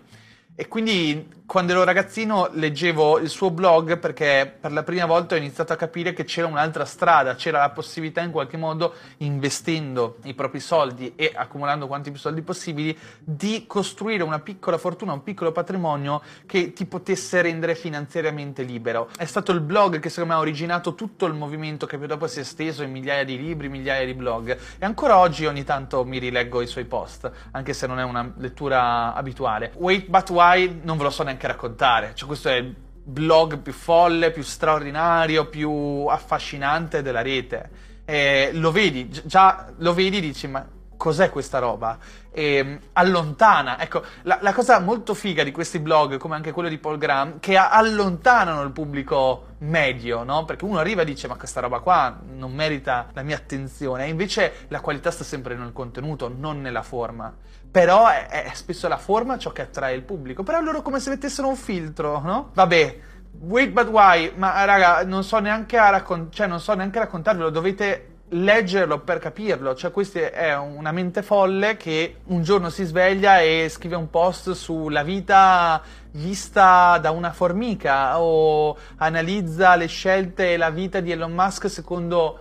E 0.54 0.68
quindi 0.68 1.26
quando 1.50 1.72
ero 1.72 1.82
ragazzino 1.82 2.48
leggevo 2.52 3.18
il 3.18 3.28
suo 3.28 3.50
blog 3.50 3.98
perché 3.98 4.54
per 4.60 4.70
la 4.70 4.84
prima 4.84 5.04
volta 5.04 5.34
ho 5.34 5.38
iniziato 5.38 5.72
a 5.72 5.76
capire 5.76 6.12
che 6.12 6.22
c'era 6.22 6.46
un'altra 6.46 6.84
strada, 6.84 7.34
c'era 7.34 7.58
la 7.58 7.70
possibilità 7.70 8.20
in 8.20 8.30
qualche 8.30 8.56
modo, 8.56 8.94
investendo 9.16 10.18
i 10.22 10.34
propri 10.34 10.60
soldi 10.60 11.14
e 11.16 11.32
accumulando 11.34 11.88
quanti 11.88 12.12
più 12.12 12.20
soldi 12.20 12.42
possibili, 12.42 12.96
di 13.18 13.64
costruire 13.66 14.22
una 14.22 14.38
piccola 14.38 14.78
fortuna, 14.78 15.12
un 15.12 15.24
piccolo 15.24 15.50
patrimonio 15.50 16.22
che 16.46 16.72
ti 16.72 16.86
potesse 16.86 17.42
rendere 17.42 17.74
finanziariamente 17.74 18.62
libero. 18.62 19.08
È 19.16 19.24
stato 19.24 19.50
il 19.50 19.60
blog 19.60 19.98
che 19.98 20.08
secondo 20.08 20.34
me 20.34 20.38
ha 20.38 20.42
originato 20.42 20.94
tutto 20.94 21.26
il 21.26 21.34
movimento 21.34 21.84
che 21.84 21.98
poi 21.98 22.06
dopo 22.06 22.28
si 22.28 22.38
è 22.38 22.42
esteso 22.42 22.84
in 22.84 22.92
migliaia 22.92 23.24
di 23.24 23.36
libri, 23.36 23.68
migliaia 23.68 24.06
di 24.06 24.14
blog 24.14 24.56
e 24.78 24.84
ancora 24.84 25.18
oggi 25.18 25.46
ogni 25.46 25.64
tanto 25.64 26.04
mi 26.04 26.18
rileggo 26.18 26.60
i 26.60 26.68
suoi 26.68 26.84
post, 26.84 27.28
anche 27.50 27.72
se 27.72 27.88
non 27.88 27.98
è 27.98 28.04
una 28.04 28.32
lettura 28.36 29.14
abituale. 29.14 29.72
Wait 29.78 30.06
but 30.06 30.30
why 30.30 30.78
non 30.84 30.96
ve 30.96 31.02
lo 31.02 31.10
so 31.10 31.24
neanche 31.24 31.38
neanche 31.40 31.46
raccontare. 31.46 32.12
Cioè, 32.14 32.26
questo 32.26 32.48
è 32.50 32.56
il 32.56 32.74
blog 33.02 33.58
più 33.58 33.72
folle, 33.72 34.30
più 34.30 34.42
straordinario, 34.42 35.46
più 35.46 36.06
affascinante 36.06 37.02
della 37.02 37.22
rete. 37.22 37.88
E 38.04 38.50
lo 38.52 38.70
vedi, 38.70 39.08
già 39.08 39.72
lo 39.78 39.94
vedi 39.94 40.18
e 40.18 40.20
dici, 40.20 40.46
ma 40.46 40.66
cos'è 40.96 41.30
questa 41.30 41.58
roba? 41.58 41.98
E, 42.32 42.78
allontana, 42.92 43.80
ecco, 43.80 44.02
la, 44.22 44.38
la, 44.42 44.52
cosa 44.52 44.78
molto 44.80 45.14
figa 45.14 45.42
di 45.42 45.50
questi 45.50 45.78
blog, 45.78 46.18
come 46.18 46.34
anche 46.34 46.52
quello 46.52 46.68
di 46.68 46.78
Paul 46.78 46.98
Graham, 46.98 47.40
che 47.40 47.56
allontanano 47.56 48.62
il 48.62 48.72
pubblico 48.72 49.46
medio, 49.58 50.24
no? 50.24 50.44
Perché 50.44 50.64
uno 50.64 50.78
arriva 50.78 51.02
e 51.02 51.04
dice, 51.04 51.28
ma 51.28 51.36
questa 51.36 51.60
roba 51.60 51.78
qua 51.78 52.18
non 52.34 52.52
merita 52.52 53.08
la 53.12 53.22
mia 53.22 53.36
attenzione, 53.36 54.04
e 54.04 54.08
invece 54.08 54.66
la 54.68 54.80
qualità 54.80 55.10
sta 55.10 55.24
sempre 55.24 55.54
nel 55.54 55.72
contenuto, 55.72 56.28
non 56.28 56.60
nella 56.60 56.82
forma. 56.82 57.32
Però 57.70 58.08
è, 58.08 58.26
è 58.28 58.50
spesso 58.54 58.88
la 58.88 58.96
forma 58.96 59.38
ciò 59.38 59.52
che 59.52 59.62
attrae 59.62 59.94
il 59.94 60.02
pubblico. 60.02 60.42
Però 60.42 60.60
loro 60.60 60.82
come 60.82 61.00
se 61.00 61.10
mettessero 61.10 61.48
un 61.48 61.56
filtro, 61.56 62.20
no? 62.20 62.50
Vabbè, 62.54 62.98
wait 63.40 63.70
but 63.70 63.88
why? 63.88 64.32
Ma 64.36 64.64
raga, 64.64 65.04
non 65.04 65.22
so 65.24 65.38
neanche 65.38 65.76
a 65.76 65.90
raccon- 65.90 66.30
cioè, 66.30 66.46
non 66.46 66.60
so 66.60 66.74
neanche 66.74 66.98
raccontarvelo, 66.98 67.50
dovete 67.50 68.10
leggerlo 68.30 69.00
per 69.00 69.18
capirlo, 69.18 69.74
cioè 69.74 69.90
questa 69.90 70.30
è 70.30 70.56
una 70.56 70.92
mente 70.92 71.22
folle 71.22 71.76
che 71.76 72.18
un 72.26 72.42
giorno 72.42 72.70
si 72.70 72.84
sveglia 72.84 73.40
e 73.40 73.68
scrive 73.68 73.96
un 73.96 74.08
post 74.08 74.52
sulla 74.52 75.02
vita 75.02 75.82
vista 76.12 76.98
da 76.98 77.10
una 77.10 77.32
formica 77.32 78.20
o 78.20 78.76
analizza 78.96 79.76
le 79.76 79.86
scelte 79.86 80.52
e 80.52 80.56
la 80.56 80.70
vita 80.70 81.00
di 81.00 81.10
Elon 81.10 81.32
Musk 81.32 81.68
secondo 81.68 82.38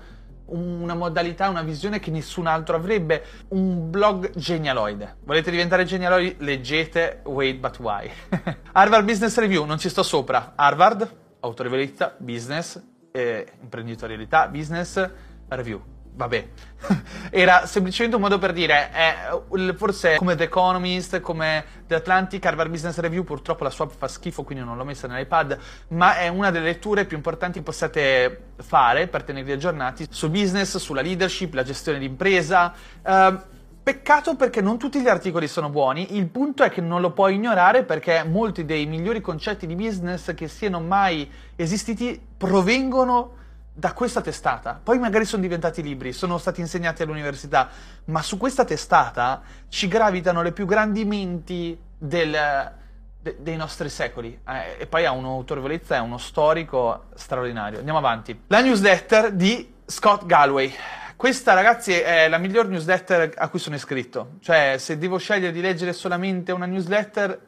una 0.52 0.96
modalità, 0.96 1.50
una 1.50 1.62
visione 1.62 2.00
che 2.00 2.12
nessun 2.12 2.48
altro 2.48 2.76
avrebbe. 2.76 3.24
Un 3.50 3.90
blog 3.90 4.32
genialoide. 4.36 5.18
Volete 5.24 5.52
diventare 5.52 5.86
genialoidi? 5.86 6.36
Leggete 6.40 7.22
Wait 7.26 7.58
But 7.60 7.80
Why. 7.80 8.10
Harvard 8.74 9.06
Business 9.06 9.38
Review, 9.38 9.66
non 9.66 9.78
ci 9.78 9.90
sto 9.90 10.04
sopra. 10.04 10.54
Harvard, 10.56 11.10
autorevolezza, 11.40 12.16
business, 12.18 12.82
eh, 13.12 13.54
imprenditorialità, 13.62 14.48
business, 14.48 15.10
review. 15.48 15.82
Vabbè, 16.13 16.48
era 17.32 17.65
semplicemente 17.65 18.15
un 18.15 18.22
modo 18.22 18.38
per 18.38 18.54
dire, 18.54 18.89
eh, 18.93 19.74
forse 19.76 20.15
come 20.17 20.36
The 20.36 20.43
Economist, 20.43 21.19
come 21.22 21.63
The 21.88 21.95
Atlantic, 21.95 22.45
Harvard 22.45 22.69
Business 22.69 22.98
Review, 22.98 23.24
purtroppo 23.24 23.63
la 23.63 23.69
swap 23.69 23.93
fa 23.95 24.08
schifo, 24.08 24.43
quindi 24.43 24.63
non 24.63 24.78
l'ho 24.78 24.84
messa 24.84 25.08
nell'iPad, 25.08 25.58
ma 25.89 26.17
è 26.17 26.28
una 26.28 26.52
delle 26.52 26.65
letture 26.65 27.06
più 27.06 27.17
importanti 27.17 27.60
che 27.60 27.63
possiate 27.63 28.41
fare 28.58 29.08
per 29.08 29.24
tenervi 29.24 29.52
aggiornati 29.52 30.08
sul 30.10 30.30
business, 30.30 30.78
sulla 30.78 31.02
leadership, 31.02 31.54
la 31.54 31.63
gestione 31.63 32.00
d'impresa. 32.00 32.74
Uh, 33.04 33.58
Peccato 33.82 34.36
perché 34.36 34.62
non 34.62 34.78
tutti 34.78 35.02
gli 35.02 35.08
articoli 35.08 35.48
sono 35.48 35.69
buoni, 35.69 36.15
il 36.15 36.28
punto 36.28 36.62
è 36.63 36.69
che 36.69 36.80
non 36.80 37.02
lo 37.02 37.12
puoi 37.12 37.34
ignorare 37.34 37.84
perché 37.84 38.24
molti 38.24 38.63
dei 38.63 38.86
migliori 38.86 39.19
concetti 39.19 39.65
di 39.65 39.74
business 39.74 40.36
che 40.36 40.48
siano 40.48 40.80
mai 40.80 41.28
esistiti 41.56 42.22
provengono 42.38 43.38
da 43.80 43.94
questa 43.94 44.20
testata. 44.20 44.78
Poi 44.84 45.00
magari 45.00 45.24
sono 45.24 45.42
diventati 45.42 45.82
libri, 45.82 46.12
sono 46.12 46.38
stati 46.38 46.60
insegnati 46.60 47.02
all'università, 47.02 47.70
ma 48.06 48.22
su 48.22 48.38
questa 48.38 48.65
testata 48.65 49.42
ci 49.69 49.88
gravitano 49.88 50.42
le 50.42 50.52
più 50.52 50.65
grandi 50.65 51.06
menti 51.06 51.80
del, 51.98 52.73
de, 53.21 53.38
dei 53.40 53.56
nostri 53.56 53.88
secoli. 53.88 54.38
Eh, 54.46 54.75
e 54.80 54.86
poi 54.86 55.06
ha 55.06 55.12
un'autorevolezza, 55.12 55.96
è 55.96 56.00
uno 56.00 56.17
storico 56.17 57.06
straordinario. 57.15 57.77
Andiamo 57.77 58.00
avanti. 58.00 58.44
La 58.48 58.60
newsletter 58.60 59.32
di 59.32 59.73
Scott 59.86 60.25
Galway. 60.25 60.73
Questa, 61.15 61.54
ragazzi, 61.54 61.94
è 61.94 62.27
la 62.27 62.38
miglior 62.38 62.67
newsletter 62.67 63.34
a 63.38 63.48
cui 63.48 63.60
sono 63.60 63.75
iscritto. 63.75 64.32
Cioè, 64.42 64.75
se 64.77 64.98
devo 64.98 65.17
scegliere 65.17 65.54
di 65.54 65.62
leggere 65.62 65.94
solamente 65.94 66.52
una 66.52 66.65
newsletter, 66.65 67.40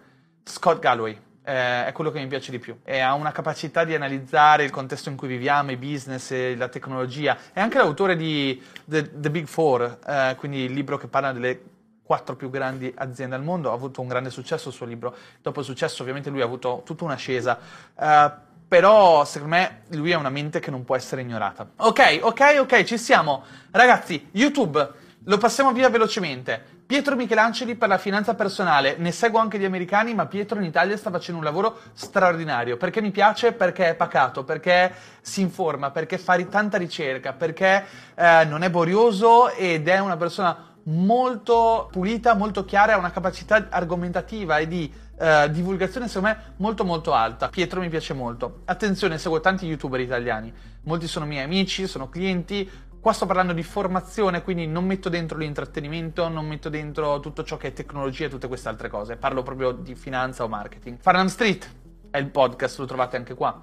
Scott 0.44 0.80
Galway 0.80 1.30
eh, 1.44 1.88
è 1.88 1.92
quello 1.94 2.12
che 2.12 2.20
mi 2.20 2.28
piace 2.28 2.52
di 2.52 2.60
più. 2.60 2.78
E 2.84 3.00
ha 3.00 3.14
una 3.14 3.32
capacità 3.32 3.84
di 3.84 3.96
analizzare 3.96 4.64
il 4.64 4.72
contesto 4.72 5.10
in 5.10 5.16
cui 5.16 5.28
viviamo, 5.28 5.72
i 5.72 5.78
business, 5.78 6.56
la 6.56 6.68
tecnologia. 6.68 7.38
È 7.54 7.60
anche 7.60 7.78
l'autore 7.78 8.16
di 8.16 8.62
The, 8.86 9.20
The 9.20 9.30
Big 9.30 9.48
Four, 9.48 10.00
eh, 10.06 10.36
quindi 10.38 10.60
il 10.60 10.72
libro 10.72 10.98
che 10.98 11.08
parla 11.08 11.32
delle 11.32 11.62
quattro 12.04 12.36
più 12.36 12.50
grandi 12.50 12.94
aziende 12.96 13.36
al 13.36 13.44
mondo. 13.44 13.72
Ha 13.72 13.74
avuto 13.74 14.02
un 14.02 14.08
grande 14.08 14.30
successo 14.30 14.70
il 14.70 14.76
suo 14.76 14.86
libro. 14.86 15.16
Dopo 15.42 15.62
il 15.62 15.66
successo, 15.66 16.02
ovviamente, 16.02 16.30
lui 16.30 16.42
ha 16.42 16.46
avuto 16.46 16.82
tutta 16.86 17.06
un'ascesa. 17.06 17.58
Uh, 17.96 18.32
però 18.68 19.26
secondo 19.26 19.56
me 19.56 19.82
lui 19.90 20.14
ha 20.14 20.18
una 20.18 20.30
mente 20.30 20.62
che 20.62 20.72
non 20.72 20.86
può 20.86 20.96
essere 20.96 21.22
ignorata. 21.22 21.72
Ok, 21.78 22.20
ok, 22.22 22.58
ok, 22.60 22.84
ci 22.84 22.98
siamo. 22.98 23.44
Ragazzi, 23.70 24.30
YouTube, 24.32 24.90
lo 25.26 25.38
passiamo 25.38 25.74
via 25.74 25.90
velocemente. 25.90 26.71
Pietro 26.92 27.16
Michelangeli 27.16 27.76
per 27.76 27.88
la 27.88 27.98
finanza 27.98 28.36
personale, 28.36 28.96
ne 28.98 29.14
seguo 29.14 29.40
anche 29.40 29.58
gli 29.58 29.64
americani, 29.64 30.14
ma 30.14 30.26
Pietro 30.26 30.60
in 30.60 30.66
Italia 30.66 30.98
sta 30.98 31.10
facendo 31.10 31.40
un 31.40 31.46
lavoro 31.46 31.78
straordinario. 31.94 32.76
Perché 32.76 33.00
mi 33.00 33.12
piace? 33.12 33.54
Perché 33.54 33.92
è 33.92 33.96
pacato, 33.96 34.44
perché 34.44 34.94
si 35.22 35.40
informa, 35.40 35.92
perché 35.92 36.18
fa 36.18 36.38
tanta 36.44 36.78
ricerca, 36.78 37.32
perché 37.32 37.86
eh, 38.14 38.44
non 38.44 38.64
è 38.64 38.70
borioso 38.70 39.54
ed 39.54 39.88
è 39.88 40.00
una 40.00 40.18
persona 40.18 40.74
molto 40.84 41.88
pulita, 41.90 42.34
molto 42.34 42.66
chiara, 42.66 42.96
ha 42.96 42.98
una 42.98 43.12
capacità 43.12 43.68
argomentativa 43.70 44.58
e 44.58 44.68
di 44.68 44.94
eh, 45.18 45.50
divulgazione 45.50 46.10
secondo 46.10 46.28
me 46.28 46.54
molto 46.58 46.84
molto 46.84 47.14
alta. 47.14 47.48
Pietro 47.48 47.80
mi 47.80 47.88
piace 47.88 48.14
molto. 48.14 48.64
Attenzione, 48.66 49.18
seguo 49.18 49.40
tanti 49.40 49.66
youtuber 49.66 50.02
italiani, 50.02 50.54
molti 50.84 51.08
sono 51.08 51.26
miei 51.26 51.46
amici, 51.46 51.88
sono 51.88 52.10
clienti, 52.10 52.70
Qua 53.02 53.14
sto 53.14 53.26
parlando 53.26 53.54
di 53.54 53.64
formazione, 53.64 54.44
quindi 54.44 54.68
non 54.68 54.86
metto 54.86 55.10
dentro 55.10 55.36
l'intrattenimento, 55.40 56.28
non 56.30 56.46
metto 56.46 56.70
dentro 56.70 57.20
tutto 57.20 57.44
ciò 57.44 57.58
che 57.58 57.70
è 57.70 57.74
tecnologia 57.74 58.28
e 58.28 58.30
tutte 58.30 58.48
queste 58.48 58.70
altre 58.70 58.90
cose. 58.90 59.16
Parlo 59.16 59.42
proprio 59.42 59.72
di 59.72 59.96
finanza 59.96 60.44
o 60.44 60.48
marketing. 60.48 61.00
Farnham 61.00 61.26
Street 61.26 61.68
è 62.12 62.20
il 62.20 62.28
podcast, 62.28 62.78
lo 62.78 62.86
trovate 62.86 63.18
anche 63.18 63.34
qua. 63.34 63.60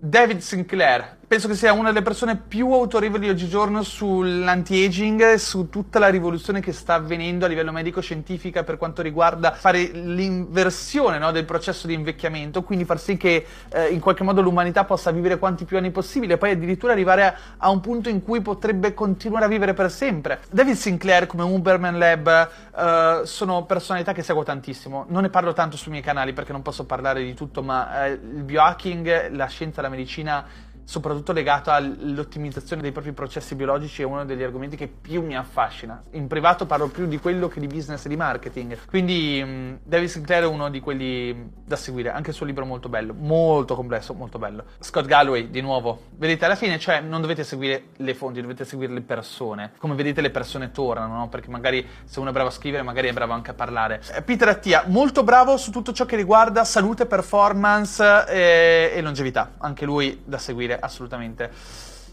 David 0.00 0.38
Sinclair, 0.38 1.16
penso 1.26 1.48
che 1.48 1.56
sia 1.56 1.72
una 1.72 1.88
delle 1.88 2.04
persone 2.04 2.36
più 2.36 2.70
autorevoli 2.70 3.28
oggigiorno 3.28 3.82
sull'anti-aging, 3.82 5.34
su 5.34 5.68
tutta 5.68 5.98
la 5.98 6.06
rivoluzione 6.06 6.60
che 6.60 6.72
sta 6.72 6.94
avvenendo 6.94 7.44
a 7.44 7.48
livello 7.48 7.72
medico-scientifica 7.72 8.62
per 8.62 8.76
quanto 8.76 9.02
riguarda 9.02 9.50
fare 9.50 9.82
l'inversione 9.82 11.18
no, 11.18 11.32
del 11.32 11.44
processo 11.44 11.88
di 11.88 11.94
invecchiamento, 11.94 12.62
quindi 12.62 12.84
far 12.84 13.00
sì 13.00 13.16
che 13.16 13.44
eh, 13.70 13.88
in 13.88 13.98
qualche 13.98 14.22
modo 14.22 14.40
l'umanità 14.40 14.84
possa 14.84 15.10
vivere 15.10 15.40
quanti 15.40 15.64
più 15.64 15.76
anni 15.76 15.90
possibile 15.90 16.38
poi 16.38 16.52
addirittura 16.52 16.92
arrivare 16.92 17.24
a, 17.24 17.34
a, 17.56 17.70
un 17.70 17.80
punto 17.80 18.08
in 18.08 18.22
cui 18.22 18.40
potrebbe 18.40 18.94
continuare 18.94 19.46
a 19.46 19.48
vivere 19.48 19.74
per 19.74 19.90
sempre. 19.90 20.42
David 20.48 20.76
Sinclair 20.76 21.26
come 21.26 21.42
Uberman 21.42 21.98
Lab 21.98 22.50
eh, 22.76 23.20
sono 23.24 23.64
personalità 23.64 24.12
che 24.12 24.22
seguo 24.22 24.44
tantissimo, 24.44 25.06
non 25.08 25.22
ne 25.22 25.28
parlo 25.28 25.52
tanto 25.54 25.76
sui 25.76 25.90
miei 25.90 26.04
canali 26.04 26.32
perché 26.32 26.52
non 26.52 26.62
posso 26.62 26.84
parlare 26.84 27.24
di 27.24 27.34
tutto, 27.34 27.64
ma 27.64 28.06
eh, 28.06 28.12
il 28.12 28.44
biohacking, 28.44 29.32
la 29.32 29.46
scienza, 29.46 29.82
la 29.88 29.96
medicina 29.96 30.44
soprattutto 30.88 31.32
legato 31.32 31.70
all'ottimizzazione 31.70 32.80
dei 32.80 32.92
propri 32.92 33.12
processi 33.12 33.54
biologici, 33.54 34.00
è 34.00 34.06
uno 34.06 34.24
degli 34.24 34.42
argomenti 34.42 34.74
che 34.74 34.86
più 34.88 35.22
mi 35.22 35.36
affascina. 35.36 36.02
In 36.12 36.28
privato 36.28 36.64
parlo 36.64 36.88
più 36.88 37.06
di 37.06 37.18
quello 37.18 37.48
che 37.48 37.60
di 37.60 37.66
business 37.66 38.06
e 38.06 38.08
di 38.08 38.16
marketing. 38.16 38.86
Quindi 38.86 39.38
um, 39.44 39.78
David 39.82 40.08
Sinclair 40.08 40.44
è 40.44 40.46
uno 40.46 40.70
di 40.70 40.80
quelli 40.80 41.52
da 41.62 41.76
seguire, 41.76 42.10
anche 42.10 42.30
il 42.30 42.34
suo 42.34 42.46
libro 42.46 42.64
è 42.64 42.66
molto 42.66 42.88
bello, 42.88 43.12
molto 43.12 43.74
complesso, 43.74 44.14
molto 44.14 44.38
bello. 44.38 44.64
Scott 44.78 45.04
Galloway, 45.04 45.50
di 45.50 45.60
nuovo. 45.60 46.04
Vedete, 46.16 46.46
alla 46.46 46.54
fine, 46.54 46.78
cioè, 46.78 47.00
non 47.00 47.20
dovete 47.20 47.44
seguire 47.44 47.88
le 47.96 48.14
fonti, 48.14 48.40
dovete 48.40 48.64
seguire 48.64 48.94
le 48.94 49.02
persone. 49.02 49.72
Come 49.76 49.94
vedete, 49.94 50.22
le 50.22 50.30
persone 50.30 50.70
tornano, 50.70 51.18
no? 51.18 51.28
Perché 51.28 51.50
magari 51.50 51.86
se 52.04 52.18
uno 52.18 52.30
è 52.30 52.32
bravo 52.32 52.48
a 52.48 52.52
scrivere, 52.52 52.82
magari 52.82 53.08
è 53.08 53.12
bravo 53.12 53.34
anche 53.34 53.50
a 53.50 53.54
parlare. 53.54 54.00
Eh, 54.14 54.22
Peter 54.22 54.48
Attia, 54.48 54.84
molto 54.86 55.22
bravo 55.22 55.58
su 55.58 55.70
tutto 55.70 55.92
ciò 55.92 56.06
che 56.06 56.16
riguarda 56.16 56.64
salute, 56.64 57.04
performance 57.04 58.02
eh, 58.26 58.92
e 58.94 59.02
longevità. 59.02 59.52
Anche 59.58 59.84
lui 59.84 60.22
da 60.24 60.38
seguire 60.38 60.76
assolutamente. 60.78 61.50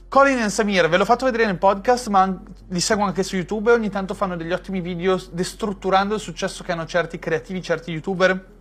Colin 0.08 0.38
e 0.40 0.50
Samir, 0.50 0.88
ve 0.88 0.98
l'ho 0.98 1.04
fatto 1.04 1.26
vedere 1.26 1.46
nel 1.46 1.58
podcast, 1.58 2.08
ma 2.08 2.42
li 2.70 2.80
seguo 2.80 3.04
anche 3.04 3.22
su 3.22 3.36
YouTube 3.36 3.72
e 3.72 3.74
ogni 3.74 3.90
tanto 3.90 4.14
fanno 4.14 4.38
degli 4.38 4.54
ottimi 4.54 4.80
video 4.80 5.20
destrutturando 5.32 6.14
il 6.14 6.22
successo 6.22 6.64
che 6.64 6.72
hanno 6.72 6.86
certi 6.86 7.20
creativi, 7.20 7.62
certi 7.62 7.92
youtuber. 7.92 8.54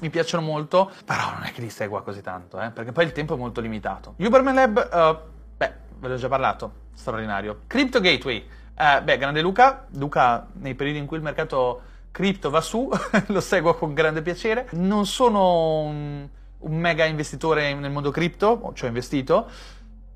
Mi 0.00 0.10
piacciono 0.10 0.42
molto, 0.42 0.90
però 1.04 1.32
non 1.32 1.42
è 1.44 1.52
che 1.52 1.60
li 1.60 1.70
segua 1.70 2.02
così 2.02 2.22
tanto, 2.22 2.60
eh, 2.60 2.70
perché 2.70 2.92
poi 2.92 3.04
il 3.04 3.12
tempo 3.12 3.34
è 3.34 3.36
molto 3.36 3.60
limitato. 3.60 4.14
Uberman 4.16 4.54
Lab, 4.54 4.88
uh, 4.90 5.28
beh, 5.56 5.72
ve 5.98 6.08
l'ho 6.08 6.16
già 6.16 6.28
parlato, 6.28 6.72
straordinario. 6.94 7.62
Crypto 7.66 8.00
Gateway, 8.00 8.46
uh, 8.78 9.02
beh, 9.02 9.18
grande 9.18 9.42
Luca, 9.42 9.86
Luca 9.96 10.46
nei 10.54 10.74
periodi 10.74 10.98
in 10.98 11.06
cui 11.06 11.18
il 11.18 11.22
mercato 11.22 11.82
cripto 12.10 12.48
va 12.48 12.62
su, 12.62 12.88
lo 13.26 13.40
seguo 13.40 13.74
con 13.74 13.92
grande 13.92 14.22
piacere. 14.22 14.68
Non 14.72 15.04
sono 15.04 15.80
un 15.80 16.28
un 16.66 16.78
mega 16.78 17.04
investitore 17.04 17.74
nel 17.74 17.90
mondo 17.90 18.10
cripto, 18.10 18.72
ci 18.74 18.84
ho 18.84 18.88
investito, 18.88 19.48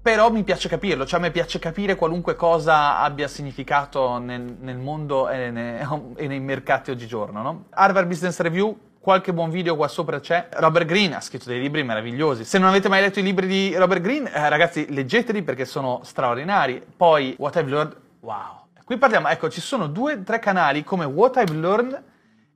però 0.03 0.31
mi 0.31 0.43
piace 0.43 0.69
capirlo, 0.69 1.05
cioè 1.05 1.19
a 1.21 1.23
me 1.23 1.31
piace 1.31 1.59
capire 1.59 1.95
qualunque 1.95 2.35
cosa 2.35 3.01
abbia 3.01 3.29
significato 3.29 4.19
nel, 4.19 4.57
nel 4.61 4.79
mondo 4.79 5.29
e, 5.29 5.51
ne, 5.51 5.87
e, 6.17 6.27
nei 6.27 6.41
mercati 6.41 6.91
oggigiorno. 6.91 7.43
No? 7.43 7.65
Harvard 7.71 8.07
Business 8.07 8.39
Review, 8.41 8.77
qualche 8.99 9.33
buon 9.33 9.51
video 9.51 9.77
qua 9.77 9.89
sopra 9.89 10.19
c'è. 10.19 10.49
Robert 10.53 10.87
Greene 10.87 11.17
ha 11.17 11.21
scritto 11.21 11.49
dei 11.49 11.61
libri 11.61 11.85
meravigliosi. 11.85 12.45
Se 12.45 12.59
non 12.59 12.69
avete 12.69 12.89
mai 12.89 13.03
letto 13.03 13.21
i 13.21 13.23
libri 13.23 13.47
di 13.47 13.75
Robert 13.77 14.01
Greene, 14.01 14.33
eh, 14.33 14.49
ragazzi, 14.49 14.93
leggeteli 14.93 15.43
perché 15.43 15.67
sono 15.67 16.01
straordinari. 16.03 16.83
Poi, 16.97 17.35
What 17.39 17.57
I've 17.57 17.69
Learned, 17.69 17.97
wow. 18.21 18.59
Qui 18.83 18.97
parliamo, 18.97 19.29
ecco, 19.29 19.51
ci 19.51 19.61
sono 19.61 19.87
due, 19.87 20.23
tre 20.23 20.39
canali 20.39 20.83
come 20.83 21.05
What 21.05 21.37
I've 21.37 21.55
Learned 21.55 22.03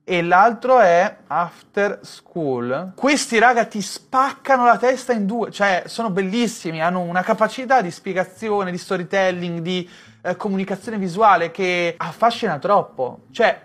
e 0.07 0.21
l'altro 0.21 0.79
è 0.79 1.17
After 1.25 1.99
School. 2.03 2.91
Questi 2.95 3.39
raga 3.39 3.65
ti 3.65 3.81
spaccano 3.81 4.63
la 4.63 4.77
testa 4.77 5.13
in 5.13 5.25
due, 5.25 5.49
cioè 5.51 5.83
sono 5.87 6.11
bellissimi, 6.11 6.79
hanno 6.79 7.01
una 7.01 7.23
capacità 7.23 7.81
di 7.81 7.89
spiegazione, 7.89 8.69
di 8.69 8.77
storytelling, 8.77 9.59
di 9.59 9.89
eh, 10.21 10.35
comunicazione 10.35 10.99
visuale 10.99 11.49
che 11.49 11.95
affascina 11.97 12.59
troppo. 12.59 13.21
Cioè, 13.31 13.59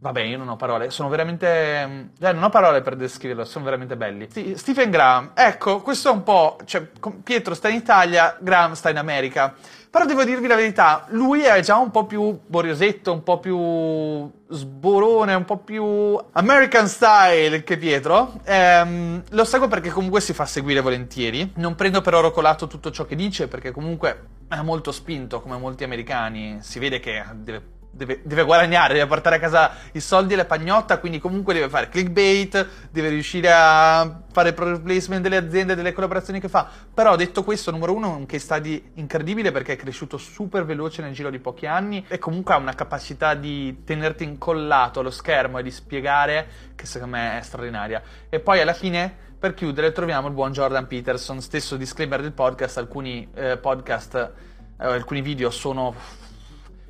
vabbè, 0.00 0.22
io 0.22 0.38
non 0.38 0.48
ho 0.48 0.56
parole, 0.56 0.90
sono 0.90 1.08
veramente... 1.08 2.10
Cioè, 2.20 2.32
non 2.32 2.42
ho 2.42 2.50
parole 2.50 2.82
per 2.82 2.96
descriverlo, 2.96 3.44
sono 3.44 3.64
veramente 3.64 3.96
belli. 3.96 4.26
Sì, 4.32 4.54
Stephen 4.56 4.90
Graham, 4.90 5.30
ecco, 5.34 5.80
questo 5.82 6.08
è 6.08 6.12
un 6.12 6.24
po'... 6.24 6.58
Cioè, 6.64 6.84
Pietro 7.22 7.54
sta 7.54 7.68
in 7.68 7.76
Italia, 7.76 8.36
Graham 8.40 8.72
sta 8.72 8.90
in 8.90 8.98
America. 8.98 9.54
Però 9.94 10.06
devo 10.06 10.24
dirvi 10.24 10.48
la 10.48 10.56
verità, 10.56 11.06
lui 11.10 11.42
è 11.42 11.60
già 11.60 11.76
un 11.76 11.92
po' 11.92 12.04
più 12.04 12.36
boriosetto, 12.44 13.12
un 13.12 13.22
po' 13.22 13.38
più 13.38 14.28
sborone, 14.48 15.34
un 15.34 15.44
po' 15.44 15.58
più 15.58 16.18
American 16.32 16.88
style 16.88 17.62
che 17.62 17.76
Pietro. 17.76 18.40
Ehm, 18.42 19.22
lo 19.30 19.44
seguo 19.44 19.68
perché 19.68 19.90
comunque 19.90 20.20
si 20.20 20.32
fa 20.32 20.46
seguire 20.46 20.80
volentieri. 20.80 21.52
Non 21.58 21.76
prendo 21.76 22.00
per 22.00 22.14
oro 22.14 22.32
colato 22.32 22.66
tutto 22.66 22.90
ciò 22.90 23.04
che 23.04 23.14
dice 23.14 23.46
perché 23.46 23.70
comunque 23.70 24.26
è 24.48 24.60
molto 24.62 24.90
spinto 24.90 25.40
come 25.40 25.56
molti 25.58 25.84
americani. 25.84 26.58
Si 26.60 26.80
vede 26.80 26.98
che 26.98 27.22
deve 27.32 27.62
deve, 27.94 28.20
deve, 28.24 28.42
guadagnare, 28.42 28.94
deve 28.94 29.06
portare 29.06 29.36
a 29.36 29.38
casa 29.38 29.72
i 29.92 30.00
soldi 30.00 30.34
e 30.34 30.36
la 30.36 30.44
pagnotta, 30.44 30.98
quindi 30.98 31.18
comunque 31.18 31.54
deve 31.54 31.68
fare 31.68 31.88
clickbait, 31.88 32.66
deve 32.90 33.08
riuscire 33.08 33.50
a 33.52 34.22
fare 34.30 34.52
product 34.52 34.82
placement 34.82 35.22
delle 35.22 35.36
aziende, 35.36 35.74
delle 35.74 35.92
collaborazioni 35.92 36.40
che 36.40 36.48
fa. 36.48 36.68
Però 36.92 37.16
detto 37.16 37.44
questo, 37.44 37.70
numero 37.70 37.94
uno, 37.94 38.16
un 38.16 38.26
case 38.26 38.44
study 38.44 38.90
incredibile 38.94 39.52
perché 39.52 39.74
è 39.74 39.76
cresciuto 39.76 40.18
super 40.18 40.64
veloce 40.64 41.02
nel 41.02 41.12
giro 41.12 41.30
di 41.30 41.38
pochi 41.38 41.66
anni 41.66 42.04
e 42.08 42.18
comunque 42.18 42.54
ha 42.54 42.56
una 42.56 42.74
capacità 42.74 43.34
di 43.34 43.84
tenerti 43.84 44.24
incollato 44.24 45.00
allo 45.00 45.10
schermo 45.10 45.58
e 45.58 45.62
di 45.62 45.70
spiegare 45.70 46.46
che 46.74 46.86
secondo 46.86 47.16
me 47.16 47.38
è 47.38 47.42
straordinaria. 47.42 48.02
E 48.28 48.40
poi 48.40 48.60
alla 48.60 48.74
fine 48.74 49.22
per 49.38 49.54
chiudere 49.54 49.92
troviamo 49.92 50.28
il 50.28 50.34
buon 50.34 50.52
Jordan 50.52 50.86
Peterson, 50.86 51.40
stesso 51.40 51.76
disclaimer 51.76 52.20
del 52.22 52.32
podcast, 52.32 52.78
alcuni 52.78 53.28
eh, 53.34 53.58
podcast 53.58 54.32
eh, 54.78 54.86
alcuni 54.86 55.20
video 55.20 55.50
sono 55.50 55.94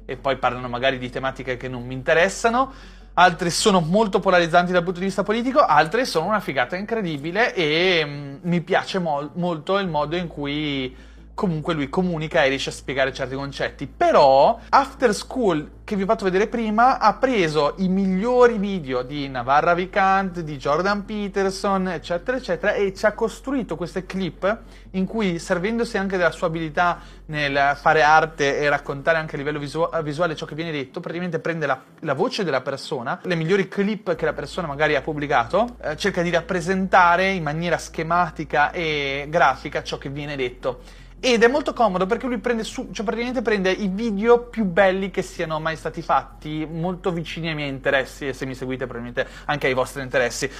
e 0.04 0.16
poi 0.16 0.36
parlano 0.36 0.68
magari 0.68 0.98
di 0.98 1.10
tematiche 1.10 1.56
che 1.56 1.68
non 1.68 1.84
mi 1.84 1.94
interessano, 1.94 2.72
altri 3.14 3.50
sono 3.50 3.80
molto 3.80 4.20
polarizzanti 4.20 4.72
dal 4.72 4.82
punto 4.82 4.98
di 4.98 5.06
vista 5.06 5.22
politico, 5.22 5.60
altri 5.60 6.04
sono 6.04 6.26
una 6.26 6.40
figata 6.40 6.76
incredibile 6.76 7.54
e 7.54 8.02
mm, 8.04 8.36
mi 8.42 8.60
piace 8.60 8.98
mol- 8.98 9.30
molto 9.34 9.78
il 9.78 9.88
modo 9.88 10.16
in 10.16 10.26
cui 10.26 10.94
comunque 11.34 11.74
lui 11.74 11.88
comunica 11.88 12.44
e 12.44 12.48
riesce 12.48 12.70
a 12.70 12.72
spiegare 12.72 13.12
certi 13.12 13.34
concetti. 13.34 13.86
Però 13.86 14.58
After 14.70 15.12
School, 15.12 15.70
che 15.84 15.96
vi 15.96 16.02
ho 16.02 16.06
fatto 16.06 16.24
vedere 16.24 16.46
prima, 16.46 16.98
ha 16.98 17.14
preso 17.14 17.74
i 17.78 17.88
migliori 17.88 18.56
video 18.56 19.02
di 19.02 19.28
Navarra 19.28 19.74
Vicant, 19.74 20.40
di 20.40 20.56
Jordan 20.56 21.04
Peterson, 21.04 21.88
eccetera, 21.88 22.36
eccetera, 22.36 22.72
e 22.72 22.94
ci 22.94 23.04
ha 23.04 23.12
costruito 23.12 23.76
queste 23.76 24.06
clip 24.06 24.58
in 24.92 25.04
cui, 25.06 25.38
servendosi 25.38 25.98
anche 25.98 26.16
della 26.16 26.30
sua 26.30 26.46
abilità 26.46 27.00
nel 27.26 27.76
fare 27.80 28.02
arte 28.02 28.58
e 28.58 28.68
raccontare 28.68 29.18
anche 29.18 29.34
a 29.34 29.38
livello 29.38 29.58
visu- 29.58 30.02
visuale 30.02 30.36
ciò 30.36 30.46
che 30.46 30.54
viene 30.54 30.70
detto, 30.70 31.00
praticamente 31.00 31.40
prende 31.40 31.66
la, 31.66 31.80
la, 32.00 32.14
voce 32.14 32.44
della 32.44 32.60
persona, 32.60 33.18
le 33.22 33.34
migliori 33.34 33.68
clip 33.68 34.14
che 34.14 34.24
la 34.24 34.32
persona 34.32 34.66
magari 34.66 34.94
ha 34.94 35.00
pubblicato, 35.00 35.76
eh, 35.82 35.96
cerca 35.96 36.22
di 36.22 36.30
rappresentare 36.30 37.30
in 37.30 37.42
maniera 37.42 37.76
schematica 37.76 38.70
e 38.70 39.26
grafica 39.28 39.82
ciò 39.82 39.98
che 39.98 40.10
viene 40.10 40.36
detto 40.36 41.02
ed 41.20 41.42
è 41.42 41.48
molto 41.48 41.72
comodo 41.72 42.06
perché 42.06 42.26
lui 42.26 42.38
prende, 42.38 42.64
su, 42.64 42.88
cioè 42.92 43.04
praticamente 43.04 43.42
prende 43.42 43.70
i 43.70 43.88
video 43.88 44.40
più 44.40 44.64
belli 44.64 45.10
che 45.10 45.22
siano 45.22 45.58
mai 45.60 45.76
stati 45.76 46.02
fatti, 46.02 46.66
molto 46.70 47.10
vicini 47.12 47.48
ai 47.48 47.54
miei 47.54 47.70
interessi 47.70 48.28
e 48.28 48.32
se 48.32 48.44
mi 48.44 48.54
seguite 48.54 48.86
probabilmente 48.86 49.26
anche 49.46 49.66
ai 49.66 49.74
vostri 49.74 50.02
interessi. 50.02 50.50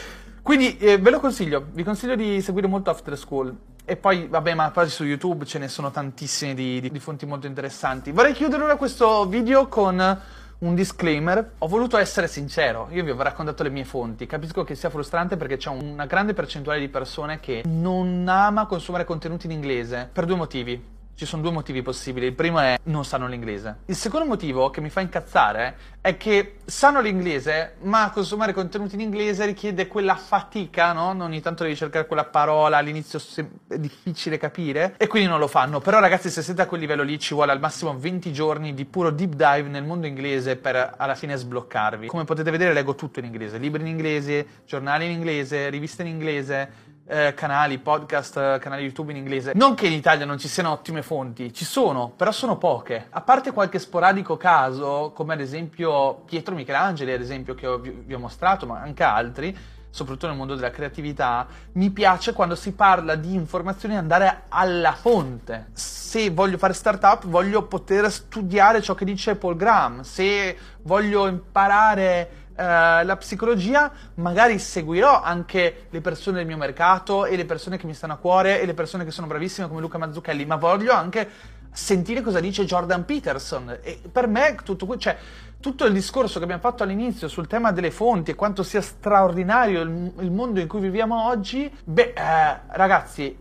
Quindi 0.43 0.77
eh, 0.79 0.99
ve 0.99 1.11
lo 1.11 1.21
consiglio, 1.21 1.67
vi 1.73 1.83
consiglio 1.83 2.17
di 2.17 2.41
seguire 2.43 2.67
molto 2.67 2.91
After 2.91 3.17
School. 3.17 3.57
E 3.87 3.97
poi, 3.97 4.27
vabbè, 4.29 4.55
ma 4.55 4.71
poi 4.71 4.89
su 4.89 5.05
YouTube 5.05 5.45
ce 5.45 5.59
ne 5.59 5.69
sono 5.69 5.91
tantissime 5.91 6.55
di, 6.55 6.81
di, 6.81 6.91
di 6.91 6.99
fonti 6.99 7.27
molto 7.27 7.47
interessanti. 7.47 8.13
Vorrei 8.13 8.33
chiudere 8.33 8.63
ora 8.63 8.77
questo 8.77 9.27
video 9.27 9.69
con 9.69 10.21
un 10.59 10.75
disclaimer, 10.75 11.53
ho 11.59 11.69
voluto 11.69 11.97
essere 11.97 12.29
sincero, 12.29 12.89
io 12.91 13.05
vi 13.05 13.11
ho 13.11 13.23
raccontato 13.23 13.63
le 13.63 13.71
mie 13.71 13.85
fonti, 13.85 14.27
capisco 14.27 14.65
che 14.65 14.75
sia 14.75 14.91
frustrante 14.91 15.37
perché 15.37 15.57
c'è 15.57 15.71
una 15.71 16.07
grande 16.07 16.33
percentuale 16.33 16.81
di 16.81 16.89
persone 16.89 17.41
che 17.41 17.63
non 17.67 18.27
ama 18.29 18.67
consumare 18.67 19.05
contenuti 19.05 19.47
in 19.47 19.53
inglese 19.53 20.09
per 20.13 20.25
due 20.25 20.37
motivi. 20.37 20.93
Ci 21.17 21.27
sono 21.27 21.43
due 21.43 21.53
motivi 21.53 21.81
possibili. 21.81 22.27
Il 22.27 22.33
primo 22.33 22.59
è 22.59 22.77
non 22.85 23.05
sanno 23.05 23.29
l'inglese. 23.29 23.79
Il 23.87 23.95
secondo 23.95 24.27
motivo 24.27 24.71
che 24.71 24.81
mi 24.81 24.91
fa 24.91 25.01
incazzare 25.01 25.77
è 26.01 26.17
che 26.17 26.57
sanno 26.65 27.01
l'inglese, 27.01 27.77
ma 27.83 28.11
consumare 28.13 28.53
contenuti 28.53 28.97
in 28.97 29.01
inglese 29.01 29.47
richiede 29.47 29.87
quella 29.87 30.17
fatica, 30.17 30.93
no? 30.93 31.15
Ogni 31.23 31.41
tanto 31.41 31.63
devi 31.63 31.77
cercare 31.77 32.09
quella 32.09 32.25
parola, 32.25 32.79
all'inizio 32.79 33.21
è 33.69 33.79
difficile 33.79 34.39
capire 34.39 34.97
e 34.97 35.07
quindi 35.07 35.29
non 35.29 35.39
lo 35.39 35.47
fanno. 35.47 35.79
Però 35.79 36.01
ragazzi, 36.01 36.31
se 36.31 36.43
siete 36.43 36.63
a 36.63 36.67
quel 36.67 36.81
livello 36.81 37.05
lì 37.05 37.17
ci 37.21 37.33
vuole 37.33 37.53
al 37.53 37.61
massimo 37.61 37.97
20 37.97 38.33
giorni 38.33 38.75
di 38.75 38.85
puro 38.85 39.13
deep 39.13 39.35
dive 39.35 39.69
nel 39.69 39.85
mondo 39.85 40.09
inglese 40.09 40.57
per 40.57 40.95
alla 40.97 41.15
fine 41.15 41.37
sbloccarvi. 41.37 42.09
Come 42.09 42.25
potete 42.25 42.51
vedere 42.51 42.73
leggo 42.73 42.97
tutto 42.97 43.21
in 43.21 43.27
inglese, 43.27 43.59
libri 43.59 43.83
in 43.83 43.87
inglese, 43.87 44.47
giornali 44.67 45.05
in 45.05 45.13
inglese, 45.13 45.69
riviste 45.69 46.03
in 46.03 46.09
inglese 46.09 46.93
eh, 47.07 47.35
canali, 47.35 47.79
podcast, 47.79 48.37
eh, 48.37 48.59
canali 48.61 48.83
YouTube 48.83 49.13
in 49.13 49.19
inglese. 49.19 49.53
Non 49.55 49.75
che 49.75 49.87
in 49.87 49.93
Italia 49.93 50.25
non 50.25 50.39
ci 50.39 50.49
siano 50.49 50.71
ottime 50.71 51.03
fonti, 51.03 51.53
ci 51.53 51.65
sono, 51.65 52.13
però 52.17 52.33
sono 52.33 52.57
poche. 52.57 53.07
A 53.11 53.21
parte 53.21 53.53
qualche 53.53 53.79
sporadico 53.79 54.37
caso, 54.37 55.13
come 55.15 55.35
ad 55.35 55.41
esempio 55.41 56.23
Pietro 56.27 56.55
Michelangeli, 56.55 57.13
ad 57.13 57.21
esempio, 57.21 57.55
che 57.55 57.79
vi, 57.79 57.91
vi 57.91 58.15
ho 58.15 58.19
mostrato, 58.19 58.67
ma 58.67 58.81
anche 58.81 59.03
altri, 59.03 59.57
soprattutto 59.91 60.27
nel 60.27 60.37
mondo 60.37 60.55
della 60.55 60.71
creatività, 60.71 61.47
mi 61.73 61.91
piace 61.91 62.33
quando 62.33 62.57
si 62.57 62.73
parla 62.73 63.15
di 63.15 63.35
informazioni 63.35 63.97
andare 63.97 64.45
alla 64.49 64.93
fonte. 64.93 65.69
Se 65.73 66.31
voglio 66.31 66.59
fare 66.59 66.73
startup, 66.73 67.27
voglio 67.27 67.63
poter 67.67 68.11
studiare 68.11 68.83
ciò 68.83 68.95
che 68.95 69.05
dice 69.05 69.37
Paul 69.37 69.57
Graham. 69.57 70.01
Se 70.03 70.57
voglio 70.83 71.29
imparare 71.29 72.44
Uh, 72.57 73.05
la 73.05 73.17
psicologia, 73.19 73.91
magari 74.15 74.61
seguirò 74.61 75.21
anche 75.21 75.87
le 75.91 76.01
persone 76.01 76.37
del 76.37 76.47
mio 76.47 76.57
mercato 76.57 77.27
e 77.27 77.35
le 77.35 77.45
persone 77.45 77.77
che 77.77 77.87
mi 77.87 77.95
stanno 77.95 78.13
a 78.13 78.17
cuore 78.17 78.61
e 78.61 78.67
le 78.67 78.75
persone 78.75 79.05
che 79.05 79.11
sono 79.11 79.27
bravissime 79.27 79.67
come 79.67 79.81
Luca 79.81 79.99
Mazzucchelli, 79.99 80.47
ma 80.47 80.55
voglio 80.55 80.93
anche 80.93 81.29
sentire 81.73 82.23
cosa 82.23 82.39
dice 82.39 82.65
Jordan 82.65 83.05
Peterson. 83.05 83.79
E 83.83 84.01
per 84.11 84.29
me 84.29 84.55
tutto, 84.63 84.97
cioè, 84.97 85.17
tutto 85.59 85.85
il 85.85 85.93
discorso 85.93 86.39
che 86.39 86.45
abbiamo 86.45 86.63
fatto 86.63 86.85
all'inizio 86.85 87.27
sul 87.27 87.49
tema 87.49 87.73
delle 87.73 87.91
fonti 87.91 88.31
e 88.31 88.35
quanto 88.37 88.63
sia 88.63 88.81
straordinario 88.81 89.81
il, 89.81 90.13
il 90.21 90.31
mondo 90.31 90.61
in 90.61 90.69
cui 90.69 90.81
viviamo 90.81 91.27
oggi, 91.27 91.69
beh, 91.83 92.13
eh, 92.17 92.61
ragazzi, 92.69 93.37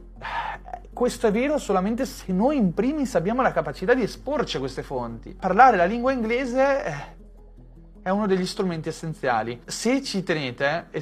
questo 0.91 1.27
è 1.27 1.31
vero 1.31 1.59
solamente 1.59 2.05
se 2.07 2.31
noi 2.33 2.57
in 2.57 2.73
primis 2.73 3.13
abbiamo 3.13 3.43
la 3.43 3.51
capacità 3.51 3.93
di 3.93 4.01
esporci 4.01 4.57
a 4.57 4.59
queste 4.59 4.81
fonti. 4.81 5.35
Parlare 5.39 5.77
la 5.77 5.85
lingua 5.85 6.11
inglese... 6.11 7.21
È 8.03 8.09
uno 8.09 8.27
degli 8.27 8.45
strumenti 8.45 8.89
essenziali. 8.89 9.61
Se 9.63 10.03
ci 10.03 10.23
tenete, 10.23 10.87
e, 10.91 11.01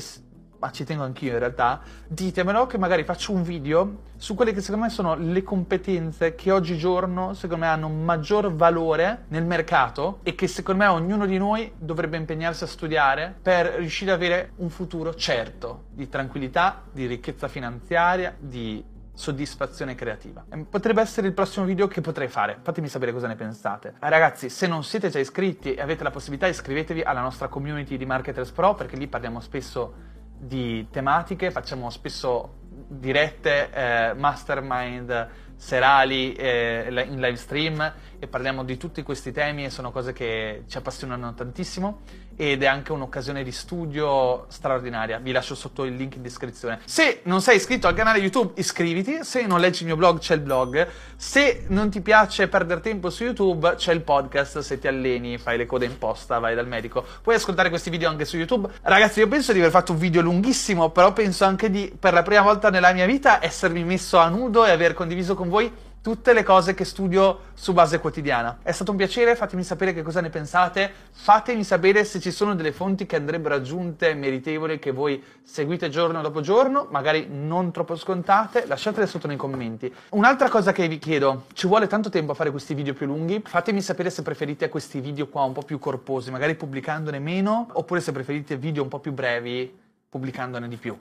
ma 0.60 0.70
ci 0.70 0.84
tengo 0.84 1.02
anch'io 1.02 1.32
in 1.32 1.40
realtà, 1.40 1.82
ditemelo 2.08 2.68
che 2.68 2.78
magari 2.78 3.04
faccio 3.04 3.32
un 3.32 3.42
video 3.42 4.04
su 4.18 4.36
quelle 4.36 4.54
che 4.54 4.62
secondo 4.62 4.86
me 4.86 4.92
sono 4.92 5.16
le 5.16 5.42
competenze 5.42 6.36
che 6.36 6.52
oggigiorno 6.52 7.34
secondo 7.34 7.66
me 7.66 7.72
hanno 7.72 7.90
maggior 7.90 8.54
valore 8.54 9.24
nel 9.30 9.44
mercato 9.44 10.20
e 10.22 10.36
che 10.36 10.46
secondo 10.46 10.84
me 10.84 10.90
ognuno 10.90 11.26
di 11.26 11.40
noi 11.40 11.72
dovrebbe 11.76 12.18
impegnarsi 12.18 12.66
a 12.66 12.68
studiare 12.68 13.36
per 13.42 13.66
riuscire 13.78 14.12
ad 14.12 14.18
avere 14.18 14.52
un 14.58 14.70
futuro 14.70 15.16
certo 15.16 15.86
di 15.90 16.08
tranquillità, 16.08 16.84
di 16.92 17.08
ricchezza 17.08 17.48
finanziaria, 17.48 18.36
di 18.38 18.84
soddisfazione 19.22 19.94
creativa. 19.94 20.44
Potrebbe 20.68 21.00
essere 21.00 21.28
il 21.28 21.34
prossimo 21.34 21.64
video 21.66 21.88
che 21.88 22.02
potrei 22.02 22.28
fare, 22.28 22.58
fatemi 22.60 22.88
sapere 22.88 23.14
cosa 23.14 23.28
ne 23.28 23.36
pensate. 23.36 23.94
Ragazzi, 24.00 24.50
se 24.50 24.66
non 24.66 24.84
siete 24.84 25.10
già 25.10 25.20
iscritti 25.20 25.76
e 25.76 25.82
avete 25.82 26.04
la 26.04 26.10
possibilità, 26.10 26.48
iscrivetevi 26.48 27.02
alla 27.02 27.22
nostra 27.22 27.48
community 27.48 27.98
di 27.98 28.06
Marketers 28.06 28.50
Pro 28.50 28.74
perché 28.74 28.96
lì 28.96 29.08
parliamo 29.08 29.40
spesso 29.40 29.94
di 30.36 30.88
tematiche, 30.90 31.52
facciamo 31.52 31.92
spesso 31.92 32.56
dirette, 32.88 33.70
eh, 33.72 34.14
mastermind 34.16 35.30
serali 35.56 36.34
eh, 36.34 36.88
in 37.08 37.22
live 37.22 37.36
stream 37.36 37.94
e 38.22 38.28
parliamo 38.28 38.64
di 38.64 38.78
tutti 38.78 39.02
questi 39.02 39.32
temi 39.32 39.66
e 39.66 39.72
sono 39.72 39.90
cose 39.92 40.14
che 40.14 40.66
ci 40.68 40.78
appassionano 40.78 41.34
tantissimo 41.34 42.02
ed 42.36 42.62
è 42.62 42.68
anche 42.68 42.92
un'occasione 42.92 43.44
di 43.44 43.52
studio 43.52 44.46
straordinaria. 44.48 45.18
Vi 45.18 45.32
lascio 45.32 45.56
sotto 45.56 45.86
il 45.86 45.96
link 45.96 46.18
in 46.18 46.22
descrizione. 46.22 46.80
Se 46.86 47.22
non 47.24 47.42
sei 47.42 47.56
iscritto 47.56 47.88
al 47.88 47.96
canale 47.96 48.20
YouTube, 48.20 48.54
iscriviti. 48.58 49.24
Se 49.24 49.46
non 49.48 49.60
leggi 49.60 49.82
il 49.82 49.88
mio 49.88 49.96
blog, 49.96 50.20
c'è 50.20 50.36
il 50.36 50.42
blog. 50.42 50.88
Se 51.16 51.66
non 51.70 51.90
ti 51.90 52.02
piace 52.02 52.48
perdere 52.48 52.82
tempo 52.82 53.10
su 53.10 53.24
YouTube, 53.24 53.74
c'è 53.76 53.92
il 53.92 54.02
podcast. 54.02 54.60
Se 54.60 54.78
ti 54.78 54.88
alleni, 54.88 55.40
fai 55.40 55.58
le 55.58 55.66
code 55.66 55.86
in 55.86 55.98
posta, 55.98 56.38
vai 56.38 56.54
dal 56.54 56.68
medico. 56.68 57.04
Puoi 57.24 57.36
ascoltare 57.36 57.70
questi 57.70 57.90
video 57.90 58.08
anche 58.08 58.26
su 58.26 58.38
YouTube. 58.38 58.70
Ragazzi, 58.84 59.20
io 59.20 59.28
penso 59.28 59.52
di 59.52 59.58
aver 59.58 59.72
fatto 59.72 59.94
un 59.94 59.98
video 59.98 60.22
lunghissimo, 60.22 60.92
però 60.92 61.12
penso 61.12 61.44
anche 61.46 61.72
di, 61.72 61.92
per 62.00 62.14
la 62.14 62.22
prima 62.22 62.42
volta 62.42 62.70
nella 62.70 62.94
mia 62.94 63.08
vita, 63.08 63.44
essermi 63.44 63.84
messo 63.84 64.20
a 64.20 64.30
nudo 64.30 64.64
e 64.64 64.70
aver 64.70 64.94
condiviso 64.94 65.34
con 65.34 65.50
voi 65.50 65.90
tutte 66.02 66.34
le 66.34 66.42
cose 66.44 66.74
che 66.74 66.84
studio 66.84 67.42
su 67.54 67.74
base 67.74 68.00
quotidiana. 68.00 68.60
È 68.64 68.72
stato 68.72 68.92
un 68.92 68.98
piacere, 68.98 69.36
fatemi 69.36 69.64
sapere 69.64 69.94
che 69.94 70.02
cosa 70.02 70.20
ne 70.20 70.30
pensate, 70.30 70.92
fatemi 71.12 71.64
sapere 71.64 72.04
se 72.04 72.20
ci 72.20 72.32
sono 72.32 72.56
delle 72.56 72.72
fonti 72.72 73.06
che 73.06 73.16
andrebbero 73.16 73.54
aggiunte 73.54 74.14
meritevoli 74.16 74.80
che 74.80 74.92
voi 74.92 75.24
seguite 75.44 75.90
giorno 75.90 76.22
dopo 76.22 76.42
giorno, 76.42 76.88
magari 76.90 77.28
non 77.30 77.72
troppo 77.72 77.96
scontate, 77.96 78.66
lasciatele 78.66 79.06
sotto 79.06 79.28
nei 79.28 79.38
commenti. 79.38 79.94
Un'altra 80.10 80.50
cosa 80.50 80.72
che 80.72 80.88
vi 80.88 80.98
chiedo, 80.98 81.46
ci 81.54 81.68
vuole 81.68 81.86
tanto 81.86 82.10
tempo 82.10 82.32
a 82.32 82.36
fare 82.36 82.50
questi 82.50 82.74
video 82.74 82.96
più 82.96 83.06
lunghi? 83.06 83.44
Fatemi 83.46 83.82
sapere 83.82 84.10
se 84.10 84.24
preferite 84.24 84.70
questi 84.70 85.00
video 85.00 85.28
qua 85.28 85.44
un 85.44 85.54
po' 85.54 85.62
più 85.62 85.78
corposi, 85.78 86.32
magari 86.32 86.56
pubblicandone 86.56 87.20
meno, 87.20 87.68
oppure 87.74 88.02
se 88.02 88.12
preferite 88.12 88.58
video 88.58 88.82
un 88.82 88.90
po' 88.90 89.00
più 89.00 89.12
brevi, 89.12 89.78
pubblicandone 90.10 90.68
di 90.68 90.78
più 90.78 90.98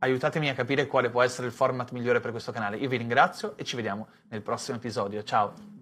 aiutatemi 0.00 0.48
a 0.48 0.54
capire 0.54 0.86
quale 0.86 1.08
può 1.10 1.22
essere 1.22 1.46
il 1.46 1.52
format 1.52 1.92
migliore 1.92 2.20
per 2.20 2.30
questo 2.30 2.52
canale. 2.52 2.76
Io 2.76 2.88
vi 2.88 2.96
ringrazio 2.96 3.56
e 3.56 3.64
ci 3.64 3.76
vediamo 3.76 4.08
nel 4.28 4.42
prossimo 4.42 4.76
episodio. 4.76 5.22
Ciao! 5.22 5.79